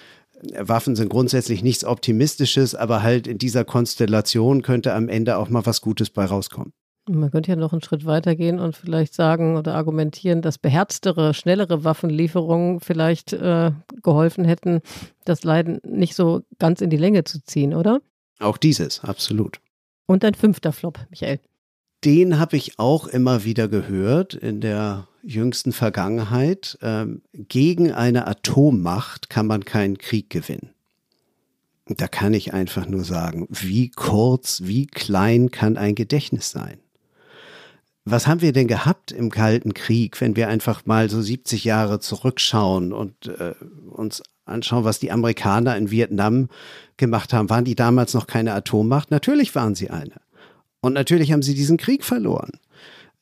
Waffen 0.57 0.95
sind 0.95 1.09
grundsätzlich 1.09 1.63
nichts 1.63 1.83
Optimistisches, 1.83 2.75
aber 2.75 3.03
halt 3.03 3.27
in 3.27 3.37
dieser 3.37 3.65
Konstellation 3.65 4.61
könnte 4.61 4.93
am 4.93 5.09
Ende 5.09 5.37
auch 5.37 5.49
mal 5.49 5.65
was 5.65 5.81
Gutes 5.81 6.09
bei 6.09 6.25
rauskommen. 6.25 6.73
Man 7.09 7.31
könnte 7.31 7.49
ja 7.49 7.55
noch 7.55 7.73
einen 7.73 7.81
Schritt 7.81 8.05
weitergehen 8.05 8.59
und 8.59 8.75
vielleicht 8.75 9.15
sagen 9.15 9.57
oder 9.57 9.73
argumentieren, 9.73 10.43
dass 10.43 10.59
beherztere, 10.59 11.33
schnellere 11.33 11.83
Waffenlieferungen 11.83 12.81
vielleicht 12.81 13.33
äh, 13.33 13.71
geholfen 14.03 14.45
hätten, 14.45 14.81
das 15.25 15.43
Leiden 15.43 15.79
nicht 15.83 16.13
so 16.13 16.41
ganz 16.59 16.81
in 16.81 16.91
die 16.91 16.97
Länge 16.97 17.23
zu 17.23 17.43
ziehen, 17.43 17.73
oder? 17.73 17.99
Auch 18.39 18.57
dieses, 18.57 19.03
absolut. 19.03 19.59
Und 20.05 20.23
ein 20.23 20.35
fünfter 20.35 20.71
Flop, 20.71 20.99
Michael. 21.09 21.39
Den 22.03 22.39
habe 22.39 22.55
ich 22.57 22.79
auch 22.79 23.07
immer 23.07 23.43
wieder 23.43 23.67
gehört 23.67 24.33
in 24.33 24.61
der 24.61 25.07
jüngsten 25.21 25.73
Vergangenheit, 25.73 26.77
ähm, 26.81 27.21
gegen 27.33 27.91
eine 27.91 28.25
Atommacht 28.27 29.29
kann 29.29 29.47
man 29.47 29.65
keinen 29.65 29.97
Krieg 29.97 30.29
gewinnen. 30.29 30.69
Da 31.87 32.07
kann 32.07 32.33
ich 32.33 32.53
einfach 32.53 32.85
nur 32.85 33.03
sagen, 33.03 33.47
wie 33.49 33.89
kurz, 33.89 34.61
wie 34.63 34.87
klein 34.87 35.51
kann 35.51 35.75
ein 35.75 35.95
Gedächtnis 35.95 36.51
sein? 36.51 36.79
was 38.11 38.27
haben 38.27 38.41
wir 38.41 38.53
denn 38.53 38.67
gehabt 38.67 39.11
im 39.11 39.29
Kalten 39.29 39.73
Krieg, 39.73 40.19
wenn 40.21 40.35
wir 40.35 40.47
einfach 40.47 40.85
mal 40.85 41.09
so 41.09 41.21
70 41.21 41.63
Jahre 41.63 41.99
zurückschauen 41.99 42.93
und 42.93 43.27
äh, 43.27 43.53
uns 43.89 44.23
anschauen, 44.45 44.83
was 44.83 44.99
die 44.99 45.11
Amerikaner 45.11 45.77
in 45.77 45.91
Vietnam 45.91 46.49
gemacht 46.97 47.33
haben? 47.33 47.49
Waren 47.49 47.65
die 47.65 47.75
damals 47.75 48.13
noch 48.13 48.27
keine 48.27 48.53
Atommacht? 48.53 49.11
Natürlich 49.11 49.55
waren 49.55 49.75
sie 49.75 49.89
eine. 49.89 50.21
Und 50.81 50.93
natürlich 50.93 51.31
haben 51.31 51.41
sie 51.41 51.55
diesen 51.55 51.77
Krieg 51.77 52.03
verloren. 52.03 52.51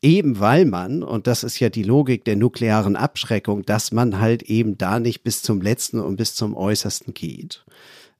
Eben 0.02 0.40
weil 0.40 0.66
man, 0.66 1.02
und 1.02 1.26
das 1.26 1.44
ist 1.44 1.60
ja 1.60 1.70
die 1.70 1.84
Logik 1.84 2.24
der 2.24 2.36
nuklearen 2.36 2.96
Abschreckung, 2.96 3.64
dass 3.64 3.92
man 3.92 4.20
halt 4.20 4.44
eben 4.44 4.78
da 4.78 5.00
nicht 5.00 5.24
bis 5.24 5.42
zum 5.42 5.60
letzten 5.60 6.00
und 6.00 6.18
bis 6.18 6.36
zum 6.36 6.56
äußersten 6.56 7.16
geht. 7.16 7.66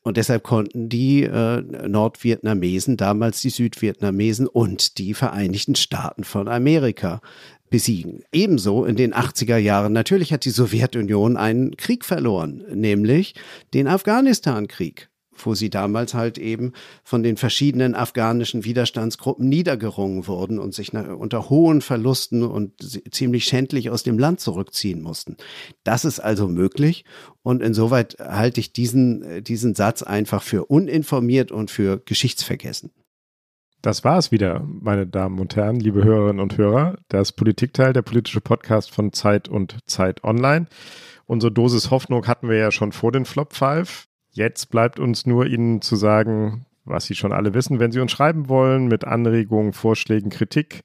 Und 0.02 0.18
deshalb 0.18 0.42
konnten 0.42 0.90
die 0.90 1.24
äh, 1.24 1.62
Nordvietnamesen 1.62 2.98
damals 2.98 3.42
die 3.42 3.50
Südvietnamesen 3.50 4.48
und 4.48 4.98
die 4.98 5.14
Vereinigten 5.14 5.76
Staaten 5.76 6.24
von 6.24 6.48
Amerika 6.48 7.22
besiegen. 7.70 8.24
Ebenso 8.32 8.86
in 8.86 8.96
den 8.96 9.14
80er 9.14 9.58
Jahren. 9.58 9.94
Natürlich 9.94 10.32
hat 10.34 10.46
die 10.46 10.52
Sowjetunion 10.52 11.38
einen 11.38 11.76
Krieg 11.76 12.06
verloren, 12.06 12.64
nämlich 12.74 13.36
den 13.74 13.88
Afghanistan-Krieg 13.88 15.10
wo 15.46 15.56
sie 15.56 15.70
damals 15.70 16.14
halt 16.14 16.38
eben 16.38 16.74
von 17.04 17.24
den 17.24 17.38
verschiedenen 17.38 17.96
afghanischen 17.96 18.66
Widerstandsgruppen 18.66 19.48
niedergerungen 19.48 20.28
wurden 20.28 20.60
und 20.60 20.74
sich 20.74 20.94
unter 20.94 21.50
hohen 21.50 21.82
Verlusten 21.82 22.44
und 22.44 22.74
ziemlich 23.12 23.46
schändlich 23.46 23.90
aus 23.90 24.04
dem 24.04 24.18
Land 24.18 24.40
zurückziehen 24.40 25.02
mussten. 25.02 25.38
Das 25.84 26.06
ist 26.06 26.20
also 26.20 26.48
möglich 26.48 27.06
und 27.44 27.62
insoweit 27.62 28.18
halte 28.20 28.60
ich 28.60 28.74
diesen, 28.74 29.44
diesen 29.44 29.76
Satz 29.76 30.04
einfach 30.04 30.44
für 30.44 30.66
uninformiert 30.66 31.52
und 31.52 31.72
für 31.72 32.02
geschichtsvergessen. 32.04 32.92
Das 33.82 34.04
war 34.04 34.18
es 34.18 34.32
wieder, 34.32 34.66
meine 34.66 35.06
Damen 35.06 35.40
und 35.40 35.56
Herren, 35.56 35.80
liebe 35.80 36.04
Hörerinnen 36.04 36.42
und 36.42 36.58
Hörer. 36.58 36.98
Das 37.10 37.32
Politikteil, 37.32 37.94
der 37.94 38.02
politische 38.02 38.42
Podcast 38.42 38.92
von 38.92 39.14
Zeit 39.14 39.48
und 39.48 39.78
Zeit 39.86 40.24
Online. 40.24 40.66
Unsere 41.26 41.52
Dosis 41.52 41.92
Hoffnung 41.92 42.26
hatten 42.26 42.50
wir 42.50 42.58
ja 42.58 42.72
schon 42.72 42.92
vor 42.92 43.12
den 43.12 43.26
Flop 43.26 43.54
5. 43.54 44.07
Jetzt 44.38 44.70
bleibt 44.70 45.00
uns 45.00 45.26
nur 45.26 45.48
Ihnen 45.48 45.82
zu 45.82 45.96
sagen, 45.96 46.68
was 46.86 47.06
Sie 47.06 47.16
schon 47.16 47.32
alle 47.32 47.56
wissen, 47.56 47.80
wenn 47.80 47.92
Sie 47.92 48.00
uns 48.00 48.12
schreiben 48.12 48.50
wollen 48.50 48.88
mit 48.88 49.04
Anregungen, 49.04 49.74
Vorschlägen, 49.74 50.30
Kritik, 50.30 50.82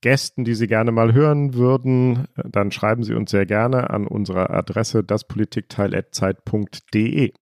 Gästen, 0.00 0.44
die 0.44 0.54
Sie 0.54 0.68
gerne 0.68 0.92
mal 0.92 1.12
hören 1.12 1.54
würden, 1.54 2.28
dann 2.36 2.70
schreiben 2.70 3.02
Sie 3.02 3.14
uns 3.14 3.32
sehr 3.32 3.46
gerne 3.46 3.90
an 3.90 4.06
unsere 4.06 4.50
Adresse 4.50 5.02
daspolitikteil.zeit.de. 5.02 7.32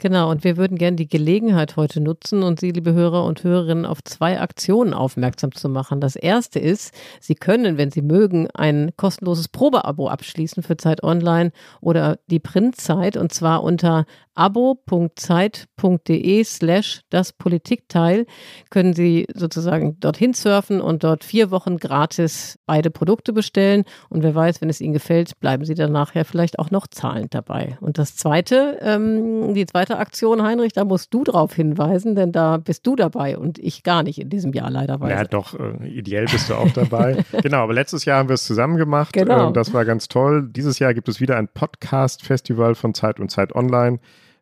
Genau, 0.00 0.30
und 0.30 0.44
wir 0.44 0.56
würden 0.56 0.78
gerne 0.78 0.96
die 0.96 1.08
Gelegenheit 1.08 1.76
heute 1.76 2.00
nutzen 2.00 2.44
und 2.44 2.60
Sie, 2.60 2.70
liebe 2.70 2.92
Hörer 2.92 3.24
und 3.24 3.42
Hörerinnen, 3.42 3.84
auf 3.84 4.02
zwei 4.04 4.40
Aktionen 4.40 4.94
aufmerksam 4.94 5.52
zu 5.52 5.68
machen. 5.68 6.00
Das 6.00 6.14
erste 6.14 6.60
ist, 6.60 6.94
Sie 7.20 7.34
können, 7.34 7.78
wenn 7.78 7.90
Sie 7.90 8.02
mögen, 8.02 8.48
ein 8.54 8.92
kostenloses 8.96 9.48
Probeabo 9.48 10.08
abschließen 10.08 10.62
für 10.62 10.76
Zeit 10.76 11.02
Online 11.02 11.50
oder 11.80 12.18
die 12.28 12.38
Printzeit 12.38 13.16
und 13.16 13.32
zwar 13.32 13.64
unter 13.64 14.06
abo.zeit.de 14.38 16.44
slash 16.44 17.00
das 17.10 17.32
Politikteil 17.32 18.26
können 18.70 18.94
Sie 18.94 19.26
sozusagen 19.34 19.98
dorthin 19.98 20.32
surfen 20.32 20.80
und 20.80 21.02
dort 21.02 21.24
vier 21.24 21.50
Wochen 21.50 21.78
gratis 21.78 22.56
beide 22.64 22.90
Produkte 22.90 23.32
bestellen. 23.32 23.82
Und 24.08 24.22
wer 24.22 24.36
weiß, 24.36 24.60
wenn 24.60 24.70
es 24.70 24.80
Ihnen 24.80 24.92
gefällt, 24.92 25.40
bleiben 25.40 25.64
Sie 25.64 25.74
dann 25.74 25.90
nachher 25.90 26.24
vielleicht 26.24 26.60
auch 26.60 26.70
noch 26.70 26.86
zahlend 26.86 27.34
dabei. 27.34 27.76
Und 27.80 27.98
das 27.98 28.14
zweite, 28.14 28.78
ähm, 28.80 29.54
die 29.54 29.66
zweite 29.66 29.98
Aktion, 29.98 30.42
Heinrich, 30.42 30.72
da 30.72 30.84
musst 30.84 31.12
du 31.12 31.24
drauf 31.24 31.54
hinweisen, 31.54 32.14
denn 32.14 32.30
da 32.30 32.58
bist 32.58 32.86
du 32.86 32.94
dabei 32.94 33.36
und 33.36 33.58
ich 33.58 33.82
gar 33.82 34.04
nicht 34.04 34.20
in 34.20 34.30
diesem 34.30 34.52
Jahr 34.52 34.70
leider. 34.70 35.00
Ja, 35.08 35.24
doch, 35.24 35.58
äh, 35.58 35.88
ideell 35.88 36.26
bist 36.26 36.48
du 36.48 36.54
auch 36.54 36.70
dabei. 36.70 37.24
genau, 37.42 37.64
aber 37.64 37.72
letztes 37.72 38.04
Jahr 38.04 38.18
haben 38.18 38.28
wir 38.28 38.34
es 38.34 38.44
zusammen 38.44 38.76
gemacht. 38.76 39.14
Genau. 39.14 39.50
Äh, 39.50 39.52
das 39.52 39.74
war 39.74 39.84
ganz 39.84 40.06
toll. 40.06 40.48
Dieses 40.48 40.78
Jahr 40.78 40.94
gibt 40.94 41.08
es 41.08 41.20
wieder 41.20 41.36
ein 41.36 41.48
Podcast-Festival 41.48 42.76
von 42.76 42.94
Zeit 42.94 43.18
und 43.18 43.32
Zeit 43.32 43.52
Online. 43.56 43.98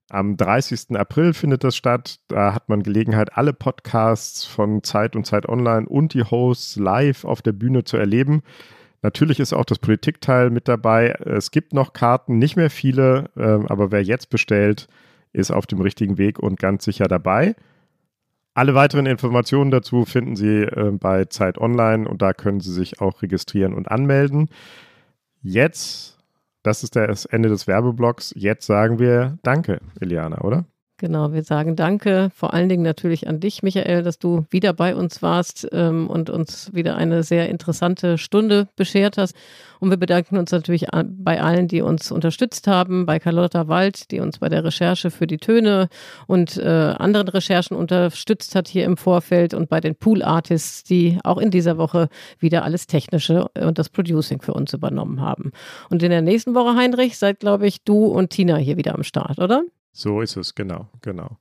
Am 0.08 0.36
30. 0.36 0.96
April 0.96 1.34
findet 1.34 1.64
das 1.64 1.76
statt. 1.76 2.20
Da 2.28 2.54
hat 2.54 2.68
man 2.68 2.82
Gelegenheit, 2.82 3.36
alle 3.36 3.52
Podcasts 3.52 4.44
von 4.44 4.84
Zeit 4.84 5.16
und 5.16 5.26
Zeit 5.26 5.48
Online 5.48 5.88
und 5.88 6.14
die 6.14 6.22
Hosts 6.22 6.76
live 6.76 7.24
auf 7.24 7.42
der 7.42 7.52
Bühne 7.52 7.82
zu 7.82 7.96
erleben. 7.96 8.42
Natürlich 9.02 9.40
ist 9.40 9.52
auch 9.52 9.64
das 9.64 9.78
Politikteil 9.78 10.50
mit 10.50 10.68
dabei. 10.68 11.10
Es 11.24 11.50
gibt 11.50 11.72
noch 11.72 11.92
Karten, 11.92 12.38
nicht 12.38 12.56
mehr 12.56 12.70
viele, 12.70 13.30
ähm, 13.36 13.66
aber 13.66 13.90
wer 13.90 14.02
jetzt 14.02 14.30
bestellt, 14.30 14.88
ist 15.32 15.50
auf 15.50 15.66
dem 15.66 15.80
richtigen 15.80 16.18
Weg 16.18 16.38
und 16.38 16.58
ganz 16.58 16.84
sicher 16.84 17.08
dabei. 17.08 17.56
Alle 18.54 18.74
weiteren 18.74 19.06
Informationen 19.06 19.70
dazu 19.70 20.04
finden 20.04 20.34
Sie 20.34 20.62
äh, 20.62 20.92
bei 20.92 21.26
Zeit 21.26 21.58
Online 21.58 22.08
und 22.08 22.22
da 22.22 22.32
können 22.32 22.60
Sie 22.60 22.72
sich 22.72 23.00
auch 23.00 23.22
registrieren 23.22 23.74
und 23.74 23.90
anmelden. 23.90 24.48
Jetzt 25.42 26.15
das 26.66 26.82
ist 26.82 26.96
das 26.96 27.24
Ende 27.26 27.48
des 27.48 27.66
Werbeblocks. 27.66 28.32
Jetzt 28.36 28.66
sagen 28.66 28.98
wir 28.98 29.38
Danke, 29.42 29.80
Eliana, 30.00 30.40
oder? 30.42 30.66
Genau, 30.98 31.34
wir 31.34 31.42
sagen 31.42 31.76
Danke, 31.76 32.30
vor 32.34 32.54
allen 32.54 32.70
Dingen 32.70 32.82
natürlich 32.82 33.28
an 33.28 33.38
dich, 33.38 33.62
Michael, 33.62 34.02
dass 34.02 34.18
du 34.18 34.46
wieder 34.48 34.72
bei 34.72 34.96
uns 34.96 35.20
warst 35.20 35.68
ähm, 35.72 36.08
und 36.08 36.30
uns 36.30 36.72
wieder 36.72 36.96
eine 36.96 37.22
sehr 37.22 37.50
interessante 37.50 38.16
Stunde 38.16 38.68
beschert 38.76 39.18
hast. 39.18 39.36
Und 39.78 39.90
wir 39.90 39.98
bedanken 39.98 40.38
uns 40.38 40.52
natürlich 40.52 40.86
bei 41.04 41.42
allen, 41.42 41.68
die 41.68 41.82
uns 41.82 42.10
unterstützt 42.10 42.66
haben, 42.66 43.04
bei 43.04 43.18
Carlotta 43.18 43.68
Wald, 43.68 44.10
die 44.10 44.20
uns 44.20 44.38
bei 44.38 44.48
der 44.48 44.64
Recherche 44.64 45.10
für 45.10 45.26
die 45.26 45.36
Töne 45.36 45.90
und 46.28 46.56
äh, 46.56 46.64
anderen 46.64 47.28
Recherchen 47.28 47.76
unterstützt 47.76 48.54
hat 48.54 48.66
hier 48.66 48.86
im 48.86 48.96
Vorfeld 48.96 49.52
und 49.52 49.68
bei 49.68 49.80
den 49.80 49.96
Pool 49.96 50.22
Artists, 50.22 50.82
die 50.82 51.18
auch 51.24 51.36
in 51.36 51.50
dieser 51.50 51.76
Woche 51.76 52.08
wieder 52.38 52.64
alles 52.64 52.86
Technische 52.86 53.48
und 53.60 53.78
das 53.78 53.90
Producing 53.90 54.40
für 54.40 54.54
uns 54.54 54.72
übernommen 54.72 55.20
haben. 55.20 55.52
Und 55.90 56.02
in 56.02 56.08
der 56.08 56.22
nächsten 56.22 56.54
Woche, 56.54 56.74
Heinrich, 56.74 57.18
seid, 57.18 57.40
glaube 57.40 57.66
ich, 57.66 57.84
du 57.84 58.06
und 58.06 58.30
Tina 58.30 58.56
hier 58.56 58.78
wieder 58.78 58.94
am 58.94 59.02
Start, 59.02 59.38
oder? 59.38 59.62
So 59.96 60.20
ist 60.20 60.36
es, 60.36 60.54
genau, 60.54 60.90
genau. 61.00 61.38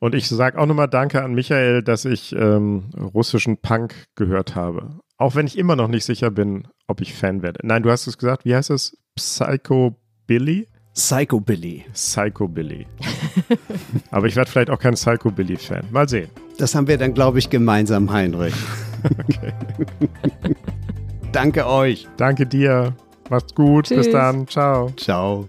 Und 0.00 0.16
ich 0.16 0.28
sage 0.28 0.58
auch 0.58 0.66
nochmal 0.66 0.88
Danke 0.88 1.22
an 1.22 1.34
Michael, 1.34 1.84
dass 1.84 2.04
ich 2.04 2.34
ähm, 2.34 2.90
russischen 2.96 3.58
Punk 3.58 3.94
gehört 4.16 4.56
habe. 4.56 4.98
Auch 5.18 5.36
wenn 5.36 5.46
ich 5.46 5.56
immer 5.56 5.76
noch 5.76 5.86
nicht 5.86 6.04
sicher 6.04 6.32
bin, 6.32 6.66
ob 6.88 7.00
ich 7.00 7.14
Fan 7.14 7.42
werde. 7.42 7.60
Nein, 7.62 7.84
du 7.84 7.92
hast 7.92 8.08
es 8.08 8.18
gesagt, 8.18 8.44
wie 8.44 8.56
heißt 8.56 8.70
es? 8.70 8.98
Psycho 9.14 9.96
Billy? 10.26 10.66
Psycho 10.94 11.38
Billy. 11.38 11.84
Psycho 11.92 12.48
Billy. 12.48 12.88
Aber 14.10 14.26
ich 14.26 14.34
werde 14.34 14.50
vielleicht 14.50 14.70
auch 14.70 14.80
kein 14.80 14.94
Psycho 14.94 15.30
Billy-Fan. 15.30 15.84
Mal 15.92 16.08
sehen. 16.08 16.28
Das 16.58 16.74
haben 16.74 16.88
wir 16.88 16.98
dann, 16.98 17.14
glaube 17.14 17.38
ich, 17.38 17.50
gemeinsam, 17.50 18.12
Heinrich. 18.12 18.54
okay. 19.04 19.52
Danke 21.32 21.68
euch. 21.68 22.08
Danke 22.16 22.46
dir. 22.46 22.96
Macht's 23.30 23.54
gut. 23.54 23.86
Tschüss. 23.86 24.06
Bis 24.06 24.10
dann. 24.10 24.48
Ciao. 24.48 24.90
Ciao. 24.96 25.48